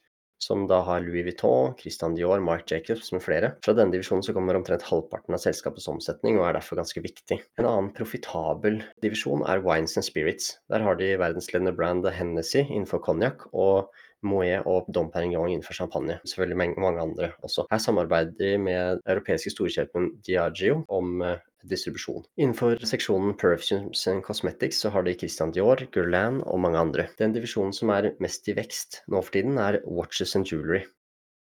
som 0.43 0.65
da 0.69 0.81
har 0.85 0.99
Louis 1.01 1.23
Vuitton, 1.25 1.71
Christian 1.79 2.17
Dior, 2.17 2.41
Mark 2.43 2.67
Jacobs 2.69 3.13
med 3.15 3.23
flere. 3.23 3.53
Fra 3.65 3.73
denne 3.77 3.95
divisjonen 3.95 4.25
så 4.27 4.35
kommer 4.35 4.59
omtrent 4.59 4.83
halvparten 4.89 5.37
av 5.37 5.41
selskapets 5.41 5.87
omsetning, 5.89 6.35
og 6.37 6.49
er 6.49 6.59
derfor 6.59 6.81
ganske 6.81 7.01
viktig. 7.01 7.39
En 7.57 7.69
annen 7.69 7.93
profitabel 7.95 8.81
divisjon 9.05 9.45
er 9.47 9.63
Wines 9.65 9.95
and 9.97 10.05
Spirits. 10.05 10.57
Der 10.67 10.83
har 10.83 10.99
de 10.99 11.13
verdensledende 11.17 11.73
brand 11.79 12.05
Hennessy 12.11 12.65
innenfor 12.67 13.01
konjakk, 13.07 13.47
og 13.55 13.87
Moët 14.25 14.65
og 14.65 14.87
Dom 14.93 15.11
Perignon 15.13 15.51
innenfor 15.51 15.77
champagne. 15.77 16.17
Selvfølgelig 16.25 16.79
mange 16.81 17.03
andre 17.03 17.31
også. 17.45 17.67
Her 17.71 17.81
samarbeider 17.81 18.33
de 18.39 18.55
med 18.61 19.03
europeiske 19.05 19.53
storkjøpen 19.53 20.09
Diagio 20.25 20.81
om 20.89 21.21
eh, 21.21 21.43
distribusjon. 21.67 22.25
Innenfor 22.39 22.81
seksjonen 22.87 23.35
Perfumes 23.37 24.07
and 24.09 24.23
Cosmetics 24.25 24.81
så 24.83 24.91
har 24.93 25.05
de 25.05 25.15
Christian 25.17 25.53
Dior, 25.53 25.83
Guerlain 25.93 26.41
og 26.45 26.61
mange 26.63 26.81
andre. 26.81 27.07
Den 27.19 27.35
divisjonen 27.35 27.75
som 27.75 27.93
er 27.93 28.13
mest 28.23 28.47
i 28.49 28.55
vekst 28.57 29.03
nå 29.07 29.21
for 29.21 29.37
tiden, 29.37 29.59
er 29.61 29.81
Watches 29.85 30.35
and 30.39 30.49
Jewelry. 30.49 30.85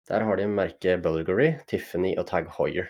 Der 0.08 0.24
har 0.24 0.40
de 0.40 0.48
merket 0.48 1.02
Bulgari, 1.04 1.54
Tiffany 1.68 2.14
og 2.18 2.30
Tag 2.30 2.48
Hoyer, 2.58 2.88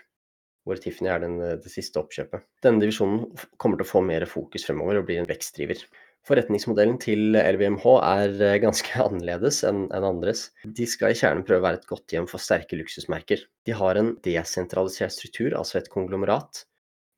hvor 0.66 0.78
Tiffany 0.78 1.10
er 1.10 1.24
den, 1.24 1.40
det 1.40 1.72
siste 1.74 1.98
oppkjøpet. 2.02 2.46
Denne 2.66 2.84
divisjonen 2.84 3.26
kommer 3.58 3.80
til 3.80 3.88
å 3.88 3.94
få 3.94 4.04
mer 4.06 4.26
fokus 4.30 4.68
fremover 4.68 5.00
og 5.00 5.08
blir 5.10 5.24
en 5.24 5.30
vekstdriver. 5.30 5.82
Forretningsmodellen 6.28 6.98
til 7.00 7.38
LVMH 7.40 7.84
er 8.04 8.34
eh, 8.44 8.58
ganske 8.60 8.92
annerledes 9.06 9.62
enn 9.68 9.86
andres. 9.96 10.50
De 10.66 10.88
skal 10.90 11.14
i 11.14 11.20
kjernen 11.20 11.46
prøve 11.48 11.62
å 11.62 11.68
være 11.70 11.80
et 11.80 11.88
godt 11.88 12.16
hjem 12.16 12.28
for 12.28 12.44
sterke 12.44 12.80
luksusmerker. 12.80 13.46
De 13.68 13.76
har 13.80 14.00
en 14.00 14.12
desentralisert 14.26 15.16
struktur, 15.16 15.56
altså 15.56 15.80
et 15.80 15.92
konglomerat, 15.94 16.66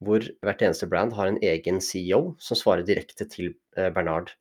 hvor 0.05 0.27
hvert 0.45 0.61
eneste 0.65 0.87
brand 0.91 1.15
har 1.17 1.31
en 1.31 1.39
egen 1.41 1.81
CEO 1.81 2.35
som 2.43 2.59
svarer 2.59 2.85
direkte 2.85 3.25
til 3.33 3.55
eh, 3.77 3.89
Bernard. 3.95 4.35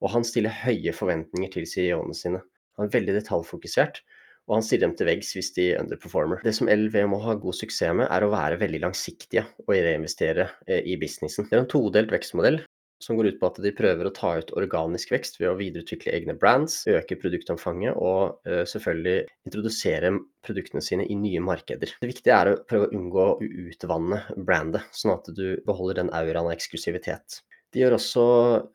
Og 0.00 0.12
han 0.14 0.24
stiller 0.28 0.54
høye 0.64 0.96
forventninger 0.96 1.52
til 1.52 1.68
CEO-ene 1.68 2.16
sine. 2.16 2.40
Han 2.76 2.88
er 2.88 2.96
veldig 2.96 3.18
detaljfokusert, 3.18 4.00
og 4.46 4.58
han 4.58 4.64
stiller 4.64 4.86
dem 4.86 4.96
til 4.96 5.08
veggs 5.10 5.34
hvis 5.36 5.52
de 5.56 5.68
underperformer. 5.76 6.40
Det 6.44 6.54
som 6.56 6.70
LVMH 6.72 7.28
har 7.28 7.42
god 7.42 7.56
suksess 7.60 7.92
med, 8.00 8.08
er 8.08 8.24
å 8.24 8.32
være 8.32 8.60
veldig 8.64 8.80
langsiktige 8.86 9.44
og 9.66 9.74
reinvestere 9.76 10.48
eh, 10.64 10.80
i 10.88 10.96
businessen. 11.00 11.50
Det 11.50 11.58
er 11.58 11.66
en 11.66 11.70
todelt 11.76 12.16
vekstmodell 12.16 12.62
som 13.02 13.18
går 13.18 13.30
ut 13.30 13.40
på 13.40 13.48
at 13.50 13.58
de 13.62 13.72
prøver 13.76 14.08
å 14.08 14.14
ta 14.14 14.32
ut 14.40 14.52
organisk 14.56 15.12
vekst 15.12 15.40
ved 15.40 15.50
å 15.50 15.56
videreutvikle 15.58 16.14
egne 16.16 16.36
brands, 16.38 16.82
øke 16.88 17.18
produktomfanget 17.20 17.96
og 17.96 18.38
uh, 18.48 18.62
selvfølgelig 18.68 19.26
introdusere 19.48 20.12
produktene 20.46 20.84
sine 20.84 21.06
i 21.10 21.18
nye 21.18 21.42
markeder. 21.44 21.92
Det 22.00 22.10
viktige 22.12 22.38
er 22.38 22.52
å 22.52 22.60
prøve 22.68 22.88
å 22.88 22.96
unngå 22.96 23.26
å 23.26 23.36
utvanne 23.66 24.22
brandet, 24.36 24.86
sånn 24.96 25.16
at 25.16 25.28
du 25.36 25.58
beholder 25.66 26.02
den 26.02 26.14
auraen 26.14 26.48
av 26.48 26.56
eksklusivitet. 26.56 27.42
De 27.76 27.82
gjør 27.82 27.92
også 27.98 28.22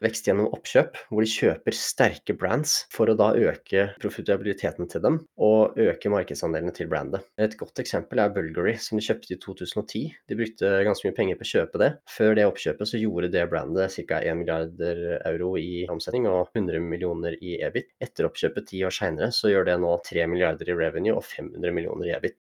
vekst 0.06 0.28
gjennom 0.28 0.52
oppkjøp, 0.54 0.98
hvor 1.10 1.26
de 1.26 1.30
kjøper 1.32 1.74
sterke 1.74 2.36
brands 2.38 2.84
for 2.94 3.10
å 3.10 3.16
da 3.18 3.32
øke 3.34 3.88
profitabiliteten 3.98 4.86
til 4.92 5.02
dem 5.02 5.16
og 5.42 5.80
øke 5.82 6.12
markedsandelene 6.14 6.70
til 6.78 6.86
brandet. 6.92 7.24
Et 7.42 7.56
godt 7.58 7.82
eksempel 7.82 8.22
er 8.22 8.36
Bulgari, 8.36 8.76
som 8.78 9.00
de 9.00 9.06
kjøpte 9.08 9.34
i 9.34 9.40
2010. 9.42 10.04
De 10.30 10.38
brukte 10.38 10.70
ganske 10.86 11.08
mye 11.08 11.16
penger 11.18 11.40
på 11.40 11.48
å 11.48 11.50
kjøpe 11.50 11.82
det. 11.82 11.88
Før 12.14 12.38
det 12.38 12.46
oppkjøpet 12.46 12.92
så 12.92 13.02
gjorde 13.02 13.32
det 13.34 13.48
brandet 13.50 13.96
ca. 14.12 14.20
1 14.20 14.38
milliarder 14.44 15.02
euro 15.32 15.56
i 15.58 15.88
omsetning 15.90 16.28
og 16.30 16.52
100 16.54 16.86
millioner 16.86 17.40
i 17.42 17.56
EBIT. 17.66 17.90
Etter 18.06 18.28
oppkjøpet 18.30 18.70
ti 18.70 18.84
år 18.86 18.94
seinere 18.94 19.32
så 19.34 19.50
gjør 19.50 19.66
det 19.72 19.80
nå 19.82 19.96
3 20.12 20.28
milliarder 20.30 20.70
i 20.70 20.76
revenue 20.78 21.18
og 21.18 21.26
500 21.26 21.74
millioner 21.74 22.12
i 22.12 22.14
EBIT. 22.20 22.38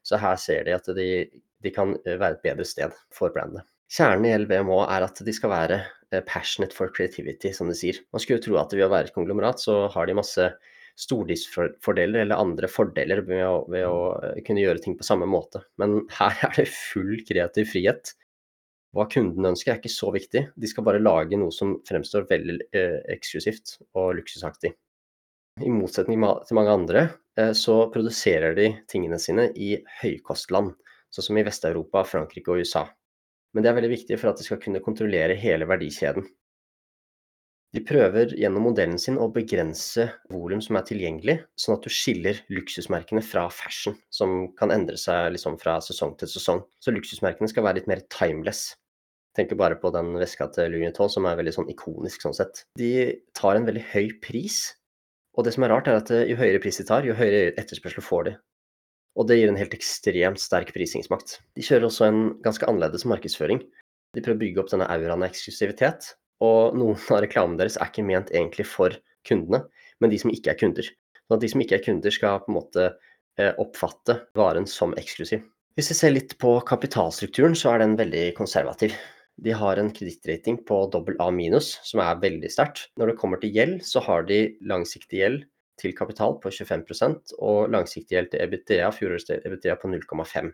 Så 0.00 0.16
her 0.24 0.40
ser 0.40 0.64
de 0.64 0.78
at 0.78 0.88
de, 0.96 1.10
de 1.60 1.74
kan 1.76 1.92
være 2.08 2.38
et 2.38 2.42
bedre 2.48 2.64
sted 2.72 2.96
for 3.12 3.36
brandet. 3.36 3.68
Kjernen 3.90 4.28
i 4.28 4.34
LVMH 4.38 4.84
er 4.86 5.02
at 5.02 5.20
de 5.26 5.32
skal 5.34 5.50
være 5.50 5.76
eh, 6.14 6.22
passionate 6.26 6.76
for 6.76 6.92
creativity, 6.94 7.50
som 7.54 7.70
de 7.70 7.74
sier. 7.74 7.98
Man 8.14 8.22
skulle 8.22 8.38
jo 8.38 8.44
tro 8.44 8.58
at 8.60 8.74
ved 8.76 8.86
å 8.86 8.92
være 8.92 9.10
et 9.10 9.16
konglomerat, 9.16 9.58
så 9.62 9.88
har 9.90 10.06
de 10.06 10.14
masse 10.14 10.44
stordriftsfordeler 11.00 12.22
eller 12.22 12.38
andre 12.38 12.70
fordeler 12.70 13.24
ved 13.26 13.42
å, 13.42 13.56
ved 13.72 13.86
å, 13.88 13.96
eh, 14.28 14.38
kunne 14.46 14.62
gjøre 14.62 14.84
ting 14.84 14.94
på 14.98 15.06
samme 15.06 15.26
måte. 15.30 15.64
Men 15.82 16.04
her 16.20 16.38
er 16.46 16.54
det 16.54 16.68
full 16.70 17.16
kreativ 17.26 17.72
frihet. 17.72 18.12
Hva 18.94 19.08
kunden 19.10 19.50
ønsker 19.50 19.74
er 19.74 19.82
ikke 19.82 19.92
så 19.92 20.12
viktig, 20.14 20.44
de 20.54 20.70
skal 20.70 20.86
bare 20.86 21.02
lage 21.02 21.38
noe 21.38 21.54
som 21.54 21.76
fremstår 21.86 22.30
veldig 22.30 22.60
eh, 22.70 23.00
eksklusivt 23.16 23.76
og 23.98 24.14
luksusaktig. 24.20 24.70
I 25.66 25.74
motsetning 25.74 26.22
til 26.46 26.56
mange 26.56 26.72
andre 26.72 27.02
så 27.58 27.74
produserer 27.92 28.54
de 28.56 28.68
tingene 28.88 29.18
sine 29.20 29.48
i 29.58 29.74
høykostland, 30.00 30.72
sånn 31.12 31.26
som 31.26 31.40
i 31.40 31.44
Vest-Europa, 31.44 32.04
Frankrike 32.06 32.54
og 32.54 32.62
USA 32.62 32.86
men 33.54 33.64
det 33.64 33.70
er 33.70 33.78
veldig 33.78 33.94
viktig 33.94 34.18
for 34.20 34.30
at 34.30 34.40
de 34.40 34.46
skal 34.46 34.60
kunne 34.62 34.82
kontrollere 34.84 35.38
hele 35.38 35.66
verdikjeden. 35.68 36.26
De 37.70 37.82
prøver 37.86 38.32
gjennom 38.34 38.64
modellen 38.66 38.98
sin 38.98 39.18
å 39.22 39.28
begrense 39.30 40.08
volum 40.32 40.58
som 40.64 40.78
er 40.80 40.86
tilgjengelig, 40.88 41.36
sånn 41.54 41.76
at 41.76 41.84
du 41.86 41.92
skiller 41.94 42.40
luksusmerkene 42.50 43.22
fra 43.22 43.44
fashion, 43.54 43.94
som 44.10 44.48
kan 44.58 44.74
endre 44.74 44.98
seg 44.98 45.36
liksom 45.36 45.58
fra 45.60 45.76
sesong 45.86 46.16
til 46.18 46.32
sesong. 46.32 46.64
Så 46.82 46.90
luksusmerkene 46.90 47.50
skal 47.50 47.68
være 47.68 47.78
litt 47.78 47.90
mer 47.90 48.02
timeless. 48.10 48.72
Tenker 49.38 49.58
bare 49.58 49.78
på 49.78 49.92
den 49.94 50.10
veska 50.18 50.48
til 50.50 50.72
Louis 50.72 50.88
Vuitton, 50.88 51.14
som 51.14 51.30
er 51.30 51.38
veldig 51.38 51.54
sånn 51.60 51.70
ikonisk 51.70 52.26
sånn 52.26 52.34
sett. 52.34 52.64
De 52.78 52.90
tar 53.38 53.54
en 53.54 53.70
veldig 53.70 53.86
høy 53.92 54.16
pris, 54.24 54.64
og 55.38 55.46
det 55.46 55.54
som 55.54 55.62
er 55.62 55.70
rart, 55.70 55.86
er 55.86 56.00
at 56.00 56.10
jo 56.10 56.40
høyere 56.42 56.58
pris 56.62 56.82
de 56.82 56.88
tar, 56.90 57.06
jo 57.06 57.14
høyere 57.14 57.52
etterspørsel 57.54 58.02
får 58.02 58.26
de. 58.26 58.34
Og 59.20 59.26
det 59.28 59.36
gir 59.36 59.50
en 59.52 59.58
helt 59.60 59.74
ekstremt 59.76 60.40
sterk 60.40 60.70
prisingsmakt. 60.72 61.36
De 61.52 61.64
kjører 61.64 61.90
også 61.90 62.06
en 62.06 62.20
ganske 62.44 62.64
annerledes 62.64 63.04
markedsføring. 63.04 63.60
De 64.16 64.22
prøver 64.24 64.38
å 64.38 64.40
bygge 64.40 64.62
opp 64.62 64.70
denne 64.72 64.88
auraen 64.88 65.20
av 65.20 65.28
eksklusivitet, 65.28 66.14
og 66.40 66.78
noen 66.80 66.96
av 66.96 67.20
reklamene 67.26 67.60
deres 67.60 67.76
er 67.76 67.90
ikke 67.92 68.06
ment 68.08 68.32
egentlig 68.32 68.64
for 68.70 68.96
kundene, 69.28 69.66
men 70.00 70.12
de 70.12 70.18
som 70.22 70.32
ikke 70.32 70.54
er 70.54 70.58
kunder. 70.62 70.88
Sånn 70.88 71.36
at 71.36 71.44
de 71.44 71.52
som 71.52 71.62
ikke 71.62 71.76
er 71.76 71.84
kunder, 71.84 72.16
skal 72.16 72.40
på 72.40 72.50
en 72.50 72.56
måte 72.56 72.86
eh, 72.88 73.52
oppfatte 73.60 74.22
varen 74.38 74.64
som 74.66 74.96
eksklusiv. 74.98 75.44
Hvis 75.76 75.92
vi 75.92 75.98
ser 76.00 76.16
litt 76.16 76.34
på 76.40 76.56
kapitalstrukturen, 76.66 77.54
så 77.54 77.74
er 77.74 77.84
den 77.84 78.00
veldig 78.00 78.24
konservativ. 78.40 78.96
De 79.40 79.52
har 79.56 79.78
en 79.80 79.92
kredittrating 79.94 80.58
på 80.68 80.80
dobbel 80.92 81.20
A 81.22 81.28
minus, 81.32 81.74
som 81.86 82.00
er 82.02 82.18
veldig 82.24 82.50
sterkt. 82.52 82.88
Når 82.96 83.12
det 83.12 83.20
kommer 83.20 83.40
til 83.40 83.52
gjeld, 83.54 83.78
så 83.86 84.02
har 84.04 84.24
de 84.28 84.46
langsiktig 84.64 85.20
gjeld 85.20 85.44
til 85.80 85.96
kapital 85.96 86.36
på 86.42 86.52
25 86.52 87.34
og 87.38 87.72
langsiktig 87.72 88.16
gjeld 88.16 88.30
til 88.34 88.44
EBITDA, 88.44 88.92
fjorårets 88.94 89.80
på 89.80 89.90
0,5, 89.96 90.52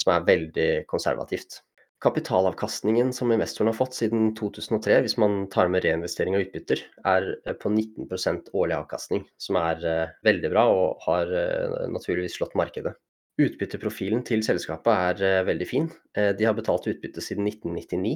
som 0.00 0.12
er 0.14 0.26
veldig 0.32 0.68
konservativt. 0.90 1.60
Kapitalavkastningen 2.04 3.12
som 3.16 3.30
investoren 3.32 3.70
har 3.70 3.76
fått 3.78 3.96
siden 3.96 4.34
2003, 4.36 4.98
hvis 5.06 5.16
man 5.22 5.46
tar 5.52 5.70
med 5.72 5.86
reinvestering 5.86 6.36
og 6.36 6.44
utbytter, 6.44 6.82
er 7.08 7.30
på 7.62 7.70
19% 7.72 8.50
årlig 8.52 8.76
avkastning, 8.76 9.24
som 9.40 9.56
er 9.56 9.80
uh, 9.88 10.12
veldig 10.26 10.50
bra 10.52 10.66
og 10.68 11.06
har 11.06 11.32
uh, 11.32 11.78
naturligvis 11.94 12.36
slått 12.36 12.58
markedet. 12.60 12.92
Utbytteprofilen 13.40 14.20
til 14.26 14.44
selskapet 14.46 15.22
er 15.24 15.46
veldig 15.48 15.66
fin. 15.66 15.88
de 16.14 16.44
har 16.46 16.54
betalt 16.54 16.84
utbytte 16.86 17.18
siden 17.24 17.48
1999, 17.48 18.12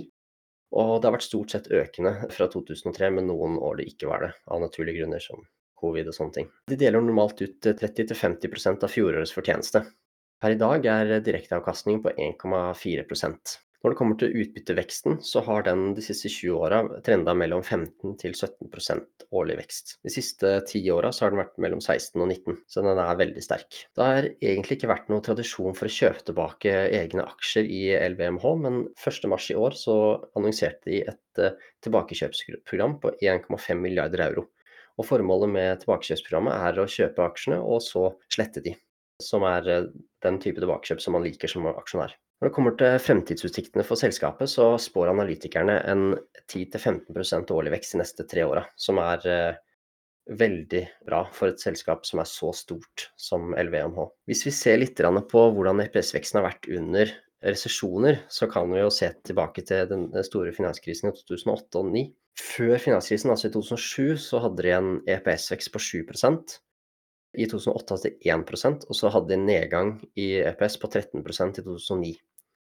og 0.78 0.92
det 1.00 1.08
har 1.08 1.16
vært 1.16 1.26
stort 1.26 1.50
sett 1.50 1.70
økende 1.74 2.12
fra 2.30 2.46
2003, 2.52 3.10
men 3.16 3.26
noen 3.26 3.56
år 3.58 3.80
det 3.80 3.88
ikke 3.90 4.06
var 4.12 4.22
det, 4.22 4.30
av 4.46 4.62
naturlige 4.62 5.00
grunner 5.00 5.24
som 5.24 5.42
covid 5.78 6.10
og 6.10 6.16
sånne 6.16 6.36
ting. 6.40 6.50
De 6.68 6.78
deler 6.80 7.04
normalt 7.04 7.40
ut 7.44 7.70
30-50 7.70 8.50
eh, 8.50 8.76
av 8.76 8.92
fjorårets 8.92 9.34
fortjeneste. 9.36 9.86
Per 10.38 10.54
i 10.54 10.58
dag 10.58 10.84
er 10.86 11.16
direkteavkastningen 11.26 12.04
på 12.04 12.12
1,4% 12.14 13.56
Når 13.82 13.92
det 13.92 13.96
kommer 13.98 14.18
til 14.18 14.36
utbytteveksten, 14.42 15.16
så 15.26 15.42
har 15.46 15.64
den 15.66 15.96
de 15.96 16.02
siste 16.02 16.30
20 16.30 16.54
åra 16.58 16.78
trenda 17.06 17.34
mellom 17.34 17.64
15 17.64 18.14
til 18.20 18.34
17% 18.34 19.26
årlig 19.34 19.56
vekst. 19.58 19.96
De 20.06 20.12
siste 20.14 20.52
10 20.60 20.90
åra 20.94 21.10
har 21.14 21.34
den 21.34 21.40
vært 21.42 21.58
mellom 21.62 21.82
16 21.82 22.22
og 22.22 22.30
19, 22.30 22.58
så 22.70 22.84
den 22.86 23.02
er 23.02 23.20
veldig 23.20 23.44
sterk. 23.44 23.80
Det 23.94 24.06
har 24.08 24.28
egentlig 24.30 24.78
ikke 24.78 24.92
vært 24.92 25.10
noen 25.10 25.24
tradisjon 25.26 25.78
for 25.78 25.90
å 25.90 25.96
kjøpe 25.96 26.26
tilbake 26.30 26.74
egne 27.00 27.26
aksjer 27.26 27.66
i 27.66 27.82
LVMH, 28.14 28.46
men 28.62 28.80
1.3 28.94 29.40
i 29.54 29.58
år 29.58 29.78
så 29.78 29.96
annonserte 30.38 30.90
de 30.90 31.02
et 31.14 31.42
eh, 31.42 31.58
tilbakekjøpsprogram 31.86 32.98
på 33.02 33.14
1,5 33.18 33.82
milliarder 33.82 34.26
euro. 34.30 34.46
Og 34.98 35.06
formålet 35.06 35.52
med 35.54 35.82
tilbakekjøpsprogrammet 35.82 36.54
er 36.68 36.80
å 36.82 36.88
kjøpe 36.90 37.26
aksjene 37.26 37.58
og 37.62 37.82
så 37.84 38.08
slette 38.32 38.62
de, 38.64 38.74
som 39.22 39.46
er 39.46 39.68
eh, 39.70 39.90
den 40.24 40.40
type 40.42 40.62
tilbakekjøp 40.62 41.04
som 41.04 41.14
man 41.16 41.26
liker 41.26 41.50
som 41.50 41.68
aksjonær. 41.70 42.16
Når 42.38 42.50
det 42.50 42.54
kommer 42.54 42.74
til 42.78 43.00
fremtidsutsiktene 43.02 43.84
for 43.86 43.98
selskapet, 43.98 44.50
så 44.50 44.76
spår 44.78 45.10
analytikerne 45.10 45.80
en 45.90 46.12
10-15% 46.46 47.50
årlig 47.50 47.72
vekst 47.74 47.96
de 47.96 48.02
neste 48.02 48.26
tre 48.30 48.44
åra, 48.46 48.62
som 48.78 49.00
er 49.02 49.26
eh, 49.26 49.62
veldig 50.38 50.84
bra 51.08 51.24
for 51.34 51.50
et 51.50 51.62
selskap 51.62 52.06
som 52.06 52.22
er 52.22 52.28
så 52.28 52.52
stort 52.54 53.08
som 53.18 53.54
LVMH. 53.58 54.04
Hvis 54.28 54.44
vi 54.46 54.54
ser 54.54 54.78
litt 54.82 55.00
på 55.00 55.44
hvordan 55.54 55.82
EPS-veksten 55.86 56.38
har 56.38 56.50
vært 56.50 56.68
under 56.70 57.10
resesjoner, 57.44 58.22
så 58.28 58.48
kan 58.50 58.70
vi 58.70 58.82
jo 58.82 58.90
se 58.92 59.10
tilbake 59.26 59.64
til 59.66 59.88
den 59.90 60.08
store 60.26 60.52
finanskrisen 60.54 61.10
i 61.10 61.14
2008 61.16 61.62
og 61.78 61.90
2009. 61.90 62.04
Før 62.38 62.78
finanskrisen, 62.78 63.32
altså 63.32 63.48
i 63.48 63.52
2007, 63.54 64.16
så 64.22 64.40
hadde 64.44 64.62
de 64.62 64.72
en 64.76 64.90
EPS-vekst 65.10 65.72
på 65.74 65.80
7% 65.82 66.56
I 67.38 67.48
2008 67.50 67.96
hadde 67.96 68.12
de 68.12 68.32
1% 68.32 68.86
og 68.86 68.96
så 68.96 69.10
hadde 69.12 69.32
de 69.32 69.38
en 69.38 69.46
nedgang 69.48 69.92
i 70.18 70.30
EPS 70.46 70.78
på 70.82 70.90
13% 70.92 71.58
i 71.58 71.64
2009. 71.66 72.12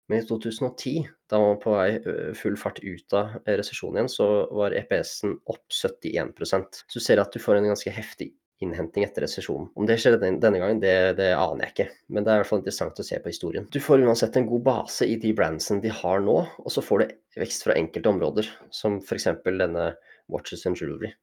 Men 0.09 0.23
i 0.23 0.27
2010, 0.27 0.95
da 1.29 1.41
man 1.41 1.51
var 1.53 1.61
på 1.61 1.75
vei 1.75 2.33
full 2.39 2.57
fart 2.57 2.81
ut 2.81 3.17
av 3.17 3.37
resesjonen 3.45 4.01
igjen, 4.01 4.13
så 4.13 4.29
var 4.57 4.77
EPS-en 4.77 5.37
opp 5.53 5.67
71 5.69 6.33
Så 6.49 6.95
du 6.97 7.05
ser 7.05 7.21
at 7.21 7.35
du 7.35 7.43
får 7.43 7.61
en 7.61 7.69
ganske 7.69 7.93
heftig 7.93 8.31
innhenting 8.65 9.05
etter 9.07 9.25
resesjonen. 9.25 9.69
Om 9.79 9.87
det 9.87 9.99
skjer 10.01 10.19
denne 10.21 10.59
gangen, 10.59 10.81
det, 10.83 10.95
det, 11.21 11.31
aner 11.37 11.67
jeg 11.67 11.75
ikke, 11.75 11.89
men 12.15 12.27
det 12.27 12.33
er 12.33 12.41
i 12.41 12.43
hvert 12.43 12.51
fall 12.51 12.63
interessant 12.63 12.99
å 12.99 13.07
se 13.07 13.21
på 13.23 13.33
historien. 13.33 13.69
Du 13.71 13.79
får 13.83 14.03
uansett 14.07 14.37
en 14.41 14.49
god 14.49 14.67
base 14.67 15.07
i 15.07 15.17
de 15.23 15.33
brandsene 15.37 15.85
de 15.85 15.95
har 15.95 16.25
nå, 16.25 16.37
og 16.59 16.75
så 16.75 16.85
får 16.85 17.05
du 17.05 17.17
vekst 17.45 17.69
fra 17.69 17.79
enkelte 17.79 18.11
områder, 18.11 18.51
som 18.75 18.99
f.eks. 18.99 19.31
denne 19.47 19.93
Watches 20.29 20.67
and 20.69 20.81
Jewelry. 20.81 21.15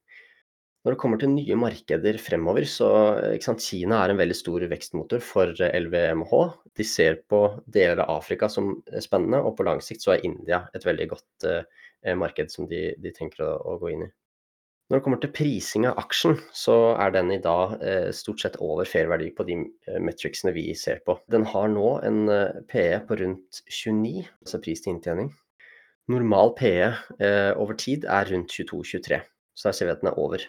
Når 0.85 0.93
det 0.93 1.01
kommer 1.01 1.17
til 1.17 1.31
nye 1.33 1.55
markeder 1.57 2.17
fremover, 2.21 2.67
så 2.69 2.87
sant, 3.41 3.63
Kina 3.65 4.03
er 4.03 4.11
en 4.13 4.19
veldig 4.19 4.35
stor 4.37 4.67
vekstmotor 4.69 5.23
for 5.25 5.49
LVMH. 5.57 6.33
De 6.77 6.85
ser 6.85 7.23
på 7.25 7.39
deler 7.65 8.03
av 8.03 8.19
Afrika 8.19 8.45
som 8.53 8.69
spennende, 9.01 9.39
og 9.41 9.55
på 9.57 9.65
lang 9.65 9.81
sikt 9.81 10.05
så 10.05 10.13
er 10.13 10.27
India 10.29 10.61
et 10.77 10.85
veldig 10.85 11.07
godt 11.15 11.47
eh, 11.49 12.13
marked 12.13 12.53
som 12.53 12.69
de, 12.69 12.91
de 13.01 13.13
tenker 13.17 13.41
å, 13.47 13.55
å, 13.65 13.79
gå 13.81 13.95
inn 13.95 14.05
i. 14.05 14.11
Når 14.85 14.99
det 14.99 15.03
kommer 15.05 15.17
til 15.21 15.31
prising 15.33 15.87
av 15.89 15.97
aksjen, 15.97 16.35
så 16.53 16.75
er 17.01 17.13
den 17.15 17.31
i 17.33 17.39
dag 17.41 17.71
eh, 17.81 18.11
stort 18.13 18.43
sett 18.43 18.59
over 18.61 18.85
fair 18.85 19.09
på 19.33 19.45
de 19.47 19.55
eh, 19.89 19.97
metricsene 19.97 20.53
vi 20.53 20.67
ser 20.77 20.99
på. 21.07 21.15
Den 21.31 21.47
har 21.49 21.71
nå 21.73 21.87
en 22.05 22.29
eh, 22.29 22.59
PE 22.69 22.99
på 23.07 23.17
rundt 23.17 23.63
29, 23.65 24.27
altså 24.45 24.61
pris 24.61 24.85
til 24.85 24.93
inntjening. 24.93 25.31
Normal 26.13 26.53
PE 26.59 26.91
eh, 27.17 27.51
over 27.57 27.73
tid 27.81 28.05
er 28.05 28.29
rundt 28.29 28.53
22-23, 28.53 29.17
så 29.57 29.71
der 29.71 29.77
ser 29.79 29.89
vi 29.89 29.95
at 29.95 30.05
den 30.05 30.11
er 30.11 30.19
over. 30.21 30.45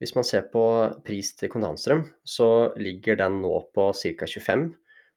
Hvis 0.00 0.14
man 0.16 0.24
ser 0.24 0.48
på 0.48 0.64
pris 1.04 1.34
til 1.36 1.52
kontantstrøm, 1.52 2.06
så 2.24 2.72
ligger 2.80 3.20
den 3.20 3.42
nå 3.44 3.52
på 3.76 3.90
ca. 3.92 4.24
25, 4.24 4.70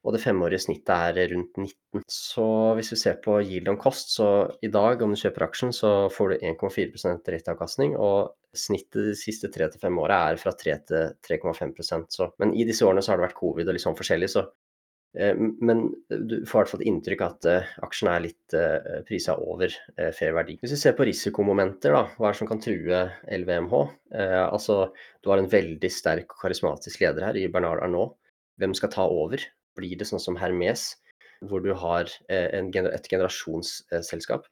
og 0.08 0.14
det 0.16 0.22
femårige 0.22 0.62
snittet 0.64 0.92
er 1.20 1.32
rundt 1.34 1.58
19. 1.60 2.04
Så 2.08 2.46
hvis 2.78 2.94
vi 2.94 3.00
ser 3.00 3.18
på 3.24 3.36
yield 3.42 3.68
on 3.68 3.76
cost, 3.80 4.14
så 4.16 4.28
i 4.64 4.70
dag 4.72 5.04
om 5.04 5.12
du 5.12 5.20
kjøper 5.20 5.44
aksjen, 5.44 5.74
så 5.76 5.92
får 6.14 6.32
du 6.32 6.46
1,4% 6.48 7.26
direkteavkastning, 7.28 7.92
og 8.00 8.32
snittet 8.56 9.10
de 9.10 9.18
siste 9.20 9.52
tre 9.52 9.68
til 9.68 9.82
fem 9.82 10.00
åra 10.00 10.22
er 10.30 10.40
fra 10.40 10.54
3 10.56 10.78
til 10.88 11.12
3,5 11.28 12.08
så 12.14 12.30
Men 12.40 12.56
i 12.56 12.64
disse 12.64 12.88
årene 12.88 13.04
så 13.04 13.12
har 13.12 13.20
det 13.20 13.28
vært 13.28 13.40
covid 13.42 13.68
og 13.68 13.76
litt 13.76 13.84
sånn 13.84 13.98
forskjellig, 13.98 14.32
så 14.32 14.48
Eh, 15.16 15.34
men 15.36 15.88
du 16.08 16.34
får 16.46 16.58
i 16.58 16.60
hvert 16.60 16.70
fall 16.70 16.82
et 16.82 16.88
inntrykk 16.90 17.22
at 17.24 17.48
eh, 17.48 17.68
aksjen 17.86 18.10
er 18.12 18.24
litt 18.26 18.56
eh, 18.56 19.00
prisa 19.08 19.38
over 19.40 19.72
fair 20.16 20.34
verdi. 20.36 20.58
Hvis 20.60 20.76
vi 20.76 20.80
ser 20.82 20.96
på 20.98 21.06
risikomomenter, 21.08 21.94
da, 21.96 22.04
hva 22.16 22.28
er 22.28 22.36
det 22.36 22.40
som 22.42 22.50
kan 22.50 22.62
true 22.62 23.04
LVMH? 23.40 23.78
altså, 24.48 24.78
du 25.22 25.30
har 25.30 25.40
en 25.40 25.50
veldig 25.50 25.90
sterk 25.92 26.32
og 26.32 26.42
karismatisk 26.42 27.02
leder 27.02 27.28
her 27.28 27.38
i 27.38 27.48
Bernard 27.52 27.82
Arnault. 27.84 28.16
Hvem 28.58 28.74
skal 28.74 28.90
ta 28.92 29.04
over? 29.06 29.42
Blir 29.78 29.98
det 30.00 30.08
sånn 30.10 30.22
som 30.22 30.38
Hermes, 30.40 30.90
hvor 31.46 31.62
du 31.62 31.70
har 31.78 32.10
en, 32.28 32.72
et 32.74 33.06
generasjonsselskap? 33.10 34.48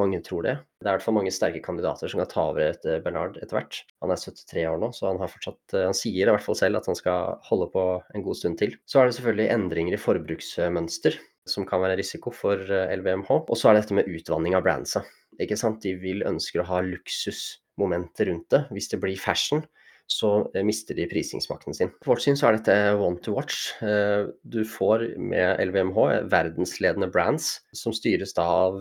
Mange 0.00 0.18
tror 0.26 0.42
det. 0.42 0.54
Det 0.82 0.88
er 0.88 0.90
i 0.90 0.96
hvert 0.96 1.04
fall 1.06 1.14
mange 1.14 1.30
sterke 1.30 1.60
kandidater 1.62 2.10
som 2.10 2.18
kan 2.18 2.30
ta 2.30 2.44
over 2.50 2.64
etter 2.66 3.02
Bernard 3.04 3.36
etter 3.38 3.60
hvert. 3.60 3.76
Han 4.02 4.10
er 4.10 4.18
73 4.18 4.64
år 4.66 4.80
nå, 4.82 4.88
så 4.96 5.06
han, 5.06 5.20
fortsatt, 5.30 5.60
eh, 5.76 5.84
han 5.86 5.94
sier 5.94 6.26
i 6.26 6.34
hvert 6.34 6.42
fall 6.42 6.58
selv 6.58 6.80
at 6.80 6.88
han 6.90 6.98
skal 6.98 7.36
holde 7.46 7.68
på 7.70 7.84
en 8.02 8.24
god 8.26 8.40
stund 8.40 8.58
til. 8.58 8.74
Så 8.90 8.98
er 8.98 9.06
det 9.06 9.14
selvfølgelig 9.20 9.52
endringer 9.54 9.94
i 9.94 10.02
forbruksmønster 10.02 11.20
som 11.46 11.66
kan 11.68 11.84
være 11.84 12.00
risiko 12.00 12.32
for 12.34 12.58
LVMH. 12.66 13.30
Eh, 13.30 13.46
Og 13.46 13.60
så 13.60 13.70
er 13.70 13.76
det 13.76 13.84
dette 13.84 14.00
med 14.00 14.10
utvanning 14.10 14.58
av 14.58 14.66
brandsa. 14.66 15.04
Ikke 15.38 15.58
sant? 15.60 15.78
De 15.86 15.94
vil 16.02 16.26
ønske 16.26 16.58
å 16.58 16.66
ha 16.66 16.82
luksusmomenter 16.82 18.32
rundt 18.32 18.50
det. 18.50 18.64
Hvis 18.74 18.90
det 18.90 18.98
blir 19.02 19.20
fashion, 19.20 19.62
så 20.06 20.50
eh, 20.54 20.64
mister 20.64 20.96
de 20.96 21.06
prisingsmakten 21.08 21.74
sin. 21.74 21.92
For 22.02 22.14
vårt 22.14 22.24
syn 22.24 22.36
så 22.38 22.48
er 22.48 22.58
dette 22.58 22.76
one 23.00 23.20
to 23.24 23.34
watch. 23.36 23.72
Eh, 23.82 24.28
du 24.42 24.62
får 24.68 25.06
med 25.20 25.62
LVMH 25.64 26.00
eh, 26.12 26.24
verdensledende 26.32 27.08
brands 27.12 27.56
som 27.76 27.94
styres 27.96 28.36
da 28.36 28.44
av 28.44 28.80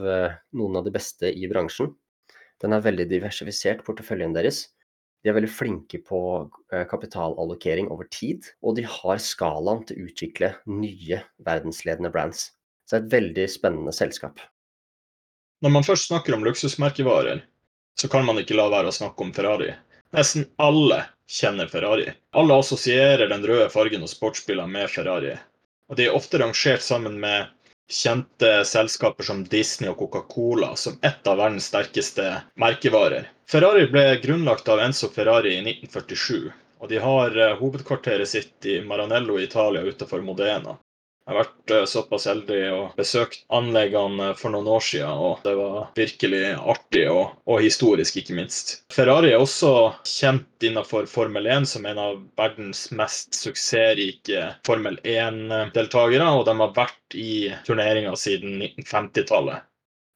noen 0.55 0.79
av 0.79 0.87
de 0.87 0.93
beste 0.93 1.31
i 1.31 1.49
bransjen. 1.51 1.93
Den 2.63 2.75
er 2.75 2.83
veldig 2.83 3.09
diversifisert, 3.11 3.83
porteføljen 3.87 4.35
deres. 4.35 4.67
De 5.23 5.31
er 5.31 5.37
veldig 5.37 5.51
flinke 5.51 6.01
på 6.03 6.19
kapitalallokering 6.91 7.87
over 7.91 8.07
tid, 8.11 8.43
og 8.59 8.75
de 8.75 8.83
har 8.87 9.21
skalaen 9.23 9.85
til 9.87 9.99
å 9.99 10.07
utvikle 10.09 10.49
nye 10.67 11.21
verdensledende 11.47 12.11
brands. 12.11 12.49
Så 12.83 12.95
det 12.95 12.99
er 12.99 13.05
et 13.05 13.13
veldig 13.13 13.45
spennende 13.51 13.95
selskap. 13.95 14.43
Når 15.63 15.75
man 15.75 15.87
først 15.87 16.09
snakker 16.09 16.35
om 16.35 16.43
luksusmerkevarer, 16.43 17.43
så 17.99 18.11
kan 18.11 18.27
man 18.27 18.39
ikke 18.41 18.55
la 18.59 18.67
være 18.71 18.91
å 18.91 18.95
snakke 18.95 19.23
om 19.23 19.31
Ferrari. 19.35 19.71
Nesten 20.13 20.43
alle 20.61 20.99
kjenner 21.29 21.67
Ferrari. 21.67 22.11
Alle 22.31 22.59
assosierer 22.59 23.27
den 23.29 23.45
røde 23.47 23.69
fargen 23.69 24.05
og 24.05 24.11
sportsbiler 24.11 24.67
med 24.67 24.89
Ferrari. 24.91 25.35
Og 25.89 25.99
de 25.99 26.07
er 26.07 26.15
ofte 26.15 26.39
rangert 26.41 26.83
sammen 26.83 27.19
med 27.19 27.51
kjente 27.91 28.63
selskaper 28.65 29.23
som 29.27 29.43
Disney 29.43 29.89
og 29.91 29.99
Coca-Cola 29.99 30.75
som 30.79 30.97
ett 31.01 31.27
av 31.27 31.37
verdens 31.37 31.67
sterkeste 31.71 32.29
merkevarer. 32.59 33.27
Ferrari 33.49 33.87
ble 33.91 34.05
grunnlagt 34.23 34.69
av 34.69 34.81
Enzo 34.81 35.09
Ferrari 35.13 35.57
i 35.57 35.61
1947, 35.61 36.51
og 36.79 36.89
de 36.89 37.01
har 37.03 37.37
eh, 37.37 37.55
hovedkvarteret 37.59 38.29
sitt 38.29 38.65
i 38.65 38.79
Maranello 38.81 39.37
i 39.39 39.45
Italia 39.49 39.83
utenfor 39.83 40.23
Modena. 40.25 40.77
Jeg 41.23 41.31
har 41.31 41.37
vært 41.39 41.71
uh, 41.71 41.85
såpass 41.87 42.25
heldig 42.27 42.61
og 42.75 42.97
besøkt 42.99 43.45
anleggene 43.55 44.33
for 44.35 44.51
noen 44.51 44.67
år 44.75 44.83
siden, 44.83 45.21
og 45.23 45.45
det 45.45 45.53
var 45.55 45.85
virkelig 45.95 46.41
artig 46.59 47.05
og, 47.07 47.37
og, 47.47 47.61
historisk, 47.63 48.17
ikke 48.19 48.35
minst. 48.35 48.73
Ferrari 48.91 49.31
er 49.31 49.39
også 49.39 49.71
kjent 50.03 50.67
innenfor 50.67 51.07
Formel 51.07 51.47
1 51.47 51.69
som 51.71 51.87
en 51.87 52.01
av 52.03 52.19
verdens 52.39 52.89
mest 52.91 53.39
suksessrike 53.39 54.49
Formel 54.67 54.99
1-deltakere, 54.99 56.27
og 56.27 56.43
de 56.49 56.57
har 56.59 56.75
vært 56.75 57.15
i 57.15 57.53
turneringa 57.63 58.17
siden 58.19 58.59
1950-tallet 58.59 59.69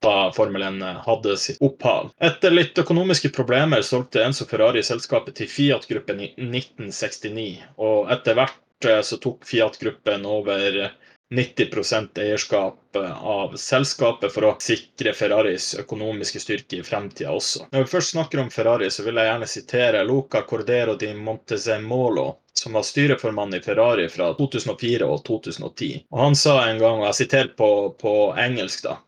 da 0.03 0.28
Formel 0.36 0.62
1 0.62 0.84
hadde 1.08 1.39
sitt 1.41 1.64
opphav. 1.64 2.12
Etter 2.22 2.51
litt 2.53 2.78
økonomiske 2.78 3.32
problemer 3.34 3.82
solgte 3.82 4.22
Enzo 4.28 4.45
Ferrari 4.45 4.84
selskapet 4.86 5.39
til 5.39 5.49
Fiat-gruppen 5.49 6.22
i 6.22 6.34
1969, 6.36 7.49
og 7.82 8.12
etter 8.14 8.38
hvert 8.38 8.60
Eh, 8.60 8.66
så 8.84 9.17
tok 9.17 9.45
Fiat-gruppen 9.45 10.25
over 10.25 10.91
90 11.30 12.09
eierskap 12.19 12.95
eh, 12.95 13.23
av 13.23 13.55
selskapet 13.55 14.32
for 14.32 14.45
å 14.47 14.53
sikre 14.63 15.11
Ferraris 15.13 15.73
økonomiske 15.75 16.39
styrke 16.39 16.80
i 16.80 16.84
fremtida 16.84 17.34
også. 17.36 17.65
Når 17.71 17.84
vi 17.84 17.91
først 17.91 18.13
snakker 18.15 18.39
om 18.39 18.51
Ferrari, 18.53 18.88
så 18.91 19.03
vil 19.03 19.19
jeg 19.19 19.28
gjerne 19.28 19.49
sitere 19.51 20.03
Luca 20.07 20.41
Cordero 20.47 20.95
di 20.95 21.09
Montezemolo, 21.13 22.28
som 22.53 22.78
var 22.80 22.88
styreformann 22.88 23.57
i 23.57 23.59
Ferrari 23.65 24.07
fra 24.09 24.30
2004 24.38 25.05
og 25.05 25.25
2010. 25.28 26.05
Og 26.11 26.19
Han 26.23 26.36
sa 26.36 26.61
en 26.69 26.80
gang, 26.80 27.01
og 27.01 27.09
jeg 27.09 27.19
siterer 27.23 27.51
på, 27.59 27.71
på 27.99 28.15
engelsk, 28.39 28.86
da 28.88 29.01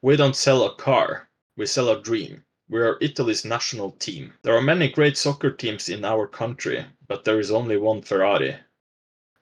We 0.00 0.16
don't 0.16 0.36
sell 0.36 0.62
a 0.62 0.70
car, 0.78 1.28
we 1.56 1.66
sell 1.66 1.90
a 1.90 2.00
dream. 2.00 2.44
We 2.70 2.80
are 2.80 2.96
Italy's 3.00 3.44
national 3.44 3.92
team. 3.98 4.32
There 4.42 4.54
are 4.54 4.62
many 4.62 4.88
great 4.88 5.16
soccer 5.18 5.50
teams 5.50 5.88
in 5.88 6.04
our 6.04 6.26
country, 6.26 6.84
but 7.08 7.24
there 7.24 7.40
is 7.40 7.50
only 7.50 7.76
one 7.76 8.02
Ferrari. 8.02 8.56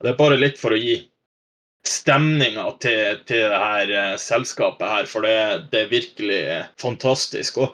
Det 0.03 0.13
er 0.13 0.19
bare 0.19 0.39
litt 0.41 0.59
for 0.61 0.77
å 0.77 0.81
gi 0.81 0.99
stemninga 1.87 2.67
til, 2.83 3.21
til 3.29 3.47
det 3.47 3.61
her 3.63 3.93
eh, 3.95 4.15
selskapet 4.21 4.91
her, 4.91 5.09
for 5.11 5.27
det, 5.27 5.69
det, 5.73 5.85
er 5.85 5.93
virkelig 5.93 6.41
fantastisk. 6.81 7.63
Og 7.63 7.73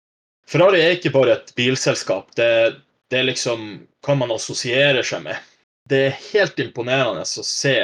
Ferrari 0.51 0.81
er 0.83 0.97
ikke 0.97 1.13
bare 1.15 1.37
et 1.37 1.53
bilselskap. 1.57 2.33
Det, 2.37 2.51
det 3.11 3.21
er 3.21 3.29
liksom 3.29 3.65
hva 4.05 4.17
man 4.19 4.33
assosierer 4.35 5.05
seg 5.05 5.25
med. 5.29 5.51
Det 5.89 6.05
er 6.07 6.19
helt 6.31 6.59
imponerende 6.61 7.23
å 7.23 7.45
se 7.45 7.77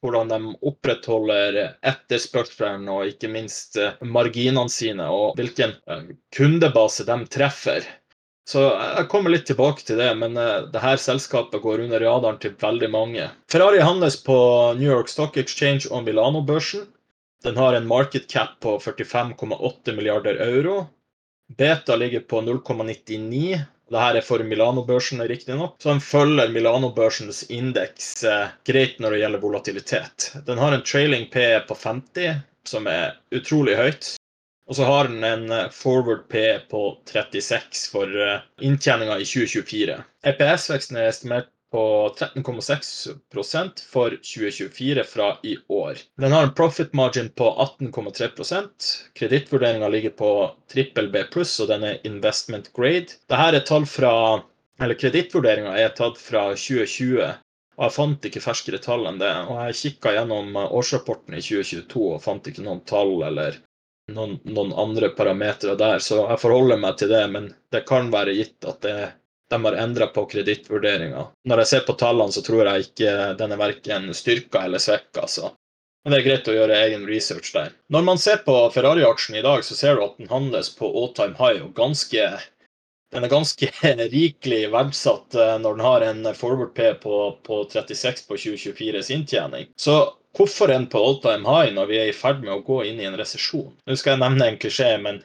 hvordan 0.00 0.30
de 0.32 0.52
opprettholder 0.64 1.58
etterspørselen 1.84 2.86
og 2.88 3.10
ikke 3.10 3.28
minst 3.32 3.76
eh, 3.80 3.96
marginene 4.00 4.70
sine, 4.72 5.08
og 5.12 5.36
hvilken 5.40 5.74
eh, 5.90 6.12
kundebase 6.36 7.04
de 7.08 7.18
treffer. 7.32 7.88
Så 8.48 8.62
jeg 8.72 9.06
kommer 9.12 9.30
litt 9.30 9.44
tilbake 9.46 9.84
til 9.86 10.00
det, 10.00 10.08
men 10.18 10.38
uh, 10.38 10.66
det 10.72 10.82
her 10.82 10.98
selskapet 10.98 11.62
går 11.62 11.84
under 11.84 12.02
radaren 12.02 12.38
til 12.42 12.56
veldig 12.58 12.88
mange. 12.90 13.28
Ferrari 13.52 13.82
handles 13.84 14.16
på 14.26 14.38
New 14.78 14.88
York 14.90 15.12
Stock 15.12 15.36
Exchange 15.38 15.90
og 15.90 16.06
Milano-børsen. 16.08 16.88
Den 17.44 17.56
har 17.56 17.76
en 17.76 17.86
market 17.88 18.26
cap 18.28 18.58
på 18.60 18.78
45,8 18.82 19.94
milliarder 19.96 20.40
euro. 20.44 20.86
Beta 21.56 21.96
ligger 21.96 22.20
på 22.20 22.40
0,99. 22.40 23.60
Dette 23.90 24.20
er 24.20 24.22
for 24.22 24.44
Milano-børsen, 24.46 25.22
riktignok. 25.26 25.74
Så 25.82 25.88
den 25.88 26.00
følger 26.00 26.52
Milano-børsens 26.54 27.42
indeks 27.50 28.22
eh, 28.24 28.52
greit 28.66 29.00
når 29.02 29.16
det 29.16 29.22
gjelder 29.24 29.42
volatilitet. 29.42 30.28
Den 30.46 30.62
har 30.62 30.76
en 30.76 30.84
trailing 30.86 31.26
P 31.32 31.48
på 31.66 31.74
50, 31.74 32.44
som 32.70 32.86
er 32.86 33.16
utrolig 33.34 33.74
høyt. 33.80 34.12
Og 34.70 34.76
så 34.78 34.86
har 34.86 35.08
den 35.10 35.24
en 35.26 35.48
eh, 35.50 35.70
forward 35.74 36.28
P 36.30 36.44
på 36.70 36.82
36 37.10 37.88
for 37.90 38.20
eh, 38.26 38.44
inntjeninga 38.62 39.16
i 39.18 39.26
2024. 39.26 39.96
EPS-veksten 40.30 41.00
er 41.00 41.08
estimert 41.10 41.48
på 41.74 41.82
13,6% 42.18 43.82
for 43.90 44.14
2024 44.14 45.04
fra 45.04 45.32
i 45.42 45.56
år. 45.68 45.98
Den 46.22 46.32
har 46.32 46.46
en 46.46 46.54
profit 46.54 46.94
margin 46.94 47.28
på 47.34 47.50
18,3% 47.80 48.90
Kredittvurderinga 49.18 49.88
ligger 49.88 50.10
på 50.10 50.30
trippel 50.72 51.10
B 51.10 51.22
pluss, 51.32 51.56
og 51.60 51.70
den 51.70 51.86
er 51.86 52.00
investment 52.06 52.72
grade. 52.74 53.18
Dette 53.30 53.50
er 53.50 53.66
tall 53.66 53.86
fra 53.90 54.14
eller 54.80 54.98
Kredittvurderinga 54.98 55.74
er 55.78 55.90
tatt 55.98 56.18
fra 56.18 56.50
2020, 56.54 57.18
og 57.76 57.82
jeg 57.84 57.94
fant 57.96 58.28
ikke 58.30 58.42
ferskere 58.44 58.80
tall 58.82 59.06
enn 59.10 59.18
det. 59.20 59.32
Og 59.50 59.58
jeg 59.66 59.80
kikka 59.82 60.14
gjennom 60.14 60.56
årsrapporten 60.62 61.36
i 61.36 61.42
2022 61.44 62.06
og 62.14 62.22
fant 62.24 62.48
ikke 62.48 62.64
noen 62.64 62.80
tall 62.88 63.18
eller 63.28 63.58
noen, 64.14 64.36
noen 64.44 64.74
andre 64.78 65.10
parametere 65.16 65.76
der, 65.78 66.02
så 66.04 66.24
jeg 66.24 66.42
forholder 66.42 66.80
meg 66.80 66.98
til 67.00 67.10
det. 67.12 67.22
Men 67.32 67.48
det 67.72 67.86
kan 67.88 68.12
være 68.12 68.36
gitt 68.36 68.68
at 68.68 68.82
det, 68.86 68.98
de 69.50 69.58
har 69.64 69.78
endra 69.82 70.10
på 70.14 70.26
kredittvurderinga. 70.30 71.24
Når 71.50 71.64
jeg 71.64 71.72
ser 71.72 71.86
på 71.88 71.96
tallene, 72.00 72.34
så 72.34 72.44
tror 72.46 72.68
jeg 72.68 72.90
ikke 72.90 73.16
den 73.40 73.56
er 73.56 73.60
verken 73.60 74.12
styrka 74.14 74.64
eller 74.66 74.82
svekka. 74.82 75.26
Så. 75.30 75.50
Men 76.04 76.14
det 76.14 76.20
er 76.20 76.28
greit 76.28 76.48
å 76.48 76.54
gjøre 76.54 76.78
egen 76.86 77.04
research 77.08 77.52
der. 77.56 77.74
Når 77.92 78.06
man 78.06 78.20
ser 78.22 78.40
på 78.46 78.54
Ferrari-aksjen 78.74 79.40
i 79.40 79.44
dag, 79.44 79.64
så 79.66 79.76
ser 79.76 79.98
du 79.98 80.06
at 80.06 80.16
den 80.20 80.30
handles 80.30 80.72
på 80.76 80.88
all 80.88 81.12
time 81.16 81.36
high 81.40 81.60
og 81.64 81.74
ganske 81.76 82.30
den 83.10 83.26
er 83.26 83.32
ganske 83.32 83.66
rikelig 84.14 84.68
verdsatt 84.70 85.34
eh, 85.34 85.56
når 85.58 85.76
den 85.76 85.86
har 85.86 86.04
en 86.06 86.28
forward 86.38 86.74
P 86.76 86.92
på, 87.02 87.16
på 87.46 87.64
36 87.72 88.26
på 88.28 88.38
2024s 88.38 89.10
inntjening. 89.16 89.66
Så 89.74 89.96
Hvorfor 90.36 90.70
en 90.70 90.86
på 90.90 91.00
all 91.02 91.18
time 91.24 91.48
high 91.48 91.74
når 91.74 91.90
vi 91.90 91.98
er 91.98 92.10
i 92.10 92.16
ferd 92.16 92.44
med 92.44 92.52
å 92.54 92.62
gå 92.66 92.82
inn 92.86 93.00
i 93.02 93.08
en 93.08 93.18
resesjon? 93.18 93.72
Nå 93.86 93.96
skal 93.98 94.14
jeg 94.14 94.22
nevne 94.22 94.46
en 94.46 94.58
klisjé, 94.62 94.90
men 95.02 95.22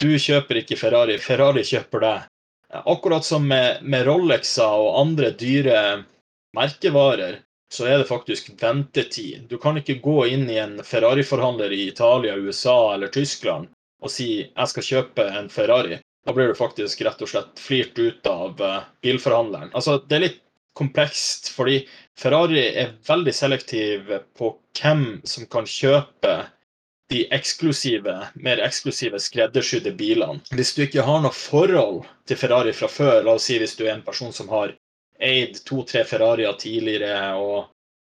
du 0.00 0.10
kjøper 0.16 0.62
ikke 0.62 0.78
Ferrari, 0.80 1.18
Ferrari 1.20 1.64
kjøper 1.68 2.04
deg. 2.06 2.28
Akkurat 2.88 3.26
som 3.28 3.44
med, 3.44 3.82
med 3.84 4.06
Rolexer 4.08 4.80
og 4.80 4.96
andre 5.02 5.34
dyre 5.36 5.82
merkevarer, 6.56 7.42
så 7.72 7.86
er 7.88 8.00
det 8.00 8.08
faktisk 8.08 8.50
ventetid. 8.60 9.46
Du 9.48 9.58
kan 9.60 9.76
ikke 9.80 10.00
gå 10.04 10.24
inn 10.32 10.48
i 10.52 10.58
en 10.60 10.78
Ferrari-forhandler 10.84 11.72
i 11.72 11.86
Italia, 11.92 12.36
USA 12.40 12.94
eller 12.94 13.12
Tyskland 13.12 13.68
og 14.02 14.10
si 14.10 14.28
jeg 14.42 14.70
skal 14.70 14.86
kjøpe 14.86 15.26
en 15.38 15.50
Ferrari, 15.52 15.98
da 16.26 16.34
blir 16.34 16.50
du 16.50 16.58
faktisk 16.58 17.02
rett 17.06 17.22
og 17.22 17.30
slett 17.30 17.60
flirt 17.62 17.98
ut 17.98 18.26
av 18.30 18.62
uh, 18.62 18.80
bilforhandleren. 19.02 19.72
Altså, 19.74 19.98
det 20.06 20.16
er 20.16 20.24
litt 20.26 20.40
komplekst, 20.78 21.52
fordi 21.54 21.82
Ferrari 22.18 22.64
er 22.82 22.96
veldig 23.06 23.32
selektiv 23.34 24.10
på 24.38 24.50
hvem 24.78 25.22
som 25.24 25.46
kan 25.50 25.68
kjøpe 25.68 26.34
de 27.12 27.26
eksklusive, 27.34 28.14
mer 28.34 28.60
eksklusive 28.64 29.20
skreddersydde 29.20 29.92
bilene. 29.98 30.40
Hvis 30.56 30.72
du 30.76 30.84
ikke 30.86 31.04
har 31.04 31.20
noe 31.24 31.34
forhold 31.36 32.06
til 32.28 32.38
Ferrari 32.40 32.72
fra 32.76 32.88
før, 32.88 33.20
la 33.24 33.36
oss 33.36 33.48
si 33.50 33.58
hvis 33.60 33.76
du 33.76 33.84
er 33.86 33.96
en 33.96 34.06
person 34.06 34.32
som 34.32 34.48
har 34.52 34.72
eid 35.22 35.60
to-tre 35.68 36.04
Ferrarier 36.08 36.56
tidligere 36.58 37.34
og, 37.38 37.72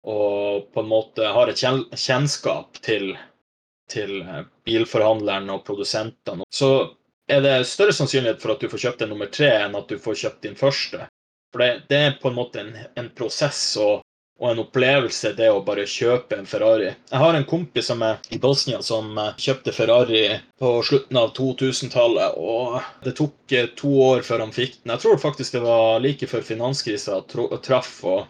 og, 0.08 0.70
på 0.74 0.84
en 0.84 0.90
måte 0.90 1.34
har 1.36 1.52
et 1.52 1.62
kjennskap 1.62 2.80
til, 2.86 3.14
til 3.92 4.18
bilforhandleren 4.68 5.52
og 5.54 5.64
produsentene, 5.68 6.48
så 6.50 6.72
er 7.30 7.44
det 7.44 7.56
større 7.68 7.94
sannsynlighet 7.96 8.42
for 8.42 8.56
at 8.56 8.64
du 8.64 8.72
får 8.72 8.86
kjøpt 8.88 9.06
en 9.06 9.14
nummer 9.14 9.30
tre 9.32 9.52
enn 9.62 9.78
at 9.78 9.90
du 9.92 10.00
får 10.02 10.22
kjøpt 10.24 10.44
din 10.48 10.58
første. 10.58 11.06
For 11.54 11.64
det, 11.64 11.88
det 11.90 11.98
er 11.98 12.20
på 12.22 12.30
en 12.32 12.38
måte 12.38 12.62
en, 12.62 12.74
en 13.00 13.10
prosess 13.16 13.62
og, 13.82 14.02
og, 14.40 14.48
en 14.52 14.62
opplevelse, 14.62 15.34
det 15.38 15.50
å 15.52 15.64
bare 15.66 15.88
kjøpe 15.90 16.38
en 16.38 16.50
Ferrari. 16.50 16.90
Jeg 17.12 17.22
har 17.24 17.38
en 17.38 17.48
kompis 17.48 17.88
som 17.92 18.04
er 18.06 18.20
i 18.36 18.40
Bosnia 18.44 18.82
som 18.86 19.14
eh, 19.18 19.36
kjøpte 19.42 19.76
Ferrari 19.76 20.24
på 20.60 20.74
slutten 20.86 21.22
av 21.22 21.32
2000-tallet, 21.38 22.36
og 22.38 22.82
det 23.06 23.16
tok 23.20 23.56
eh, 23.56 23.72
to 23.80 23.94
år 24.10 24.26
før 24.28 24.46
han 24.46 24.56
fikk 24.56 24.82
den. 24.82 24.96
Jeg 24.96 25.06
tror 25.06 25.24
faktisk 25.24 25.56
det 25.58 25.64
var 25.66 26.04
like 26.04 26.30
før 26.30 26.46
finanskrisa 26.52 27.22
traff, 27.32 27.96
og 28.04 28.28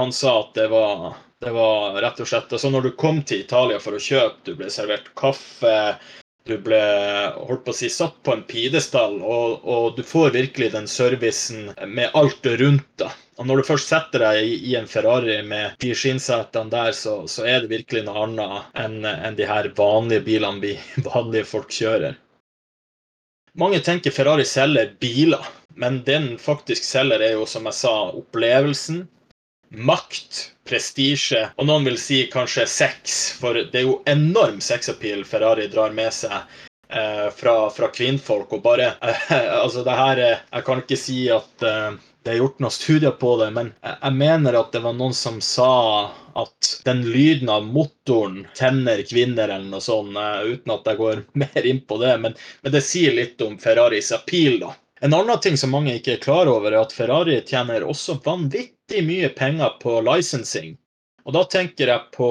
han 0.00 0.14
sa 0.14 0.38
at 0.44 0.54
det 0.56 0.70
var 0.72 1.10
det 1.40 1.52
var 1.56 1.94
rett 2.04 2.18
og 2.20 2.28
slett 2.28 2.50
altså 2.52 2.68
Når 2.68 2.82
du 2.82 2.90
kom 3.00 3.22
til 3.24 3.40
Italia 3.40 3.80
for 3.80 3.96
å 3.96 4.02
kjøpe, 4.02 4.42
du 4.44 4.58
ble 4.58 4.68
servert 4.72 5.06
kaffe, 5.16 5.76
du 6.48 6.56
ble 6.64 6.80
holdt 7.36 7.64
på 7.66 7.72
å 7.72 7.76
si, 7.76 7.90
satt 7.92 8.16
på 8.24 8.32
en 8.34 8.44
pidestall, 8.48 9.18
og, 9.20 9.64
og, 9.64 9.96
du 9.96 10.02
får 10.06 10.32
virkelig 10.36 10.70
den 10.74 10.88
servicen 10.88 11.68
med 11.86 12.16
alt 12.16 12.46
rundt 12.62 12.88
deg. 13.02 13.18
Og 13.40 13.46
når 13.48 13.60
du 13.60 13.68
først 13.70 13.88
setter 13.88 14.24
deg 14.24 14.38
i, 14.44 14.56
i 14.70 14.74
en 14.76 14.88
Ferrari 14.88 15.38
med 15.46 15.76
de 15.80 15.94
skinnsetene 15.96 16.72
der, 16.72 16.92
så, 16.96 17.22
så, 17.30 17.46
er 17.48 17.62
det 17.62 17.70
virkelig 17.72 18.02
noe 18.04 18.24
annet 18.26 18.80
enn 18.82 18.98
en 19.08 19.38
de 19.38 19.46
her 19.48 19.70
vanlige 19.76 20.26
bilene 20.26 20.60
vi 20.64 20.74
vanlige 21.08 21.48
folk 21.48 21.72
kjører. 21.72 22.18
Mange 23.60 23.80
tenker 23.82 24.14
Ferrari 24.14 24.44
selger 24.46 24.92
biler, 25.02 25.46
men 25.80 26.02
den 26.06 26.34
faktisk 26.38 26.84
selger, 26.86 27.24
er 27.24 27.34
jo, 27.38 27.48
som 27.48 27.66
jeg 27.66 27.78
sa, 27.80 27.94
opplevelsen, 28.14 29.06
makt, 29.70 30.50
prestisje, 30.66 31.44
og 31.56 31.68
noen 31.68 31.86
vil 31.86 31.98
si 32.00 32.24
kanskje 32.30 32.66
sex, 32.70 33.20
for 33.38 33.54
det 33.54 33.82
er 33.82 33.86
jo 33.86 34.00
enorm 34.10 34.60
sexappeal 34.64 35.24
Ferrari 35.26 35.68
drar 35.70 35.94
med 35.94 36.12
seg 36.14 36.36
eh, 36.90 37.28
fra, 37.34 37.54
fra, 37.70 37.90
kvinnfolk. 37.94 38.52
Og 38.52 38.62
bare 38.62 38.92
Altså, 39.62 39.84
det 39.86 39.98
her 39.98 40.22
eh, 40.24 40.38
Jeg 40.52 40.66
kan 40.66 40.82
ikke 40.82 40.98
si 40.98 41.20
at 41.32 41.66
eh, 41.66 41.92
det 42.24 42.34
er 42.34 42.42
gjort 42.42 42.58
noen 42.60 42.74
studier 42.74 43.14
på 43.16 43.36
det, 43.40 43.48
men 43.56 43.70
jeg 43.86 44.12
mener 44.12 44.58
at 44.58 44.74
det 44.74 44.82
var 44.84 44.92
noen 44.98 45.14
som 45.16 45.38
sa 45.40 45.70
at 46.40 46.72
den 46.84 47.00
lyden 47.08 47.48
av 47.48 47.64
motoren 47.64 48.42
tenner 48.58 49.00
kvinner, 49.08 49.48
eller 49.48 49.70
noe 49.70 49.84
sånt, 49.84 50.18
eh, 50.20 50.52
uten 50.52 50.74
at 50.74 50.90
jeg 50.90 51.00
går 51.00 51.24
mer 51.44 51.66
inn 51.72 51.80
på 51.86 52.00
det. 52.02 52.12
Men, 52.26 52.36
men 52.62 52.74
det 52.74 52.84
sier 52.84 53.16
litt 53.16 53.40
om 53.46 53.56
Ferraris 53.62 54.12
appeal, 54.16 54.60
da. 54.66 54.74
En 55.00 55.14
annen 55.16 55.40
ting 55.40 55.56
som 55.56 55.72
mange 55.72 55.94
ikke 55.96 56.18
er 56.18 56.24
klar 56.24 56.48
over, 56.50 56.72
er 56.72 56.82
at 56.82 56.92
Ferrari 56.92 57.38
tjener 57.48 57.86
også 57.88 58.18
vanvittig 58.24 59.00
mye 59.06 59.30
penger 59.32 59.78
på 59.80 59.96
licensing. 60.04 60.74
Og 61.24 61.36
da 61.36 61.44
tenker 61.48 61.88
jeg 61.88 62.10
på 62.12 62.28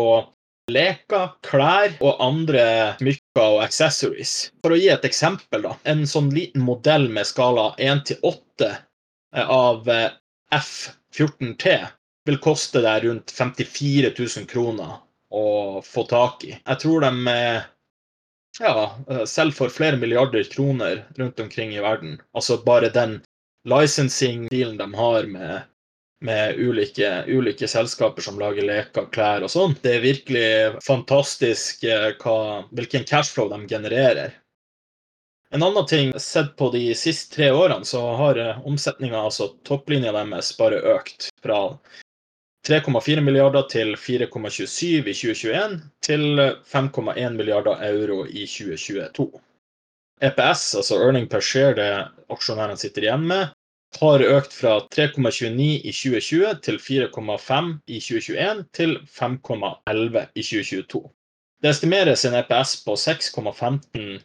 leker, 0.69 1.31
klær 1.45 1.95
og 1.97 2.21
andre 2.21 2.65
smykker 2.99 3.55
og 3.55 3.63
accessories. 3.65 4.51
For 4.61 4.75
å 4.75 4.77
gi 4.77 4.91
et 4.93 5.07
eksempel, 5.07 5.65
da. 5.65 5.73
En 5.89 6.05
sånn 6.09 6.29
liten 6.35 6.61
modell 6.65 7.09
med 7.09 7.25
skala 7.25 7.71
1 7.81 8.05
til 8.11 8.21
8 8.29 8.69
av 9.49 9.89
eh, 9.89 10.11
F14T 10.53 11.75
vil 12.29 12.39
koste 12.43 12.83
deg 12.85 13.07
rundt 13.07 13.33
54 13.33 14.13
000 14.13 14.49
kroner 14.49 14.99
å 15.33 15.81
få 15.85 16.05
tak 16.09 16.45
i. 16.45 16.53
Jeg 16.53 16.81
tror 16.83 17.05
de 17.05 17.11
ja, 18.59 18.95
eh, 19.09 19.25
selv 19.25 19.51
for 19.51 19.69
flere 19.69 19.97
milliarder 19.97 20.43
kroner 20.43 21.03
rundt 21.17 21.39
omkring 21.39 21.75
i 21.75 21.81
verden. 21.81 22.21
Altså 22.33 22.57
bare 22.65 22.89
den 22.89 23.21
licensing-dealen 23.67 24.77
de 24.77 24.93
har 24.93 25.23
med, 25.23 25.61
med 26.21 26.59
ulike, 26.59 27.23
ulike, 27.27 27.67
selskaper 27.67 28.21
som 28.21 28.39
lager 28.39 28.67
leker, 28.67 29.07
klær 29.13 29.45
og 29.45 29.51
sånn. 29.53 29.75
Det 29.81 29.95
er 29.95 30.05
virkelig 30.05 30.83
fantastisk 30.85 31.83
eh, 31.83 32.11
hva, 32.23 32.65
hvilken 32.71 33.07
cashflow 33.07 33.51
de 33.53 33.65
genererer. 33.67 34.35
En 35.51 35.63
annen 35.65 35.85
ting, 35.89 36.11
sett 36.19 36.55
på 36.57 36.69
de 36.69 36.83
siste 36.95 37.35
tre 37.35 37.49
årene, 37.51 37.85
så 37.85 38.03
har 38.19 38.37
eh, 38.37 38.59
omsetninga, 38.67 39.23
altså 39.31 39.53
topplinja 39.65 40.13
deres, 40.13 40.51
bare 40.57 40.83
økt. 40.97 41.31
Fra 41.43 41.63
3,4 42.67 43.21
milliarder 43.21 43.67
til 43.71 43.95
4,27 43.95 45.07
i 45.07 45.13
2021 45.13 45.81
til 46.03 46.23
5,1 46.73 47.29
milliarder 47.37 47.79
euro 47.87 48.25
i 48.25 48.45
2022. 48.45 49.29
EPS, 50.21 50.75
altså 50.75 50.97
earning 50.99 51.29
per 51.29 51.39
share, 51.39 51.75
det 51.75 51.91
aksjonærene 52.29 52.77
sitter 52.77 53.07
igjen 53.07 53.27
med, 53.27 53.53
har 53.97 54.23
økt 54.23 54.53
fra 54.53 54.73
3,29 54.93 55.61
i 55.87 55.93
2020 55.95 56.51
til 56.65 56.77
4,5 56.83 57.71
i 57.87 57.99
2021 57.99 58.65
til 58.73 58.97
5,11 59.07 60.25
i 60.35 60.43
2022. 60.43 61.03
Det 61.63 61.69
estimeres 61.69 62.25
en 62.25 62.35
EPS 62.39 62.75
på 62.85 62.95
6,15 62.95 64.19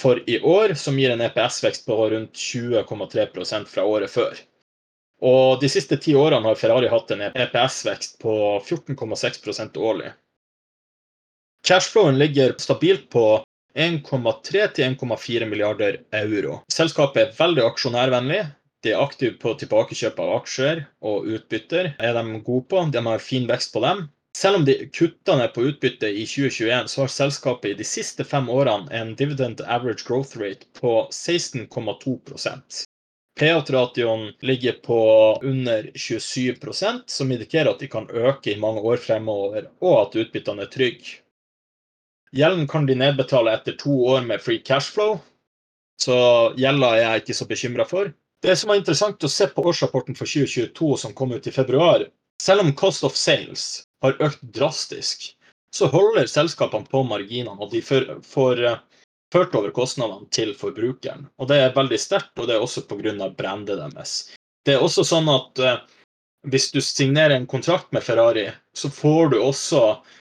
for 0.00 0.22
i 0.26 0.38
år, 0.40 0.74
som 0.74 0.96
gir 0.98 1.12
en 1.12 1.20
EPS-vekst 1.26 1.84
på 1.86 1.98
rundt 2.14 2.38
20,3% 2.38 3.68
fra 3.68 3.84
året 3.84 4.10
før. 4.10 4.38
Og 5.20 5.60
de 5.60 5.68
siste 5.68 5.98
ti 6.00 6.14
årene 6.16 6.48
har 6.48 6.56
Ferrari 6.56 6.88
hatt 6.88 7.12
en 7.12 7.26
EPS-vekst 7.28 8.18
på 8.22 8.34
14,6% 8.64 9.76
årlig. 9.76 10.12
Cashflowen 11.66 12.18
ligger 12.18 12.54
stabilt 12.58 13.10
på 13.12 13.42
1,3 13.76 14.62
til 14.74 14.86
1,4 14.86 15.46
milliarder 15.46 16.00
euro. 16.22 16.62
Selskapet 16.72 17.22
er 17.22 17.36
veldig 17.36 17.66
aksjonærvennlig. 17.68 18.40
De 18.82 18.94
er 18.94 19.02
aktive 19.02 19.36
på 19.42 19.52
tilbakekjøp 19.60 20.22
av 20.24 20.32
aksjer 20.38 20.86
og 21.04 21.28
utbytter. 21.28 21.94
er 21.98 22.16
de 22.16 22.40
gode 22.40 22.64
på. 22.72 22.86
De 22.90 23.04
har 23.06 23.18
fin 23.18 23.46
vekst 23.48 23.74
på 23.74 23.84
dem. 23.84 24.08
Selv 24.36 24.56
om 24.56 24.64
de 24.64 24.88
kutta 24.94 25.36
ned 25.36 25.52
på 25.54 25.66
utbytte 25.68 26.08
i 26.08 26.24
2021, 26.24 26.88
så 26.88 27.02
har 27.02 27.12
selskapet 27.12 27.70
i 27.70 27.78
de 27.82 27.84
siste 27.84 28.24
fem 28.24 28.48
årene 28.48 28.88
en 28.94 29.14
dividend 29.18 29.60
average 29.66 30.06
growth 30.06 30.38
rate 30.38 30.70
på 30.80 31.08
16,2 31.12 32.16
Payout-ratioen 33.40 34.34
ligger 34.44 34.72
på 34.72 35.00
under 35.42 35.90
27% 35.94 37.02
som 37.06 37.32
indikerer 37.32 37.70
at 37.70 37.80
de 37.80 37.88
kan 37.88 38.04
øke 38.10 38.52
i 38.52 38.58
mange 38.60 38.82
år 38.84 39.00
fremover, 39.00 39.70
og 39.80 39.94
at 40.02 40.16
utbyttene 40.20 40.66
er 40.66 40.68
trygge. 40.74 41.14
Gjelden 42.36 42.68
kan 42.68 42.84
de 42.86 42.98
nedbetale 43.00 43.54
etter 43.56 43.78
to 43.80 43.94
år 44.12 44.26
med 44.28 44.44
free 44.44 44.60
cashflow, 44.60 45.16
så 46.04 46.18
gjelda 46.60 46.92
er 46.92 47.00
jeg 47.00 47.22
ikke 47.22 47.38
så 47.40 47.48
bekymra 47.48 47.88
for. 47.88 48.12
Det 48.44 48.58
som 48.60 48.70
er 48.74 48.82
interessant 48.82 49.24
å 49.24 49.32
se 49.32 49.48
på 49.48 49.64
årsrapporten 49.72 50.20
for 50.20 50.28
2022 50.28 50.92
som 51.00 51.16
kom 51.16 51.32
ut 51.32 51.48
i 51.48 51.56
februar, 51.56 52.04
selv 52.44 52.66
om 52.66 52.74
cost 52.76 53.08
of 53.08 53.16
sales 53.16 53.86
har 54.04 54.20
økt 54.20 54.44
drastisk, 54.52 55.30
så 55.72 55.88
holder 55.88 56.28
selskapene 56.28 56.88
på 56.92 57.02
marginene, 57.08 57.56
og 57.56 57.72
de 57.72 57.80
får 57.80 58.62
ført 59.32 59.54
over 59.54 59.72
kostnadene 59.74 60.28
til 60.34 60.54
forbrukeren. 60.58 61.28
Og 61.38 61.50
det 61.50 61.60
er 61.62 61.76
veldig 61.76 61.98
sterkt, 62.00 62.34
og 62.38 62.48
det 62.50 62.56
er 62.56 62.64
også 62.64 62.86
pga. 62.88 63.30
brandet 63.36 63.78
deres. 63.78 64.34
Det 64.66 64.74
er 64.74 64.84
også 64.84 65.04
sånn 65.06 65.28
at 65.32 65.58
eh, 65.58 65.80
hvis 66.50 66.70
du 66.72 66.80
signerer 66.80 67.36
en 67.36 67.46
kontrakt 67.46 67.92
med 67.92 68.02
Ferrari, 68.02 68.50
så 68.76 68.90
får 68.90 69.32
du 69.32 69.40
også 69.40 69.82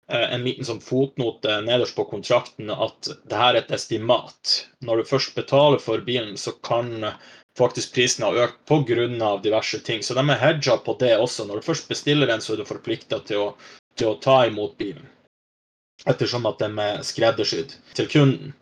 eh, 0.10 0.28
en 0.34 0.44
liten 0.46 0.66
sånn 0.66 0.82
fotnote 0.82 1.62
nederst 1.66 1.96
på 1.98 2.06
kontrakten 2.10 2.70
at 2.74 3.10
det 3.10 3.38
her 3.38 3.56
er 3.56 3.64
et 3.64 3.76
estimat. 3.76 4.56
Når 4.86 5.02
du 5.02 5.12
først 5.12 5.36
betaler 5.38 5.82
for 5.82 6.02
bilen, 6.06 6.38
så 6.38 6.54
kan 6.66 7.12
faktisk 7.58 7.94
prisen 7.94 8.26
ha 8.26 8.34
økt 8.46 8.66
pga. 8.70 9.38
diverse 9.44 9.80
ting. 9.80 10.04
Så 10.04 10.14
de 10.14 10.24
er 10.30 10.42
hedga 10.42 10.78
på 10.78 10.98
det 11.00 11.18
også. 11.18 11.46
Når 11.46 11.56
du 11.56 11.62
først 11.62 11.90
bestiller 11.90 12.28
den, 12.28 12.42
så 12.42 12.54
er 12.54 12.58
du 12.58 12.66
forplikta 12.66 13.20
til, 13.20 13.54
til, 13.96 14.14
å 14.14 14.20
ta 14.24 14.46
imot 14.48 14.78
bilen. 14.78 15.06
Ettersom 16.08 16.46
at 16.48 16.60
de 16.60 16.70
er 16.80 17.04
skreddersydd 17.04 17.76
til 17.94 18.08
kunden. 18.08 18.54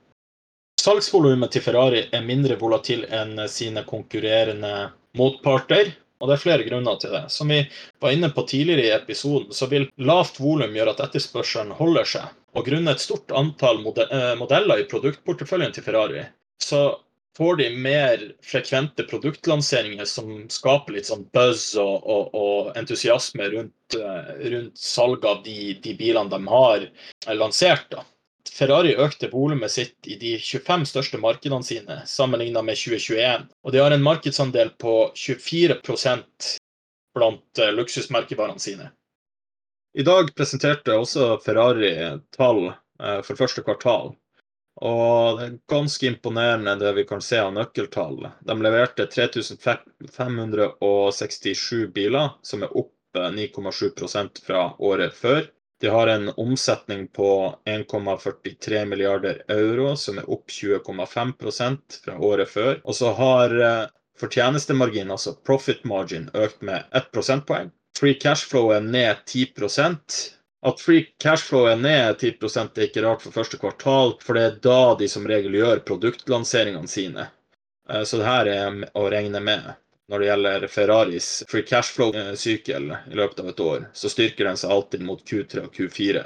Salgsvolumet 0.82 1.52
til 1.52 1.64
Ferrari 1.66 2.04
er 2.14 2.26
mindre 2.26 2.56
volatil 2.60 3.06
enn 3.14 3.40
sine 3.52 3.84
konkurrerende 3.88 4.92
motparter. 5.18 5.96
Og 6.18 6.30
det 6.30 6.38
er 6.38 6.42
flere 6.42 6.66
grunner 6.66 6.98
til 7.02 7.12
det. 7.14 7.26
Som 7.30 7.52
vi 7.54 7.60
var 8.02 8.14
inne 8.14 8.32
på 8.34 8.46
tidligere 8.50 8.86
i 8.88 8.94
episoden, 8.96 9.52
så 9.54 9.68
vil 9.70 9.90
lavt 10.02 10.40
volum 10.42 10.74
gjøre 10.74 10.96
at 10.96 11.04
etterspørselen 11.06 11.76
holder 11.78 12.10
seg. 12.10 12.32
Og 12.58 12.66
grunnet 12.66 12.98
et 12.98 13.04
stort 13.04 13.34
antall 13.38 13.84
eh, 13.86 14.32
modeller 14.40 14.82
i 14.82 14.88
produktporteføljen 14.90 15.76
til 15.76 15.86
Ferrari, 15.86 16.24
så 16.64 16.88
får 17.38 17.60
de 17.60 17.68
mer 17.78 18.24
frekvente 18.42 19.06
produktlanseringer 19.06 20.10
som 20.10 20.32
skaper 20.50 20.96
litt 20.96 21.10
sånn 21.12 21.28
buzz 21.38 21.76
og, 21.78 22.02
og, 22.02 22.34
og 22.34 22.80
entusiasme 22.80 23.52
rundt, 23.54 23.98
eh, 24.00 24.32
rundt 24.56 24.82
salg 24.82 25.26
av 25.30 25.44
de, 25.46 25.76
de, 25.84 25.94
bilene 26.00 26.34
de 26.34 26.42
har 26.50 26.88
lansert. 27.38 27.92
da. 27.94 28.02
Ferrari 28.54 28.94
økte 29.00 29.30
volumet 29.32 29.72
sitt 29.74 30.08
i 30.08 30.18
de 30.20 30.36
25 30.40 30.86
største 30.92 31.18
markedene 31.22 31.66
sine 31.66 32.02
sammenlignet 32.08 32.66
med 32.66 32.80
2021. 32.80 33.48
Og 33.64 33.74
de 33.74 33.84
har 33.84 33.92
en 33.96 34.06
markedsandel 34.06 34.70
på 34.82 35.12
24 35.16 35.80
blant 37.18 37.60
eh, 37.60 37.74
luksusmerkevarene 37.74 38.60
sine. 38.60 38.92
I 39.98 40.04
dag 40.06 40.30
presenterte 40.38 40.94
også 40.94 41.40
Ferrari 41.42 41.90
tall 42.38 42.68
eh, 42.70 43.22
for 43.26 43.36
første 43.40 43.62
kvartal. 43.66 44.14
Og 44.78 45.40
det 45.40 45.46
er 45.48 45.56
ganske 45.72 46.06
imponerende 46.06 46.76
det 46.78 46.92
vi 47.00 47.06
kan 47.10 47.22
se 47.24 47.40
av 47.42 47.54
nøkkeltall. 47.56 48.28
De 48.46 48.54
leverte 48.62 49.08
3567 49.10 51.88
biler, 51.96 52.30
som 52.46 52.64
er 52.64 52.78
opp 52.78 52.94
9,7% 53.18 54.46
fra 54.46 54.76
året 54.78 55.14
før. 55.18 55.50
De 55.82 55.92
har 55.94 56.08
en 56.08 56.30
omsetning 56.30 57.08
på 57.08 57.56
1,43 57.66 58.86
milliarder 58.86 59.44
euro, 59.48 59.96
som 59.96 60.18
er 60.18 60.30
opp 60.30 60.50
20,5% 60.50 62.00
fra 62.06 62.18
året 62.18 62.50
før. 62.50 62.80
Og 62.84 62.98
så 62.98 63.12
har 63.20 63.54
eh, 63.62 63.84
fortjenestemargin, 64.20 65.12
altså 65.14 65.36
profit 65.46 65.86
margin, 65.86 66.32
økt 66.34 66.66
med 66.66 66.90
1 66.98 67.12
prosentpoeng. 67.14 67.70
Free 67.98 68.18
cashflow 68.22 68.74
er 68.74 68.82
ned 68.86 69.22
10% 69.30 70.18
at 70.68 70.82
free 70.82 71.06
cashflow 71.22 71.68
er 71.70 71.78
ned 71.80 72.18
10% 72.18 72.78
er 72.80 72.88
ikke 72.88 73.04
rart 73.06 73.22
for 73.24 73.36
første 73.36 73.60
kvartal, 73.62 74.16
for 74.24 74.38
det 74.38 74.46
er 74.46 74.56
da 74.66 74.96
de 75.00 75.10
som 75.12 75.28
regel 75.30 75.54
gjør 75.60 75.84
produktlanseringene 75.86 76.90
sine. 76.90 77.28
Eh, 77.90 78.04
så 78.04 78.20
det 78.20 78.28
her 78.28 78.50
er 78.52 78.80
å 78.98 79.06
regne 79.14 79.42
med. 79.44 79.76
Når 80.08 80.20
det 80.20 80.28
gjelder 80.30 80.66
Ferraris 80.72 81.30
free 81.52 81.66
cashflow-sykkel 81.68 82.92
i 83.12 83.18
løpet 83.20 83.42
av 83.44 83.50
et 83.52 83.64
år, 83.64 83.88
så 83.94 84.12
styrker 84.12 84.48
den 84.48 84.60
seg 84.60 84.72
alltid 84.72 85.04
mot 85.04 85.24
Q3 85.28 85.66
og 85.66 85.74
Q4. 85.76 86.22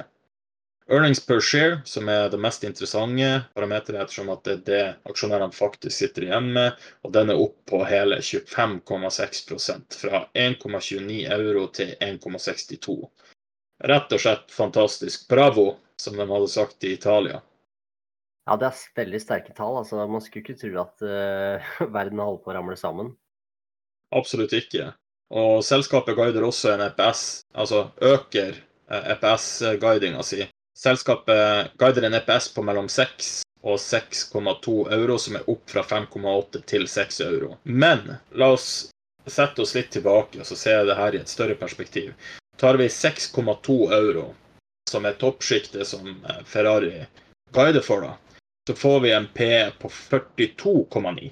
Earnings 0.91 1.21
per 1.25 1.39
share, 1.45 1.79
som 1.87 2.09
er 2.11 2.27
det 2.29 2.39
mest 2.41 2.65
interessante 2.67 3.29
parameteret, 3.55 4.03
ettersom 4.03 4.29
at 4.33 4.43
det 4.45 4.53
er 4.53 4.63
det 4.67 4.83
aksjonærene 5.09 5.55
faktisk 5.55 5.95
sitter 5.95 6.27
igjen 6.27 6.51
med, 6.57 6.77
og 7.05 7.15
den 7.15 7.31
er 7.31 7.41
opp 7.41 7.57
på 7.69 7.81
hele 7.87 8.19
25,6% 8.21 9.99
fra 10.03 10.25
1,29 10.35 11.21
euro 11.37 11.67
til 11.73 11.95
1,62 12.01 12.99
rett 13.83 14.13
og 14.13 14.21
slett 14.21 14.51
fantastisk. 14.51 15.27
Bravo, 15.29 15.75
som 15.95 16.17
de 16.17 16.27
hadde 16.27 16.49
sagt 16.51 16.83
i 16.83 16.93
Italia. 16.93 17.41
Ja, 18.49 18.57
det 18.57 18.71
er 18.71 18.79
veldig 18.97 19.21
sterke 19.21 19.53
tall. 19.57 19.77
altså 19.81 20.07
Man 20.09 20.23
skulle 20.23 20.43
ikke 20.45 20.59
tro 20.59 20.73
at 20.81 21.05
uh, 21.05 21.73
verden 21.97 22.21
holder 22.21 22.43
på 22.43 22.53
å 22.53 22.57
ramle 22.57 22.77
sammen. 22.79 23.13
Absolutt 24.15 24.53
ikke. 24.53 24.91
Og 25.31 25.61
selskapet 25.63 26.17
guider 26.17 26.43
også 26.43 26.73
en 26.73 26.83
EPS, 26.89 27.45
altså 27.55 27.85
øker 28.03 28.57
EPS-guidinga 28.91 30.23
si. 30.27 30.43
Selskapet 30.77 31.71
guider 31.79 32.07
en 32.07 32.17
EPS 32.19 32.49
på 32.55 32.63
mellom 32.67 32.89
6 32.91 33.31
og 33.63 33.77
6,2 33.79 34.75
euro, 34.97 35.17
som 35.17 35.37
er 35.37 35.49
opp 35.49 35.69
fra 35.69 35.83
5,8 35.85 36.63
til 36.67 36.87
6 36.89 37.21
euro. 37.27 37.55
Men 37.63 38.17
la 38.35 38.51
oss 38.55 38.89
sette 39.25 39.61
oss 39.61 39.75
litt 39.77 39.91
tilbake 39.93 40.41
og 40.41 40.47
så 40.49 40.57
se 40.57 40.73
det 40.87 40.97
her 40.97 41.15
i 41.15 41.21
et 41.21 41.29
større 41.29 41.55
perspektiv. 41.55 42.13
Tar 42.57 42.79
vi 42.81 42.87
6,2 42.87 43.77
euro, 43.93 44.31
som 44.89 45.05
er 45.05 45.19
toppsjiktet 45.21 45.87
som 45.87 46.09
eh, 46.09 46.41
Ferrari 46.45 47.05
guider 47.53 47.85
for, 47.85 48.01
da, 48.01 48.41
så 48.67 48.75
får 48.75 48.99
vi 49.05 49.13
en 49.15 49.27
P 49.33 49.47
på 49.79 49.89
42,9. 49.89 51.31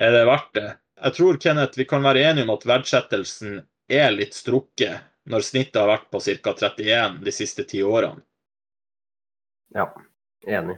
Er 0.00 0.12
det 0.12 0.22
verdt 0.28 0.54
det? 0.54 0.70
Jeg 1.02 1.14
tror 1.14 1.38
Kenneth, 1.40 1.78
vi 1.78 1.84
kan 1.84 2.02
være 2.02 2.22
enige 2.22 2.46
om 2.46 2.52
at 2.54 2.66
verdsettelsen 2.68 3.58
er 3.90 4.12
litt 4.14 4.36
strukket 4.38 5.02
når 5.30 5.44
snittet 5.46 5.80
har 5.80 5.90
vært 5.90 6.08
på 6.10 6.20
ca. 6.22 6.54
31 6.54 7.18
de 7.26 7.34
siste 7.34 7.64
ti 7.66 7.82
årene. 7.82 8.22
Ja, 9.74 9.88
enig. 10.46 10.76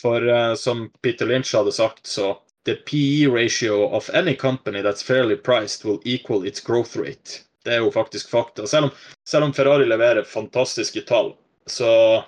For 0.00 0.24
uh, 0.28 0.54
som 0.54 0.90
Peter 1.02 1.26
Lynch 1.26 1.54
hadde 1.56 1.72
sagt, 1.72 2.06
så 2.06 2.38
The 2.66 2.74
PE 2.74 3.28
ratio 3.30 3.84
of 3.96 4.10
any 4.10 4.34
company 4.34 4.82
that's 4.82 5.02
fairly 5.02 5.36
priced 5.36 5.84
will 5.84 6.00
equal 6.04 6.46
its 6.46 6.60
growth 6.60 6.96
rate. 6.96 7.42
Det 7.64 7.74
er 7.74 7.84
jo 7.84 7.90
faktisk 7.90 8.30
fakta. 8.30 8.66
Selv 8.66 8.84
om, 8.84 8.90
selv 9.28 9.44
om 9.44 9.52
Ferrari 9.52 9.86
leverer 9.86 10.22
fantastiske 10.22 11.00
tall, 11.00 11.34
så 11.66 12.24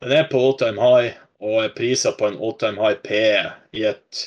den 0.00 0.12
er 0.12 0.28
på 0.30 0.40
all 0.40 0.56
time 0.58 0.82
high 0.82 1.14
og 1.40 1.64
er 1.64 1.74
prisa 1.76 2.12
på 2.12 2.28
en 2.28 2.38
all 2.38 2.56
time 2.58 2.80
high 2.82 2.98
P 3.02 3.20
i 3.78 3.84
et 3.84 4.26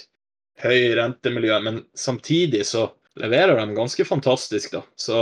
høy 0.63 0.95
rentemiljø. 0.99 1.59
Men 1.65 1.83
samtidig 1.97 2.65
så 2.69 2.89
leverer 3.19 3.59
de 3.59 3.77
ganske 3.77 4.05
fantastisk, 4.07 4.75
da. 4.77 4.83
Så 4.99 5.19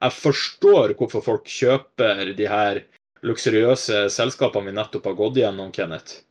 jeg 0.00 0.16
forstår 0.18 0.94
hvorfor 0.98 1.24
folk 1.24 1.50
kjøper 1.50 2.34
de 2.36 2.48
her 2.50 2.84
luksuriøse 3.24 4.06
selskapene 4.12 4.70
vi 4.70 4.78
nettopp 4.78 5.10
har 5.10 5.18
gått 5.18 5.40
gjennom, 5.40 5.72
Kenneth. 5.74 6.24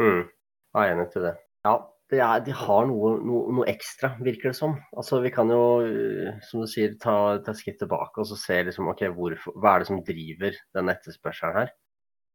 Mm. 0.00 0.28
Jeg 0.72 0.88
er 0.88 0.94
enig 0.94 1.10
til 1.12 1.26
det. 1.28 1.34
Ja, 1.66 1.76
er, 2.12 2.40
de 2.44 2.54
har 2.56 2.88
noe, 2.88 3.12
noe, 3.24 3.52
noe, 3.56 3.68
ekstra, 3.70 4.12
virker 4.24 4.50
det 4.50 4.58
som. 4.58 4.74
Altså, 4.96 5.20
vi 5.24 5.32
kan 5.32 5.50
jo, 5.52 5.62
eh, 5.86 6.40
som 6.48 6.64
du 6.64 6.68
sier, 6.68 6.96
ta, 7.00 7.38
ta 7.44 7.54
skritt 7.56 7.78
tilbake 7.80 8.20
og 8.20 8.28
så 8.28 8.36
se 8.40 8.58
liksom, 8.68 8.90
okay, 8.92 9.12
hvorfor, 9.12 9.56
hva 9.60 9.74
er 9.76 9.82
det 9.82 9.88
som 9.88 10.02
driver 10.04 10.58
den 10.76 10.92
etterspørselen 10.92 11.60
her. 11.60 11.72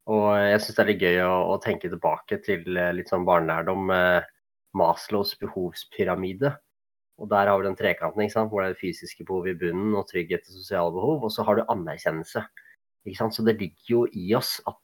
Og 0.08 0.30
jeg 0.39 0.64
syns 0.64 0.78
det 0.78 0.84
er 0.84 0.89
litt 0.91 1.03
gøy 1.03 1.22
å, 1.26 1.36
å, 1.51 1.60
tenke 1.64 1.91
tilbake 1.91 2.39
til 2.45 2.80
eh, 2.80 2.93
litt 2.95 3.12
sånn 3.12 3.28
barnelærdom 3.28 3.86
med 3.91 4.30
Maslows 4.76 5.36
behovspyramide. 5.39 6.55
Og 7.18 7.30
der 7.32 7.49
har 7.49 7.57
vi 7.59 7.65
den 7.65 7.78
trekanten 7.78 8.22
ikke 8.24 8.36
sant? 8.36 8.51
hvor 8.51 8.61
det 8.63 8.76
er 8.76 8.82
fysiske 8.82 9.26
behov 9.26 9.47
i 9.49 9.55
bunnen 9.57 9.95
og 9.97 10.09
trygghet 10.09 10.45
og 10.45 10.59
sosiale 10.59 10.93
behov. 10.93 11.24
Og 11.26 11.34
så 11.34 11.45
har 11.47 11.57
du 11.57 11.70
anerkjennelse. 11.70 12.43
Ikke 13.07 13.22
sant? 13.22 13.38
Så 13.38 13.45
det 13.47 13.57
ligger 13.61 13.93
jo 13.93 14.03
i 14.13 14.28
oss 14.38 14.57
at 14.68 14.78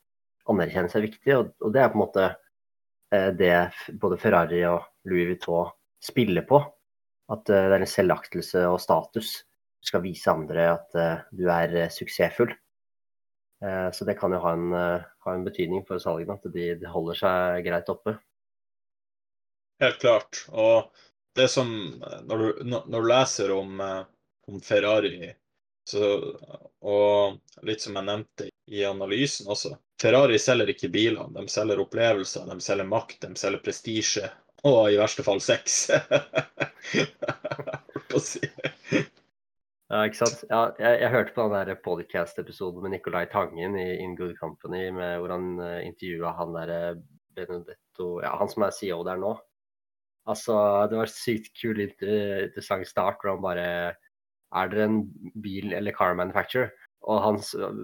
anerkjennelse 0.49 0.97
er 0.99 1.05
viktig, 1.07 1.36
og, 1.38 1.53
og 1.63 1.75
det 1.75 1.84
er 1.84 1.91
på 1.91 1.99
en 1.99 2.03
måte 2.03 2.31
Eh, 3.13 3.29
det 3.38 3.71
både 4.01 4.17
Ferrari 4.17 4.63
og 4.65 4.81
Louis 5.09 5.27
Vuitton 5.29 5.71
spiller 6.03 6.45
på. 6.49 6.59
At 7.34 7.49
eh, 7.49 7.69
det 7.69 7.77
er 7.77 7.86
en 7.86 7.95
selvaktelse 7.95 8.65
og 8.69 8.81
status. 8.81 9.36
Du 9.84 9.89
skal 9.91 10.03
vise 10.05 10.31
andre 10.31 10.67
at 10.77 10.99
eh, 10.99 11.25
du 11.36 11.47
er 11.51 11.77
suksessfull. 11.93 12.55
Så 13.63 14.03
det 14.03 14.17
kan 14.19 14.34
jo 14.36 14.41
ha 14.43 14.49
en, 14.57 14.73
ha 14.75 15.34
en 15.38 15.43
betydning 15.45 15.86
for 15.88 15.95
salgene, 16.03 16.36
at 16.36 16.51
de, 16.51 16.65
de, 16.81 16.88
holder 16.91 17.15
seg 17.15 17.61
greit 17.63 17.88
oppe. 17.93 18.17
Helt 19.84 20.01
klart. 20.01 20.45
Og 20.49 20.91
det 21.36 21.49
som 21.51 21.69
Når 22.23 22.38
du, 22.38 22.63
når 22.71 22.86
du 22.89 23.07
leser 23.09 23.51
om, 23.51 23.79
om 24.47 24.59
Ferrari, 24.63 25.31
så, 25.89 26.09
og 26.79 27.65
litt 27.67 27.84
som 27.84 27.97
jeg 27.99 28.07
nevnte 28.07 28.47
i 28.71 28.86
analysen 28.88 29.49
også 29.51 29.73
Ferrari 30.03 30.38
selger 30.39 30.71
ikke 30.73 30.91
biler, 30.91 31.27
de 31.31 31.43
selger 31.51 31.79
opplevelser, 31.84 32.47
de 32.49 32.63
selger 32.63 32.88
makt, 32.88 33.21
de 33.23 33.39
selger 33.39 33.61
prestisje. 33.63 34.29
Og 34.67 34.91
i 34.91 34.99
verste 34.99 35.23
fall 35.23 35.41
sex. 35.43 35.86
Ja, 39.93 40.07
ikke 40.07 40.17
sant. 40.17 40.39
Ja, 40.49 40.61
jeg, 40.81 40.99
jeg, 41.03 41.09
hørte 41.13 41.34
på 41.36 41.43
den 41.51 41.77
podcast-episoden 41.86 42.81
med 42.81 42.95
Nicolai 42.95 43.27
Tangen 43.29 43.75
i 43.77 43.99
In 44.01 44.15
Good 44.17 44.31
Company, 44.39 44.88
med, 44.89 45.19
hvor 45.21 45.29
han 45.36 45.51
uh, 45.59 45.67
eh, 45.67 45.84
intervjua 45.86 46.31
han 46.39 46.55
der 46.55 46.71
eh, 46.73 46.95
Benedetto 47.38 48.07
Ja, 48.23 48.31
han 48.39 48.49
som 48.49 48.65
er 48.65 48.73
CEO 48.73 49.03
der 49.05 49.21
nå. 49.21 49.36
Altså, 50.30 50.55
det 50.88 50.97
var 50.99 51.11
sykt 51.11 51.51
kul, 51.59 51.82
interessant 51.84 52.88
start 52.88 53.19
hvor 53.19 53.34
han 53.34 53.43
bare 53.43 53.67
Er 54.53 54.69
dere 54.69 54.86
en 54.86 54.99
bil- 55.41 55.74
eller 55.74 55.95
car 55.95 56.13
manufacturer? 56.15 56.71
Og 57.03 57.19
han 57.19 57.39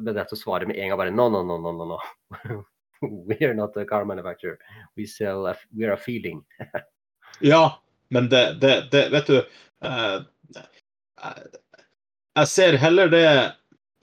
bedrev 0.06 0.32
å 0.32 0.38
svare 0.40 0.68
med 0.70 0.78
en 0.78 0.92
gang 0.92 1.00
bare 1.02 1.16
no, 1.16 1.28
no, 1.34 1.42
no, 1.44 1.58
no, 1.60 1.74
no. 1.74 1.98
no. 1.98 2.60
We 3.02 3.38
are 3.42 3.54
not 3.54 3.78
a 3.78 3.86
car 3.86 4.06
manufacturer. 4.06 4.58
We 4.96 5.06
sell 5.06 5.48
a, 5.48 5.56
we 5.76 5.86
are 5.86 5.94
a 5.94 5.98
feeling. 5.98 6.44
ja, 7.40 7.82
men 8.10 8.30
det, 8.30 8.58
det, 8.62 8.90
det 8.92 9.10
Vet 9.10 9.28
du 9.28 9.38
uh, 9.40 10.22
Jeg 12.36 12.48
ser 12.48 12.78
heller 12.78 13.12
det 13.12 13.28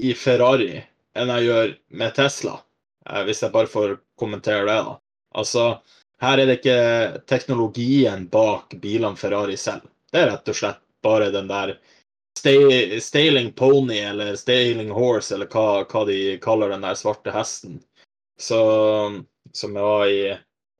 i 0.02 0.12
Ferrari 0.16 0.82
enn 1.16 1.32
jeg 1.32 1.46
gjør 1.46 1.70
med 1.96 2.16
Tesla, 2.16 2.58
uh, 3.08 3.22
hvis 3.24 3.40
jeg 3.44 3.54
bare 3.54 3.70
får 3.72 3.96
kommentere 4.20 4.66
det. 4.68 4.80
da. 4.88 4.98
Altså, 5.36 5.68
her 6.22 6.38
er 6.38 6.48
det 6.48 6.58
ikke 6.60 7.22
teknologien 7.28 8.26
bak 8.32 8.74
bilene 8.80 9.18
Ferrari 9.20 9.56
selv. 9.60 9.84
Det 10.12 10.22
er 10.22 10.30
rett 10.30 10.48
og 10.48 10.56
slett 10.56 10.82
bare 11.04 11.30
den 11.34 11.50
der 11.50 11.76
Staling 13.00 13.52
Pony 13.52 13.98
eller 13.98 14.36
Staling 14.36 14.90
Horse, 14.90 15.34
eller 15.34 15.48
hva, 15.50 15.84
hva, 15.90 16.04
de 16.06 16.36
kaller 16.42 16.70
den 16.70 16.84
der 16.84 16.94
svarte 16.94 17.32
hesten. 17.34 17.80
Så, 18.38 18.60
som 19.52 19.74
var 19.74 20.06
i 20.06 20.36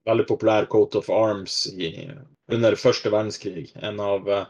veldig 0.06 0.26
populær 0.28 0.68
Coat 0.70 0.94
of 0.94 1.10
Arms 1.10 1.66
i, 1.66 2.10
under 2.52 2.76
første 2.78 3.10
verdenskrig. 3.10 3.72
En 3.82 4.00
av 4.00 4.28
uh, 4.28 4.44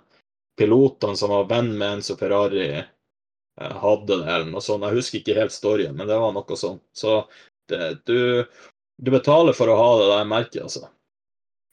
pilotene 0.58 1.16
som 1.16 1.32
var 1.32 1.48
venn 1.48 1.72
med 1.78 1.98
Enzo 1.98 2.18
Ferrari, 2.20 2.68
uh, 2.76 3.76
hadde 3.80 4.20
det, 4.20 4.26
eller 4.26 4.50
noe 4.50 4.64
sånt. 4.64 4.84
Jeg 4.84 5.00
husker 5.00 5.22
ikke 5.22 5.38
helt 5.40 5.56
storyen, 5.56 5.96
men 5.96 6.10
det 6.10 6.18
var 6.20 6.34
noe 6.36 6.60
sånt. 6.60 6.84
Så 6.92 7.22
det, 7.70 8.02
du, 8.04 8.44
du 8.96 9.10
betaler 9.12 9.56
for 9.56 9.70
å 9.70 9.78
ha 9.78 9.88
det 10.00 10.10
der 10.12 10.28
merket, 10.28 10.60
altså. 10.64 10.88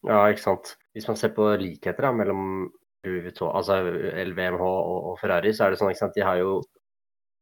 Ja, 0.03 0.26
ikke 0.28 0.43
sant. 0.43 0.74
Hvis 0.93 1.07
man 1.07 1.17
ser 1.19 1.32
på 1.36 1.47
likheter 1.59 2.09
da, 2.09 2.11
mellom 2.15 2.71
altså 3.03 3.80
LVMH 3.84 4.63
og, 4.63 4.97
og, 5.11 5.15
Ferrari, 5.19 5.51
så 5.55 5.65
er 5.65 5.74
det 5.74 5.80
sånn 5.82 5.91
at 5.91 6.15
de 6.15 6.24
har 6.24 6.39
jo 6.39 6.57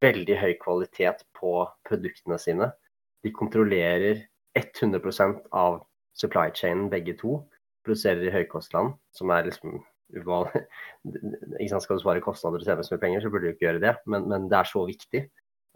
veldig 0.02 0.38
høy 0.42 0.54
kvalitet 0.62 1.26
på 1.38 1.62
produktene 1.88 2.40
sine. 2.42 2.72
de 3.22 3.30
kontrollerer 3.30 4.24
100% 4.58 5.44
av 5.54 5.84
supply 6.18 6.50
chainen, 6.58 6.90
begge 6.90 7.14
to. 7.20 7.36
Produserer 7.86 8.26
i 8.26 8.34
høykostland, 8.34 8.96
som 9.14 9.30
er 9.30 9.46
liksom 9.46 9.78
uvanlig. 10.18 10.64
Skal 11.84 12.00
du 12.00 12.02
svare 12.02 12.24
kostnader 12.26 12.62
og 12.62 12.66
tjene 12.66 12.86
så 12.86 12.96
mye 12.96 13.04
penger, 13.04 13.22
så 13.22 13.30
burde 13.30 13.46
du 13.46 13.54
ikke 13.54 13.68
gjøre 13.68 13.84
det. 13.84 13.94
Men, 14.10 14.26
men 14.30 14.50
det 14.50 14.58
er 14.58 14.70
så 14.70 14.82
viktig 14.90 15.22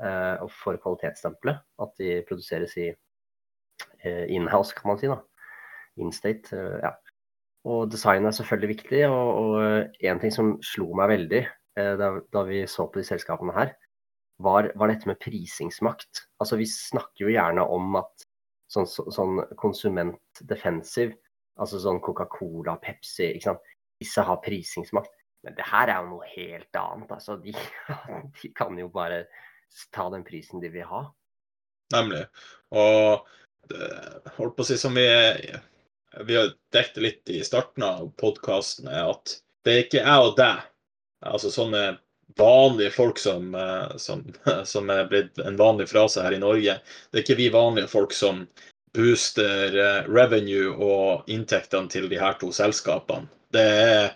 uh, 0.02 0.42
for 0.64 0.82
kvalitetsstempelet 0.82 1.62
at 1.86 2.02
de 2.02 2.18
produseres 2.26 2.74
i 2.82 2.90
inhouse, 4.06 4.76
kan 4.76 4.92
man 4.92 5.02
si. 5.02 5.10
da. 5.12 5.20
In-state. 6.02 6.54
Uh, 6.56 6.80
ja. 6.84 6.94
Og 7.66 7.90
design 7.92 8.26
er 8.26 8.36
selvfølgelig 8.36 8.74
viktig. 8.76 9.06
Og 9.10 9.58
én 10.04 10.22
ting 10.22 10.34
som 10.34 10.56
slo 10.64 10.92
meg 10.98 11.10
veldig 11.16 11.46
da, 11.76 12.12
da, 12.32 12.44
vi 12.48 12.62
så 12.72 12.86
på 12.88 13.02
de 13.02 13.04
selskapene 13.04 13.52
her, 13.52 13.74
var, 14.40 14.70
var, 14.80 14.92
dette 14.92 15.10
med 15.10 15.18
prisingsmakt. 15.20 16.22
Altså 16.40 16.60
Vi 16.62 16.68
snakker 16.70 17.26
jo 17.26 17.34
gjerne 17.34 17.66
om 17.68 17.98
at 18.00 18.24
sånn, 18.72 18.88
så, 18.88 19.08
sånn 19.12 19.42
konsument 19.60 20.42
defensive, 20.48 21.18
altså 21.60 21.82
sånn 21.82 22.00
Coca-Cola, 22.06 22.78
Pepsi, 22.84 23.32
ikke 23.34 23.50
sant? 23.50 23.74
disse 24.02 24.24
har 24.28 24.42
prisingsmakt. 24.44 25.14
Men 25.46 25.56
det 25.58 25.68
her 25.70 25.92
er 25.92 26.02
jo 26.02 26.16
noe 26.16 26.28
helt 26.34 26.80
annet. 26.80 27.12
Altså, 27.16 27.38
de, 27.42 27.54
de 28.42 28.52
kan 28.58 28.78
jo 28.80 28.90
bare 28.92 29.26
ta 29.96 30.08
den 30.14 30.26
prisen 30.28 30.64
de 30.64 30.72
vil 30.74 30.88
ha. 30.90 31.06
Nemlig. 31.94 32.26
Og 32.76 33.28
det, 33.72 33.90
holdt 34.38 34.56
på 34.58 34.66
å 34.66 34.68
si 34.70 34.78
som 34.80 34.96
vi, 34.98 35.06
vi 36.28 36.38
har 36.38 36.54
dekket 36.76 37.04
litt 37.04 37.34
i 37.34 37.44
starten 37.46 37.86
av 37.88 38.10
podkasten, 38.22 38.90
er 38.92 39.12
at 39.14 39.38
det 39.66 39.74
er 39.74 39.86
ikke 39.86 40.04
jeg 40.04 40.30
og 40.30 40.36
deg, 40.38 40.66
altså 41.26 41.52
sånne 41.54 41.84
vanlige 42.38 42.94
folk 42.94 43.20
som, 43.22 43.56
som, 44.02 44.24
som, 44.72 44.90
er 44.90 45.10
blitt 45.10 45.40
en 45.42 45.58
vanlig 45.60 45.90
frase 45.92 46.24
her 46.26 46.36
i 46.36 46.42
Norge. 46.42 46.80
Det 47.10 47.20
er 47.20 47.26
ikke 47.26 47.40
vi 47.40 47.52
vanlige 47.54 47.92
folk 47.92 48.14
som 48.14 48.46
booster 48.96 49.76
eh, 49.76 50.02
revenue 50.08 50.72
og 50.72 51.30
inntektene 51.32 51.92
til 51.92 52.08
de 52.12 52.20
her 52.20 52.38
to 52.40 52.52
selskapene. 52.56 53.28
Det 53.54 53.66
er 53.66 54.14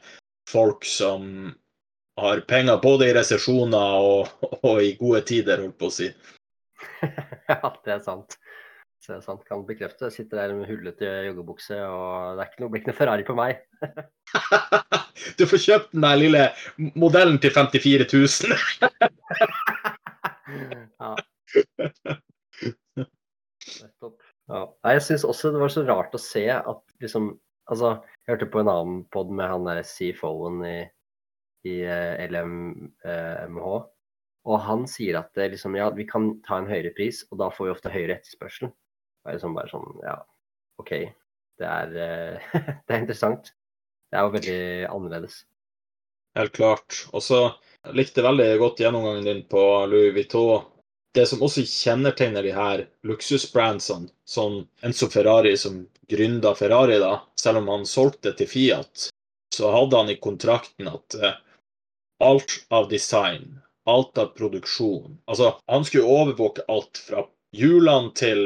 folk 0.50 0.86
som 0.88 1.52
har 2.20 2.42
penger 2.48 2.80
både 2.84 3.10
i 3.10 3.16
resesjoner 3.16 4.04
og, 4.04 4.32
og, 4.68 4.82
i 4.84 4.96
gode 5.00 5.24
tider, 5.28 5.64
holdt 5.64 5.80
på 5.80 5.90
å 5.90 5.96
si. 6.00 6.10
ja, 7.52 7.74
det 7.86 7.96
er 7.96 8.04
sant. 8.06 8.40
Sant, 9.00 9.46
kan 9.48 9.64
bekrefte. 9.66 10.10
Jeg 10.10 10.16
sitter 10.18 10.42
der 10.42 10.54
med 10.58 10.68
hullete 10.68 11.08
joggebukse, 11.30 11.78
og 11.88 12.36
det 12.36 12.44
er 12.44 12.50
ikke 12.52 12.64
noe, 12.64 12.72
blir 12.74 12.82
ikke 12.82 12.92
noe 12.92 12.98
Ferrari 12.98 13.26
på 13.26 13.36
meg. 13.38 13.62
du 15.40 15.46
får 15.48 15.64
kjøpt 15.64 15.94
den 15.96 16.04
der 16.06 16.20
lille 16.20 16.44
modellen 17.00 17.40
til 17.42 17.54
54 17.56 18.06
000. 18.12 18.58
ja. 21.00 21.12
Ja. 24.50 24.64
Jeg 24.90 25.04
syns 25.06 25.24
også 25.30 25.54
det 25.54 25.62
var 25.62 25.72
så 25.74 25.86
rart 25.88 26.16
å 26.18 26.22
se 26.22 26.48
at 26.56 26.84
liksom 27.04 27.36
Altså, 27.70 28.00
jeg 28.26 28.32
hørte 28.34 28.48
på 28.50 28.64
en 28.64 28.70
annen 28.72 29.02
pod 29.14 29.30
med 29.30 29.46
han 29.46 29.68
der 29.68 29.84
CFO-en 29.86 30.64
i, 30.66 30.78
i 31.70 31.76
eh, 31.86 32.24
LMH. 32.26 33.68
Og 34.50 34.64
han 34.66 34.88
sier 34.90 35.20
at 35.20 35.30
det, 35.38 35.52
liksom, 35.54 35.78
ja, 35.78 35.92
vi 35.94 36.08
kan 36.10 36.32
ta 36.48 36.58
en 36.58 36.70
høyere 36.72 36.90
pris, 36.98 37.20
og 37.30 37.38
da 37.44 37.52
får 37.54 37.68
vi 37.68 37.74
ofte 37.76 37.92
høyere 37.94 38.16
etterspørsel. 38.16 38.72
Er 39.30 39.38
liksom 39.38 39.56
bare 39.58 39.70
sånn, 39.70 39.88
ja, 40.02 40.18
OK. 40.82 40.92
Det 41.60 41.70
er, 41.70 41.94
eh, 41.94 42.58
det 42.88 42.96
er 42.96 43.02
interessant. 43.04 43.54
Det 44.10 44.18
er 44.18 44.26
jo 44.26 44.34
veldig 44.34 44.62
annerledes. 44.90 45.44
Helt 46.38 46.56
klart. 46.56 47.04
Og 47.14 47.22
så 47.26 47.44
likte 47.96 48.26
veldig 48.26 48.50
godt 48.62 48.82
gjennomgangen 48.82 49.28
din 49.28 49.46
på 49.50 49.62
Louis 49.92 50.14
Vuitton 50.16 50.66
det 51.14 51.26
som 51.26 51.42
også 51.42 51.64
kjennetegner 51.66 52.46
de 52.46 52.52
her 52.54 52.84
luksusbrandsene, 53.08 54.10
som 54.30 54.60
Enzo 54.86 55.10
Ferrari, 55.10 55.56
som 55.58 55.82
gründa 56.10 56.54
Ferrari, 56.56 57.00
da, 57.02 57.16
selv 57.40 57.64
om 57.64 57.72
han 57.74 57.86
solgte 57.90 58.36
til 58.38 58.50
Fiat, 58.50 59.10
så 59.56 59.72
hadde 59.74 59.98
han 59.98 60.12
i 60.14 60.20
kontrakten 60.22 60.92
at 60.92 61.18
uh, 61.18 61.34
alt 62.24 62.60
av 62.70 62.90
design, 62.92 63.58
alt 63.90 64.18
av 64.22 64.36
produksjon 64.38 65.18
Altså, 65.26 65.56
han 65.66 65.86
skulle 65.88 66.06
overvåke 66.06 66.68
alt 66.70 67.02
fra 67.08 67.24
hjulene 67.56 68.14
til 68.18 68.44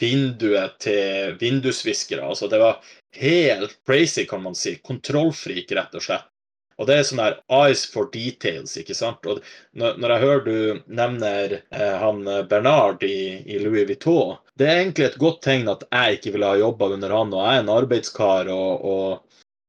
vinduet 0.00 0.78
til 0.84 1.34
vindusviskere. 1.40 2.26
Altså, 2.26 2.48
det 2.48 2.60
var 2.62 2.78
helt 3.18 3.78
crazy, 3.86 4.26
kan 4.30 4.42
man 4.42 4.54
si. 4.58 4.76
Kontrollfrik, 4.84 5.72
rett 5.72 5.94
og 5.94 6.06
slett. 6.06 6.30
Og 6.74 6.88
det 6.88 6.94
er 6.98 7.04
sånn 7.06 7.22
her 7.22 7.36
eyes 7.54 7.84
for 7.86 8.08
details, 8.10 8.74
ikke 8.80 8.96
sant. 8.98 9.26
Og 9.30 9.44
når, 9.78 10.14
jeg 10.14 10.22
hører 10.24 10.40
du 10.46 10.80
nevner 11.00 11.58
eh, 11.60 11.94
han 12.00 12.24
eh, 12.26 12.42
Bernard 12.50 13.04
i, 13.06 13.44
i, 13.46 13.60
Louis 13.62 13.86
Vuitton, 13.86 14.40
det 14.58 14.66
er 14.66 14.80
egentlig 14.80 15.06
et 15.06 15.20
godt 15.22 15.40
tegn 15.46 15.70
at 15.70 15.84
jeg 15.86 16.18
ikke 16.18 16.34
ville 16.34 16.50
ha 16.50 16.58
jobba 16.58 16.90
under 16.96 17.14
han. 17.14 17.34
Og 17.34 17.46
jeg 17.46 17.60
er 17.60 17.62
en 17.62 17.72
arbeidskar 17.76 18.50
og, 18.54 18.88
og, 18.90 19.23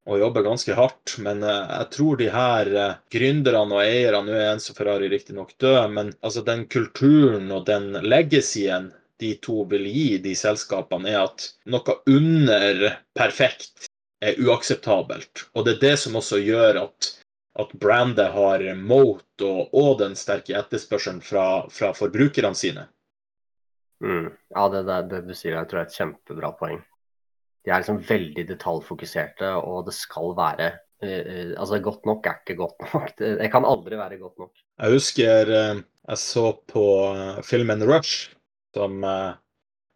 og 0.05 0.19
jobber 0.21 0.45
ganske 0.45 0.75
hardt. 0.77 1.15
Men 1.25 1.43
eh, 1.43 1.71
jeg 1.79 1.89
tror 1.95 2.19
de 2.19 2.29
her 2.33 2.71
eh, 2.83 2.99
gründerne 3.13 3.79
og 3.79 3.81
eierne 3.83 4.23
Nå 4.27 4.37
er 4.37 4.51
Enzo 4.53 4.75
Ferrari 4.77 5.09
riktignok 5.11 5.55
død, 5.61 5.81
men 5.95 6.13
altså 6.21 6.45
den 6.45 6.65
kulturen 6.71 7.51
og 7.51 7.65
den 7.69 7.91
legacyen 8.05 8.91
de 9.19 9.35
to 9.41 9.63
vil 9.71 9.85
gi 9.87 10.17
de 10.23 10.33
selskapene, 10.35 11.13
er 11.13 11.21
at 11.23 11.45
noe 11.71 11.99
under 12.11 12.97
perfekt 13.15 13.87
er 14.23 14.39
uakseptabelt. 14.43 15.45
Og 15.55 15.65
det 15.65 15.77
er 15.77 15.83
det 15.85 15.93
som 16.01 16.17
også 16.19 16.41
gjør 16.43 16.81
at, 16.83 17.11
at 17.61 17.71
brandet 17.79 18.33
har 18.35 18.65
mote 18.75 19.47
og, 19.47 19.71
og, 19.71 19.93
den 20.01 20.17
sterke 20.19 20.57
etterspørselen 20.59 21.21
fra, 21.23 21.63
fra 21.71 21.93
forbrukerne 21.95 22.55
sine. 22.59 22.89
Mm. 24.03 24.27
Ja, 24.51 24.67
det, 24.73 24.83
det, 24.89 24.99
det, 25.13 25.21
du 25.29 25.37
sier 25.37 25.55
jeg 25.55 25.69
tror 25.71 25.81
jeg 25.81 25.87
er 25.87 25.93
et 25.93 25.99
kjempebra 26.01 26.51
poeng. 26.59 26.81
De 27.65 27.71
er 27.73 27.81
liksom 27.81 28.01
veldig 28.05 28.45
detaljfokuserte, 28.51 29.51
og 29.57 29.87
det 29.87 29.95
skal 29.97 30.35
være 30.37 30.71
uh, 31.03 31.53
Altså, 31.57 31.81
godt 31.83 32.05
nok 32.05 32.27
er 32.29 32.41
ikke 32.43 32.57
godt 32.59 32.85
nok. 32.85 33.09
Det, 33.19 33.49
kan 33.51 33.65
aldri 33.65 33.97
være 33.99 34.19
godt 34.21 34.45
nok. 34.45 34.51
Jeg 34.81 34.97
husker 34.97 35.51
uh, 35.51 35.81
jeg 36.05 36.21
så 36.21 36.51
på 36.69 36.85
uh, 37.09 37.41
filmen 37.45 37.81
Rush, 37.89 38.29
som 38.75 39.01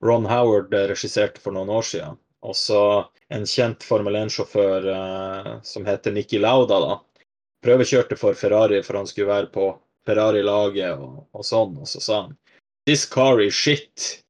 Ron 0.05 0.25
Howard 0.31 0.71
regisserte 0.71 1.41
for 1.43 1.51
noen 1.51 1.69
år 1.75 1.83
siden. 1.83 2.19
Og 2.47 2.55
så 2.55 2.81
en 3.33 3.45
kjent 3.45 3.83
Formel 3.85 4.15
1-sjåfør 4.23 4.87
uh, 4.89 5.51
som 5.63 5.85
heter 5.85 6.15
Nikki 6.15 6.39
Lauda, 6.39 6.79
da. 6.81 6.97
Prøvekjørte 7.65 8.15
for 8.19 8.37
Ferrari 8.39 8.79
for 8.85 9.01
han 9.01 9.09
skulle 9.09 9.29
være 9.29 9.51
på 9.53 9.69
Ferrari-laget 10.07 10.95
og, 10.95 11.25
og, 11.35 11.43
sånn. 11.45 11.75
Og 11.83 11.89
så 11.91 12.01
sa 12.03 12.21
han 12.23 12.37
This 12.87 13.05
car 13.05 13.41
is 13.43 13.53
shit. 13.53 14.23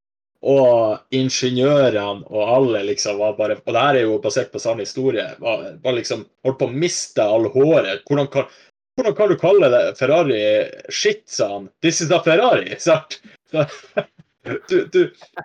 Og 0.48 1.16
ingeniørene 1.16 2.24
og 2.30 2.52
alle 2.56 2.86
liksom 2.88 3.18
var 3.20 3.34
bare 3.36 3.58
Og 3.66 3.74
det 3.76 3.82
her 3.82 3.98
er 4.00 4.06
jo 4.06 4.22
basert 4.24 4.54
på 4.54 4.62
sann 4.64 4.80
historie. 4.80 5.26
Var, 5.40 5.66
var, 5.84 5.98
liksom 5.98 6.24
Holdt 6.48 6.62
på 6.62 6.70
å 6.70 6.76
miste 6.86 7.26
all 7.26 7.50
håret. 7.52 8.06
Hvordan 8.08 8.30
kan, 8.32 8.48
hvordan 8.96 9.18
kan 9.18 9.34
du 9.34 9.38
kalle 9.42 9.72
det 9.74 9.84
Ferrari 10.00 10.44
shit, 10.88 11.26
sa 11.28 11.50
han. 11.58 11.68
This 11.84 12.00
is 12.02 12.12
a 12.16 12.22
Ferrari, 12.24 12.76
sant? 12.88 13.20
du, 13.52 14.78
du, 14.94 15.02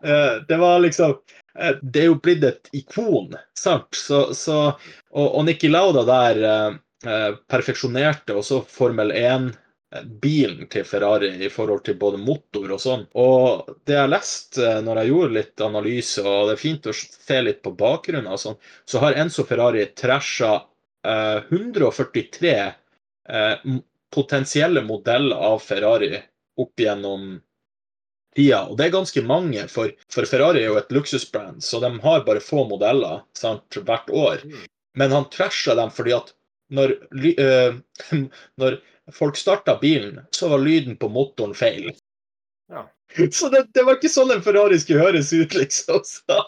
uh, 0.07 0.39
det 0.47 0.59
var 0.61 0.79
liksom 0.85 1.19
Eh, 1.59 1.77
det 1.83 2.03
er 2.03 2.11
jo 2.11 2.21
blitt 2.23 2.45
et 2.47 2.71
ikon, 2.75 3.35
sant? 3.59 3.95
Så, 3.95 4.27
så, 4.35 4.59
og, 5.15 5.27
og 5.27 5.45
Nikki 5.47 5.71
Lauda 5.71 6.05
der 6.09 6.43
eh, 6.51 6.81
eh 7.05 7.31
perfeksjonerte 7.51 8.35
også 8.35 8.63
Formel 8.71 9.13
1-bilen 9.95 10.69
til 10.73 10.85
Ferrari 10.89 11.31
i 11.45 11.51
forhold 11.53 11.85
til 11.87 11.97
både 12.01 12.21
motor 12.21 12.75
og 12.75 12.83
sånn. 12.83 13.07
Og 13.21 13.71
det 13.87 13.97
jeg 13.97 14.13
leste 14.13 14.67
eh, 14.67 14.83
når 14.85 15.01
jeg 15.01 15.13
gjorde 15.13 15.37
litt 15.39 15.65
analyse, 15.65 16.25
og 16.25 16.49
det 16.49 16.57
er 16.57 16.63
fint 16.63 16.91
å 16.91 16.95
se 16.97 17.41
litt 17.43 17.63
på 17.65 17.75
bakgrunnen, 17.79 18.31
og 18.31 18.43
sånn, 18.43 18.61
så 18.91 19.03
har 19.05 19.19
Enzo 19.23 19.47
Ferrari 19.49 19.87
trasha 19.99 20.53
eh, 21.07 21.41
143 21.51 22.55
eh, 22.59 23.75
potensielle 24.15 24.85
modeller 24.87 25.49
av 25.53 25.59
Ferrari 25.63 26.15
opp 26.61 26.81
gjennom 26.81 27.35
tida. 28.37 28.65
Og 28.69 28.79
det 28.79 28.89
er 28.89 28.95
ganske 28.95 29.25
mange, 29.27 29.67
for, 29.73 29.91
for, 30.13 30.27
Ferrari 30.31 30.63
er 30.63 30.73
jo 30.73 30.79
et 30.79 30.95
luksusbrand, 30.95 31.63
så 31.65 31.81
de 31.83 31.91
har 32.05 32.25
bare 32.27 32.43
få 32.43 32.67
modeller 32.71 33.23
sant, 33.39 33.83
hvert 33.87 34.11
år. 34.11 34.43
Mm. 34.47 34.65
Men 34.99 35.15
han 35.15 35.31
trasha 35.31 35.75
dem 35.79 35.91
fordi 35.95 36.15
at 36.15 36.35
når, 36.75 36.95
øh, 37.13 37.79
når 38.61 38.79
folk 39.13 39.37
starta 39.37 39.79
bilen, 39.81 40.21
så 40.31 40.49
var 40.49 40.59
lyden 40.59 40.97
på 40.97 41.09
motoren 41.09 41.55
feil. 41.55 41.93
Ja. 42.73 42.91
Så 43.33 43.49
det, 43.49 43.67
det, 43.75 43.83
var 43.85 43.99
ikke 43.99 44.11
sånn 44.11 44.33
en 44.33 44.43
Ferrari 44.43 44.79
skulle 44.81 45.05
høres 45.05 45.29
ut, 45.33 45.53
liksom. 45.55 46.01
Så, 46.09 46.39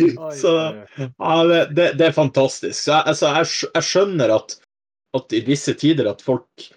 så 0.40 0.54
ja, 0.96 1.34
det, 1.44 1.92
det, 1.98 2.06
er 2.08 2.16
fantastisk. 2.16 2.74
Så 2.74 2.94
jeg, 2.96 3.04
altså, 3.12 3.30
jeg, 3.36 3.70
jeg 3.76 3.86
skjønner 3.86 4.32
at, 4.34 4.56
at, 5.14 5.36
i 5.36 5.44
visse 5.46 5.76
tider 5.78 6.08
at 6.10 6.24
folk 6.24 6.70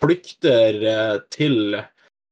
flykter 0.00 0.78
til 1.34 1.76
til 1.78 1.80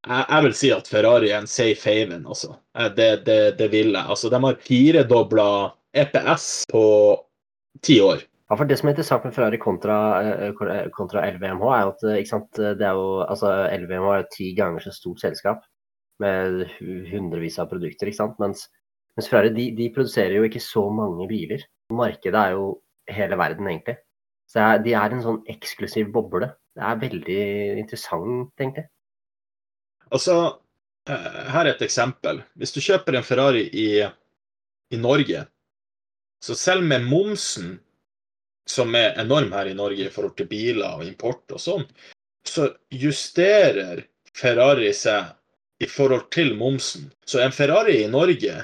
jeg, 0.07 0.43
vil 0.45 0.55
si 0.55 0.71
at 0.71 0.87
Ferrari 0.87 1.33
er 1.33 1.41
en 1.43 1.51
safe 1.51 1.83
haven, 1.83 2.27
altså. 2.31 2.55
Det, 2.95 3.09
det, 3.27 3.59
det 3.59 3.67
vil 3.73 3.91
jeg. 3.91 4.05
Altså, 4.07 4.31
de 4.31 4.39
har 4.45 4.61
firedobla 4.63 5.49
EPS 5.99 6.47
på 6.71 6.87
ti 7.83 7.99
år. 8.05 8.23
Ja, 8.47 8.55
for 8.55 8.65
Det 8.65 8.77
som 8.79 8.89
er 8.89 8.95
interessant 8.95 9.25
med 9.27 9.35
Ferrari 9.35 9.59
kontra, 9.59 9.97
eh, 10.23 10.89
kontra 10.95 11.25
LVMH, 11.27 11.71
er 11.75 11.89
at 11.91 12.05
eh, 12.07 12.25
sant, 12.29 12.51
det 12.55 12.85
er 12.87 12.95
jo, 12.95 13.23
altså, 13.27 13.51
LVMH 13.75 14.11
er 14.13 14.21
jo 14.23 14.35
ti 14.37 14.53
ganger 14.55 14.85
så 14.85 14.93
stort 14.95 15.21
selskap. 15.21 15.65
med 16.19 16.63
hundrevis 17.11 17.59
av 17.61 17.67
produkter. 17.69 18.09
ikke 18.09 18.17
sant? 18.17 18.39
Mens, 18.41 18.63
mens 19.19 19.27
Ferrari 19.29 19.51
de, 19.53 19.67
de, 19.77 19.91
produserer 19.93 20.39
jo 20.39 20.47
ikke 20.47 20.63
så 20.65 20.87
mange 20.89 21.27
biler. 21.29 21.61
Markedet 21.93 22.41
er 22.41 22.55
jo 22.55 22.71
hele 23.13 23.37
verden, 23.37 23.69
egentlig. 23.69 23.99
Så 24.49 24.63
er, 24.63 24.79
de 24.81 24.95
er 24.97 25.13
en 25.13 25.21
sånn 25.21 25.43
eksklusiv 25.53 26.09
boble. 26.15 26.49
Det 26.73 26.87
er 26.89 27.03
veldig 27.03 27.43
interessant, 27.83 28.55
egentlig. 28.57 28.87
Altså, 30.09 30.39
eh, 31.11 31.43
her 31.53 31.67
er 31.67 31.75
et 31.75 31.85
eksempel. 31.85 32.41
Hvis 32.57 32.73
du 32.73 32.81
kjøper 32.81 33.19
en 33.19 33.27
Ferrari 33.27 33.67
i, 33.77 33.89
i 34.89 35.03
Norge, 35.03 35.45
så 36.41 36.57
selv 36.57 36.87
med 36.87 37.05
momsen, 37.11 37.77
som 38.67 38.95
er 38.99 39.19
enorm 39.21 39.53
her 39.55 39.71
i 39.71 39.75
Norge 39.79 40.07
i 40.07 40.13
forhold 40.13 40.37
til 40.39 40.49
biler 40.51 40.99
og 40.99 41.07
import 41.07 41.55
og 41.55 41.63
sånn, 41.63 41.85
så 42.47 42.69
justerer 42.91 44.05
Ferrari 44.37 44.93
seg 44.95 45.33
i 45.83 45.89
forhold 45.91 46.29
til 46.35 46.55
momsen. 46.57 47.11
Så 47.27 47.41
en 47.43 47.55
Ferrari 47.55 48.01
i 48.03 48.11
Norge 48.11 48.59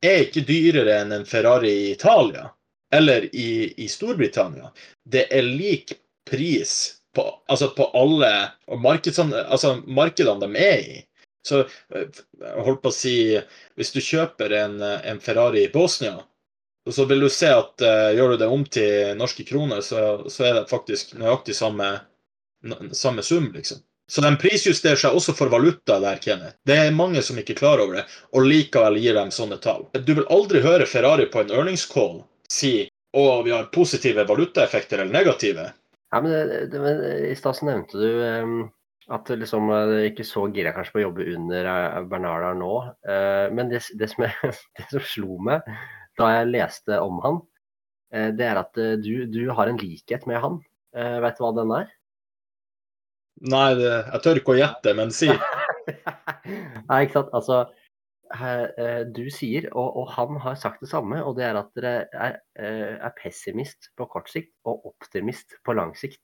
er 0.00 0.22
ikke 0.24 0.44
dyrere 0.48 1.00
enn 1.02 1.12
en 1.16 1.26
Ferrari 1.28 1.72
i 1.72 1.90
Italia 1.92 2.48
eller 2.92 3.26
i, 3.34 3.74
i 3.76 3.88
Storbritannia. 3.88 4.72
Det 5.04 5.26
er 5.30 5.46
lik 5.46 5.92
pris 6.30 6.96
på, 7.14 7.24
altså 7.46 7.70
på 7.76 7.90
alle 7.94 8.30
altså 8.70 9.76
markedene 9.86 10.46
de 10.46 10.64
er 10.64 10.80
i. 10.80 10.98
Så 11.46 11.62
holdt 12.60 12.82
på 12.82 12.90
å 12.90 12.92
si 12.92 13.14
Hvis 13.78 13.94
du 13.94 14.00
kjøper 14.04 14.52
en, 14.58 14.74
en 14.82 15.20
Ferrari 15.24 15.64
i 15.64 15.72
Bosnia, 15.72 16.18
så 16.88 17.04
vil 17.04 17.20
du 17.20 17.28
se 17.32 17.50
at 17.52 17.84
uh, 17.84 18.08
gjør 18.16 18.34
du 18.34 18.40
det 18.40 18.48
om 18.48 18.64
til 18.64 19.12
norske 19.18 19.44
kroner, 19.48 19.82
så, 19.84 20.24
så 20.32 20.48
er 20.48 20.56
det 20.56 20.70
faktisk 20.70 21.12
nøyaktig 21.20 21.56
samme, 21.58 21.92
samme 22.96 23.24
sum, 23.26 23.50
liksom. 23.54 23.82
Så 24.10 24.24
de 24.24 24.30
prisjusterer 24.42 24.98
seg 24.98 25.14
også 25.14 25.36
for 25.38 25.52
valuta 25.52 26.00
der, 26.02 26.16
Kenneth. 26.18 26.56
Det 26.66 26.74
er 26.74 26.96
mange 26.96 27.20
som 27.22 27.36
ikke 27.38 27.54
er 27.54 27.60
klar 27.60 27.82
over 27.82 28.00
det, 28.00 28.08
og 28.34 28.48
likevel 28.48 28.98
gir 28.98 29.14
dem 29.14 29.30
sånne 29.30 29.60
tall. 29.62 29.84
Du 29.94 30.16
vil 30.16 30.26
aldri 30.34 30.64
høre 30.64 30.88
Ferrari 30.90 31.28
på 31.30 31.44
en 31.44 31.52
earnings 31.54 31.84
call 31.86 32.24
si 32.50 32.88
å, 33.14 33.22
vi 33.46 33.54
har 33.54 33.70
positive 33.70 34.24
valutaeffekter 34.26 35.04
eller 35.04 35.14
negative. 35.14 35.68
Ja, 36.10 36.18
men, 36.24 36.34
det, 36.34 36.58
det, 36.72 36.82
men 36.82 37.04
I 37.30 37.36
stad 37.38 37.62
nevnte 37.62 38.02
du 38.02 38.18
um, 38.42 38.56
at 39.14 39.30
liksom, 39.30 39.70
du 39.70 39.96
ikke 40.08 40.26
så 40.26 40.48
gira 40.50 40.74
kanskje 40.74 40.96
på 40.96 41.02
å 41.02 41.06
jobbe 41.06 41.28
under 41.36 41.70
Bernarda 41.70 42.02
Bernard 42.10 42.58
nå. 42.58 42.74
Uh, 43.06 43.46
men 43.54 43.70
det, 43.70 43.84
det, 43.94 44.10
som 44.10 44.26
jeg, 44.26 44.54
det, 44.80 44.88
som 44.90 45.06
slo 45.06 45.38
meg 45.46 45.70
da 46.20 46.34
jeg 46.34 46.50
leste 46.52 47.00
om 47.02 47.22
han, 47.24 47.40
uh, 48.14 48.28
det 48.36 48.46
er 48.46 48.60
at 48.60 48.84
du, 49.02 49.14
du, 49.32 49.42
har 49.56 49.72
en 49.72 49.80
likhet 49.80 50.28
med 50.30 50.42
han. 50.44 50.60
vet 50.92 51.36
du 51.38 51.44
hva 51.44 51.52
den 51.54 51.70
er? 51.70 51.90
Nei, 53.40 53.68
det, 53.78 53.88
jeg 53.88 54.20
tør 54.24 54.38
ikke 54.40 54.52
å 54.52 54.58
gjette, 54.58 54.92
men 54.98 55.12
si. 55.14 55.30
Nei, 56.90 56.98
ikke 57.06 57.14
sant. 57.14 57.30
Altså, 57.36 57.60
eh, 58.36 59.02
du 59.08 59.22
sier, 59.32 59.70
og, 59.72 59.88
og, 60.02 60.10
han 60.16 60.40
har 60.44 60.58
sagt 60.60 60.82
det 60.84 60.90
samme, 60.90 61.22
og 61.24 61.38
det 61.38 61.46
er 61.48 61.60
at 61.60 61.70
dere 61.78 61.94
er, 62.12 62.36
eh, 62.60 62.98
er 63.00 63.14
pessimist 63.16 63.90
på 63.96 64.08
kort 64.12 64.28
sikt 64.32 64.52
og 64.68 64.84
optimist 64.92 65.56
på 65.64 65.76
lang 65.78 65.94
sikt. 65.98 66.20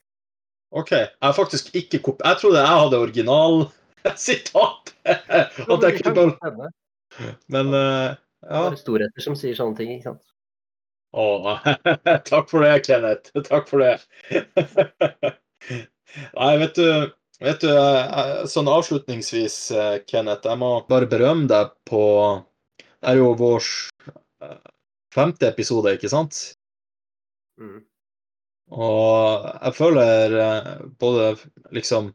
OK. 0.77 0.93
Jeg 0.93 1.23
har 1.23 1.37
faktisk 1.37 1.73
ikke 1.79 2.03
kop... 2.05 2.23
Jeg 2.27 2.41
trodde 2.43 2.61
jeg 2.61 2.81
hadde 2.83 3.01
originalsitat. 3.01 4.95
At 5.73 5.87
jeg 5.87 6.03
kunne 6.03 6.15
bare 6.19 6.71
Men 7.55 7.71
uh, 7.71 8.19
ja. 8.45 8.63
Det 8.69 8.77
er 8.77 8.81
storheter 8.81 9.25
som 9.25 9.37
sier 9.39 9.57
sånne 9.59 9.79
ting, 9.79 9.93
ikke 9.97 10.13
sant. 10.13 10.25
Å, 11.17 11.27
takk 12.31 12.51
for 12.51 12.65
det, 12.67 12.75
Kenneth. 12.87 13.33
Takk 13.49 13.71
for 13.71 13.81
det. 13.81 13.95
Nei, 16.37 16.53
vet 16.61 16.77
du, 16.77 17.15
vet 17.45 17.65
du 17.65 17.71
sånn 18.51 18.69
avslutningsvis, 18.73 19.57
eh, 19.73 19.97
Kenneth, 20.09 20.49
jeg 20.49 20.61
må 20.61 20.71
bare 20.91 21.09
berømme 21.11 21.49
deg 21.51 21.73
på 21.89 22.05
Det 22.79 23.13
er 23.13 23.21
jo 23.21 23.33
vår 23.39 23.65
eh, 24.05 24.61
femte 25.15 25.49
episode, 25.49 25.97
ikke 25.97 26.13
sant? 26.13 26.43
Mm. 27.61 27.81
Og 28.77 29.47
jeg 29.47 29.77
føler 29.79 30.39
både 31.01 31.37
liksom 31.77 32.11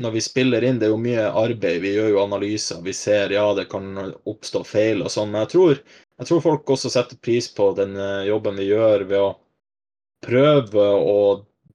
når 0.00 0.14
vi 0.16 0.22
spiller 0.24 0.64
inn, 0.64 0.78
det 0.80 0.88
er 0.88 0.94
jo 0.94 1.00
mye 1.00 1.26
arbeid. 1.28 1.82
Vi 1.84 1.94
gjør 1.94 2.10
jo 2.14 2.22
analyser. 2.24 2.80
Vi 2.84 2.94
ser 2.96 3.34
ja, 3.34 3.44
det 3.56 3.68
kan 3.72 3.92
oppstå 4.00 4.64
feil 4.68 5.04
og 5.04 5.12
sånn. 5.12 5.30
Men 5.32 5.44
jeg 5.44 5.52
tror, 5.54 5.80
jeg 6.20 6.30
tror, 6.30 6.42
folk 6.44 6.72
også 6.74 6.92
setter 6.92 7.20
pris 7.20 7.50
på 7.54 7.70
den 7.78 7.94
jobben 8.26 8.58
vi 8.60 8.70
gjør 8.70 9.06
ved 9.10 9.20
å 9.20 9.30
prøve 10.24 10.86
å 11.00 11.20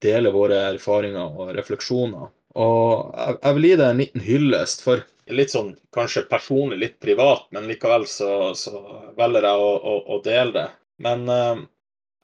dele 0.04 0.32
våre 0.34 0.62
erfaringer 0.72 1.38
og 1.40 1.54
refleksjoner. 1.58 2.30
Og 2.56 3.14
jeg 3.44 3.58
vil 3.58 3.68
gi 3.70 3.76
deg 3.76 3.88
en 3.90 4.02
liten 4.02 4.24
hyllest 4.24 4.84
for 4.86 5.04
litt 5.36 5.52
sånn 5.52 5.74
kanskje 5.96 6.28
personlig, 6.30 6.78
litt 6.80 6.98
privat, 7.02 7.48
men 7.56 7.68
likevel 7.70 8.06
så, 8.10 8.54
så 8.58 8.82
velger 9.18 9.48
jeg 9.48 9.64
å, 9.64 9.72
å, 9.76 9.96
å, 10.16 10.20
dele 10.26 10.54
det. 10.54 10.68
Men 11.02 11.26
uh, 11.28 11.64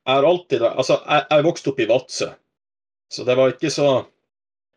jeg 0.06 0.14
har 0.14 0.28
alltid 0.28 0.66
Altså, 0.70 1.00
jeg, 1.02 1.26
jeg 1.34 1.48
vokste 1.48 1.72
opp 1.72 1.82
i 1.82 1.90
Vadsø, 1.90 2.30
så 3.12 3.26
det 3.28 3.36
var 3.40 3.54
ikke 3.54 3.74
så 3.74 3.90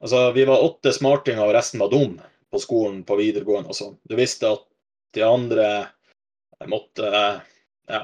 Altså, 0.05 0.33
vi 0.37 0.45
var 0.45 0.61
åtte 0.61 0.93
smartinger, 0.93 1.47
og 1.47 1.55
resten 1.57 1.81
var 1.81 1.89
dum 1.89 2.19
på 2.53 2.59
skolen 2.61 2.99
på 3.09 3.17
videregående 3.17 3.73
og 3.73 3.77
sånn. 3.79 3.95
Du 4.05 4.19
visste 4.19 4.51
at 4.53 4.67
de 5.17 5.23
andre 5.25 5.69
måtte 6.69 7.09
ja, 7.89 8.01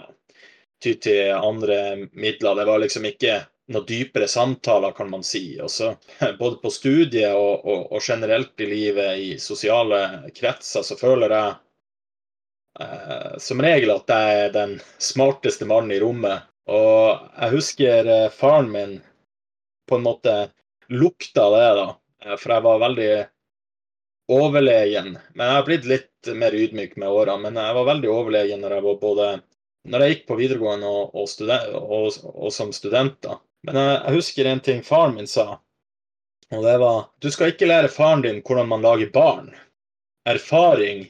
ty 0.80 0.94
til 0.96 1.34
andre 1.36 2.08
midler. 2.12 2.56
Det 2.56 2.64
var 2.70 2.80
liksom 2.80 3.04
ikke 3.04 3.34
noen 3.70 3.84
dypere 3.86 4.28
samtaler, 4.32 4.94
kan 4.96 5.10
man 5.10 5.26
si. 5.28 5.60
Også, 5.60 5.92
både 6.38 6.56
på 6.62 6.72
studiet 6.72 7.34
og, 7.34 7.66
og, 7.66 7.82
og, 7.92 8.00
generelt 8.00 8.64
i 8.64 8.70
livet, 8.70 9.18
i 9.18 9.34
sosiale 9.38 10.30
kretser, 10.36 10.86
så 10.86 10.96
føler 10.96 11.34
jeg 11.36 11.52
eh, 12.80 13.36
som 13.44 13.60
regel 13.60 13.92
at 13.94 14.14
jeg 14.14 14.46
er 14.46 14.56
den 14.56 14.78
smarteste 14.96 15.68
mannen 15.68 15.92
i 15.98 16.00
rommet. 16.00 16.48
Og 16.70 17.28
jeg 17.36 17.54
husker 17.58 18.08
eh, 18.08 18.32
faren 18.32 18.72
min 18.72 18.96
på 19.84 20.00
en 20.00 20.08
måte 20.08 20.34
lukta 20.90 21.46
det, 21.54 21.68
da. 21.80 21.86
Eh, 22.24 22.36
for 22.36 22.54
jeg 22.54 22.66
var 22.66 22.82
veldig 22.84 23.12
overlegen. 24.30 25.14
Men 25.34 25.46
jeg 25.46 25.58
har 25.58 25.68
blitt 25.68 25.88
litt 25.90 26.32
mer 26.36 26.54
ydmyk 26.54 26.96
med 27.00 27.10
årene. 27.10 27.40
Men 27.46 27.62
jeg 27.62 27.78
var 27.78 27.88
veldig 27.88 28.12
overlegen 28.12 28.62
når 28.62 28.76
jeg 28.76 28.86
var 28.88 29.00
både 29.04 29.30
når 29.90 30.02
jeg 30.04 30.12
gikk 30.12 30.26
på 30.28 30.36
videregående 30.36 30.88
og, 30.92 31.14
og, 31.16 31.28
student, 31.30 31.72
og, 31.72 32.18
og 32.34 32.52
som 32.52 32.72
student. 32.76 33.16
da. 33.24 33.38
Men 33.66 33.78
jeg, 33.80 33.96
jeg 33.96 34.16
husker 34.18 34.50
en 34.50 34.62
ting 34.64 34.82
faren 34.84 35.16
min 35.16 35.30
sa, 35.30 35.46
og 36.50 36.66
det 36.66 36.76
var 36.82 37.08
Du 37.22 37.30
skal 37.30 37.52
ikke 37.52 37.68
lære 37.68 37.92
faren 37.92 38.24
din 38.26 38.42
hvordan 38.42 38.68
man 38.68 38.84
lager 38.84 39.12
barn. 39.14 39.50
Erfaring 40.28 41.06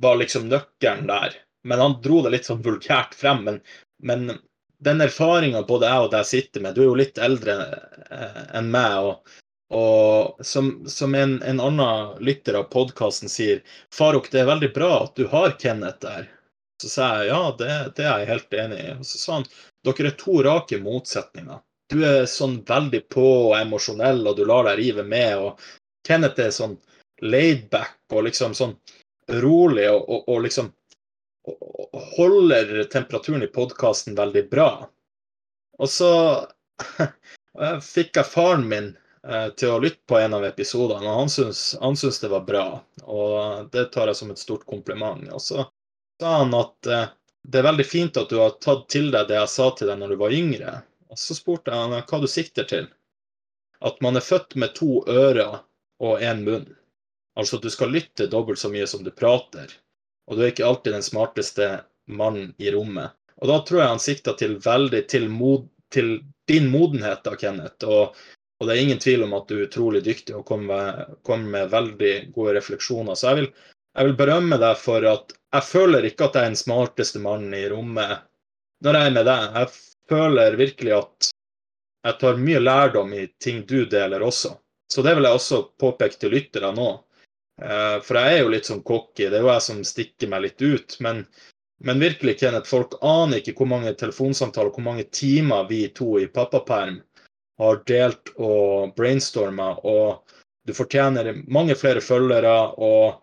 var 0.00 0.18
liksom 0.18 0.48
nøkkelen 0.50 1.06
der. 1.10 1.36
Men 1.64 1.80
han 1.80 1.98
dro 2.04 2.22
det 2.24 2.34
litt 2.34 2.48
sånn 2.48 2.64
vulgært 2.64 3.14
frem. 3.16 3.44
Men, 3.46 3.60
men 4.02 4.38
den 4.78 5.00
erfaringa 5.00 5.62
både 5.62 5.88
jeg 5.90 6.06
og 6.06 6.12
deg 6.12 6.28
sitter 6.28 6.64
med 6.64 6.74
Du 6.74 6.82
er 6.82 6.88
jo 6.90 6.98
litt 6.98 7.18
eldre 7.18 7.56
eh, 8.10 8.40
enn 8.58 8.70
meg. 8.72 9.08
og, 9.08 9.34
og 9.74 10.44
som, 10.44 10.70
som 10.90 11.14
en, 11.14 11.38
en, 11.42 11.60
annen 11.60 12.24
lytter 12.24 12.58
av 12.60 12.70
podkasten 12.72 13.32
sier, 13.32 13.62
Farok, 13.94 14.30
det 14.30 14.42
er 14.42 14.50
veldig 14.50 14.72
bra 14.74 14.92
at 15.04 15.14
du 15.16 15.26
har 15.32 15.56
Kenneth 15.60 16.02
der. 16.04 16.28
Så 16.82 16.90
sa 16.90 17.10
jeg 17.18 17.30
ja, 17.30 17.42
det, 17.58 17.70
det 17.96 18.04
er 18.04 18.24
jeg 18.24 18.32
helt 18.32 18.58
enig 18.64 18.80
i. 18.82 18.90
Og 18.98 19.06
så 19.06 19.20
sa 19.20 19.38
han 19.38 19.48
dere 19.84 20.10
er 20.10 20.18
to 20.20 20.42
rake 20.44 20.80
motsetninger. 20.82 21.62
Du 21.92 22.00
er 22.06 22.24
sånn 22.30 22.58
veldig 22.66 23.02
på 23.12 23.24
og 23.50 23.56
emosjonell, 23.58 24.22
og 24.26 24.38
du 24.38 24.44
lar 24.48 24.68
deg 24.68 24.80
rive 24.80 25.04
med. 25.06 25.36
og 25.38 26.06
Kenneth 26.06 26.40
er 26.40 26.52
sånn 26.54 26.78
laidback 27.22 27.98
og 28.12 28.26
liksom 28.26 28.54
sånn 28.56 28.74
rolig 29.40 29.86
og, 29.90 30.02
og, 30.08 30.24
og 30.28 30.42
liksom 30.44 30.72
holder 32.16 32.84
temperaturen 32.92 33.42
i 33.42 33.50
podkasten 33.52 34.16
veldig 34.18 34.44
bra. 34.50 34.68
Og 35.78 35.90
så 35.90 36.12
fikk 37.94 38.18
jeg 38.20 38.30
faren 38.30 38.66
min 38.70 38.90
eh, 39.26 39.48
til 39.58 39.74
å 39.74 39.80
lytte 39.82 40.02
på 40.10 40.18
en 40.20 40.36
av 40.38 40.46
episodene, 40.46 41.06
og 41.06 41.20
han 41.24 41.32
syntes, 41.32 41.64
han 41.82 41.98
syntes 41.98 42.22
det 42.22 42.32
var 42.32 42.46
bra. 42.48 42.66
Og 43.04 43.70
det 43.74 43.88
tar 43.94 44.10
jeg 44.10 44.20
som 44.20 44.32
et 44.34 44.42
stort 44.42 44.66
kompliment. 44.70 45.26
Og 45.34 45.42
så 45.42 45.66
sa 46.20 46.38
han 46.40 46.54
at 46.58 46.90
eh, 46.90 47.06
det 47.44 47.60
er 47.60 47.68
veldig 47.68 47.86
fint 47.86 48.16
at 48.16 48.30
du 48.30 48.38
har 48.40 48.56
tatt 48.64 48.86
til 48.92 49.10
deg 49.12 49.28
det 49.28 49.36
jeg 49.36 49.52
sa 49.52 49.68
til 49.76 49.90
deg 49.90 50.00
når 50.00 50.14
du 50.14 50.20
var 50.22 50.36
yngre. 50.36 50.78
Og 51.12 51.20
så 51.20 51.36
spurte 51.36 51.70
jeg 51.70 51.82
han 51.82 51.96
hva 52.00 52.20
du 52.22 52.28
sikter 52.30 52.68
til. 52.68 52.88
At 53.84 54.00
man 54.04 54.16
er 54.16 54.24
født 54.24 54.56
med 54.56 54.72
to 54.78 55.02
ører 55.10 55.60
og 56.00 56.22
én 56.24 56.40
munn. 56.46 56.70
Altså 57.36 57.58
at 57.58 57.66
du 57.66 57.70
skal 57.72 57.92
lytte 57.92 58.30
dobbelt 58.30 58.60
så 58.62 58.70
mye 58.72 58.86
som 58.88 59.02
du 59.04 59.10
prater. 59.12 59.68
Og 60.26 60.38
du 60.38 60.44
er 60.44 60.52
ikke 60.52 60.66
alltid 60.66 60.94
den 60.96 61.04
smarteste 61.04 61.68
mannen 62.06 62.54
i 62.58 62.70
rommet. 62.74 63.14
Og 63.42 63.50
da 63.50 63.58
tror 63.66 63.80
jeg 63.80 63.92
han 63.92 64.02
sikta 64.02 64.34
til 64.38 64.56
veldig 64.62 65.02
til, 65.10 65.28
mod, 65.28 65.68
til 65.92 66.16
din 66.48 66.68
modenhet, 66.72 67.24
da, 67.24 67.34
Kenneth. 67.36 67.88
Og, 67.88 68.16
og, 68.60 68.66
det 68.66 68.74
er 68.74 68.82
ingen 68.82 69.02
tvil 69.02 69.26
om 69.26 69.34
at 69.36 69.48
du 69.48 69.58
er 69.58 69.66
utrolig 69.68 70.04
dyktig 70.06 70.36
og 70.38 70.46
kommer 70.48 70.74
med, 70.74 71.16
kom 71.26 71.48
med 71.50 71.72
veldig 71.72 72.14
gode 72.36 72.56
refleksjoner. 72.58 73.18
Så 73.18 73.30
jeg 73.32 73.40
vil, 73.40 73.48
jeg 73.94 74.10
vil 74.10 74.18
berømme 74.18 74.60
deg 74.62 74.78
for 74.80 75.06
at 75.10 75.34
jeg 75.54 75.68
føler 75.70 76.08
ikke 76.08 76.28
at 76.28 76.36
jeg 76.36 76.46
er 76.46 76.54
den 76.54 76.58
smarteste 76.58 77.22
mannen 77.22 77.54
i 77.54 77.66
rommet 77.70 78.24
når 78.84 78.98
jeg 78.98 79.10
er 79.10 79.16
med 79.16 79.28
deg. 79.28 79.58
Jeg 79.58 79.72
føler 80.10 80.60
virkelig 80.60 80.94
at 80.98 81.30
jeg 82.04 82.20
tar 82.20 82.40
mye 82.40 82.60
lærdom 82.60 83.14
i 83.16 83.26
ting 83.40 83.62
du 83.68 83.84
deler 83.88 84.22
også. 84.22 84.52
Så 84.92 85.02
det 85.02 85.14
vil 85.16 85.24
jeg 85.24 85.38
også 85.38 85.60
påpeke 85.80 86.20
til 86.20 86.34
lyttere 86.34 86.70
nå. 86.76 86.88
Eh, 87.62 87.96
for 88.04 88.18
jeg 88.18 88.34
er 88.34 88.42
jo 88.42 88.50
litt 88.52 88.68
sånn 88.68 88.82
cocky, 88.86 89.28
det 89.30 89.38
er 89.38 89.46
jo 89.46 89.52
jeg 89.52 89.64
som 89.64 89.80
stikker 89.86 90.30
meg 90.30 90.44
litt 90.44 90.64
ut. 90.64 90.96
Men, 91.04 91.22
men 91.84 92.00
virkelig, 92.00 92.38
Kenneth, 92.40 92.70
folk 92.70 92.96
aner 93.04 93.40
ikke 93.40 93.54
hvor 93.58 93.68
mange 93.68 93.92
telefonsamtaler, 93.98 94.72
hvor 94.72 94.84
mange 94.86 95.04
timer 95.12 95.66
vi 95.68 95.86
to 95.96 96.16
i 96.20 96.28
pappaperm 96.32 97.00
har 97.60 97.82
delt 97.86 98.32
og 98.40 98.94
brainstorma, 98.96 99.74
og 99.84 100.24
du 100.64 100.72
fortjener 100.74 101.34
mange 101.46 101.76
flere 101.78 102.00
følgere. 102.00 102.56
og 102.78 103.20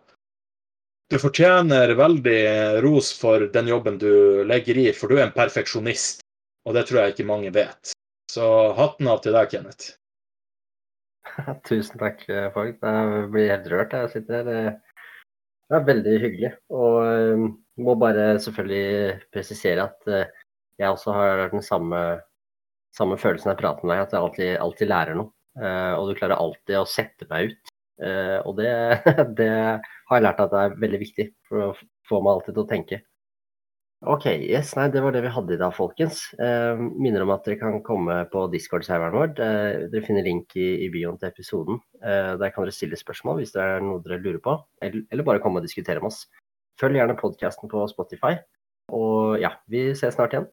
du 1.12 1.18
fortjener 1.20 1.90
veldig 1.92 2.42
ros 2.80 3.10
for 3.12 3.44
den 3.52 3.66
jobben 3.68 3.98
du 4.00 4.44
legger 4.48 4.78
i, 4.80 4.86
for 4.96 5.12
du 5.12 5.18
er 5.18 5.26
en 5.26 5.34
perfeksjonist. 5.34 6.22
Og 6.64 6.72
det 6.72 6.86
tror 6.88 7.02
jeg 7.02 7.12
ikke 7.12 7.26
mange 7.28 7.50
vet. 7.52 7.92
Så 8.32 8.46
hatten 8.78 9.10
av 9.12 9.20
til 9.20 9.36
deg, 9.36 9.50
Kenneth. 9.52 9.90
Tusen 11.68 12.00
takk, 12.00 12.22
folk. 12.54 12.78
Jeg 12.80 13.26
blir 13.34 13.52
helt 13.52 13.68
rørt. 13.74 13.92
Jeg 13.92 14.12
sitter 14.14 14.48
her. 14.48 14.78
Det 15.68 15.76
er 15.76 15.86
veldig 15.90 16.16
hyggelig. 16.22 16.52
Og 16.72 17.44
må 17.80 17.94
bare 18.00 18.36
selvfølgelig 18.42 19.18
presisere 19.32 19.86
at 19.88 20.08
eh, 20.10 20.32
jeg 20.80 20.90
også 20.92 21.14
har 21.16 21.44
den 21.52 21.64
samme, 21.64 22.00
samme 22.96 23.18
følelsen 23.20 23.52
jeg 23.52 23.60
prater 23.60 23.86
med 23.86 23.94
deg, 23.94 24.02
at 24.04 24.12
jeg 24.12 24.22
alltid, 24.22 24.50
alltid 24.64 24.92
lærer 24.92 25.18
noe. 25.18 25.32
Eh, 25.60 25.94
og 25.98 26.10
du 26.10 26.18
klarer 26.18 26.40
alltid 26.40 26.80
å 26.80 26.88
sette 26.88 27.28
meg 27.30 27.52
ut. 27.52 27.72
Eh, 28.02 28.38
og 28.48 28.58
det, 28.58 28.72
det 29.38 29.52
har 29.52 30.18
jeg 30.18 30.26
lært 30.26 30.44
at 30.44 30.52
det 30.52 30.66
er 30.66 30.76
veldig 30.84 31.00
viktig 31.06 31.30
for 31.48 31.70
å 31.70 31.72
få 32.08 32.20
meg 32.20 32.36
alltid 32.36 32.56
til 32.56 32.64
å 32.64 32.70
tenke. 32.70 33.02
Ok, 34.02 34.24
yes, 34.26 34.72
nei, 34.74 34.88
Det 34.90 34.98
var 34.98 35.14
det 35.14 35.20
vi 35.22 35.30
hadde 35.30 35.54
i 35.54 35.60
dag, 35.60 35.70
folkens. 35.76 36.24
Eh, 36.42 36.74
minner 36.74 37.22
om 37.22 37.30
at 37.30 37.44
dere 37.46 37.60
kan 37.60 37.76
komme 37.86 38.16
på 38.32 38.48
Discord-serveren 38.50 39.14
vår. 39.14 39.28
Eh, 39.38 39.84
dere 39.92 40.02
finner 40.02 40.26
link 40.26 40.56
i, 40.58 40.66
i 40.82 40.88
bioen 40.90 41.20
til 41.20 41.30
episoden. 41.30 41.78
Eh, 42.02 42.32
der 42.40 42.50
kan 42.50 42.66
dere 42.66 42.74
stille 42.74 42.98
spørsmål 42.98 43.38
hvis 43.38 43.54
det 43.54 43.62
er 43.62 43.84
noe 43.84 44.02
dere 44.02 44.18
lurer 44.24 44.40
på, 44.42 44.56
eller, 44.82 45.04
eller 45.06 45.28
bare 45.28 45.44
komme 45.44 45.62
og 45.62 45.68
diskutere 45.68 46.02
med 46.02 46.10
oss. 46.10 46.24
Følg 46.82 46.98
gjerne 46.98 47.14
podkasten 47.14 47.70
på 47.70 47.84
Spotify. 47.86 48.34
Og 48.90 49.38
ja, 49.38 49.52
vi 49.70 49.92
ses 49.94 50.16
snart 50.16 50.32
igjen. 50.34 50.40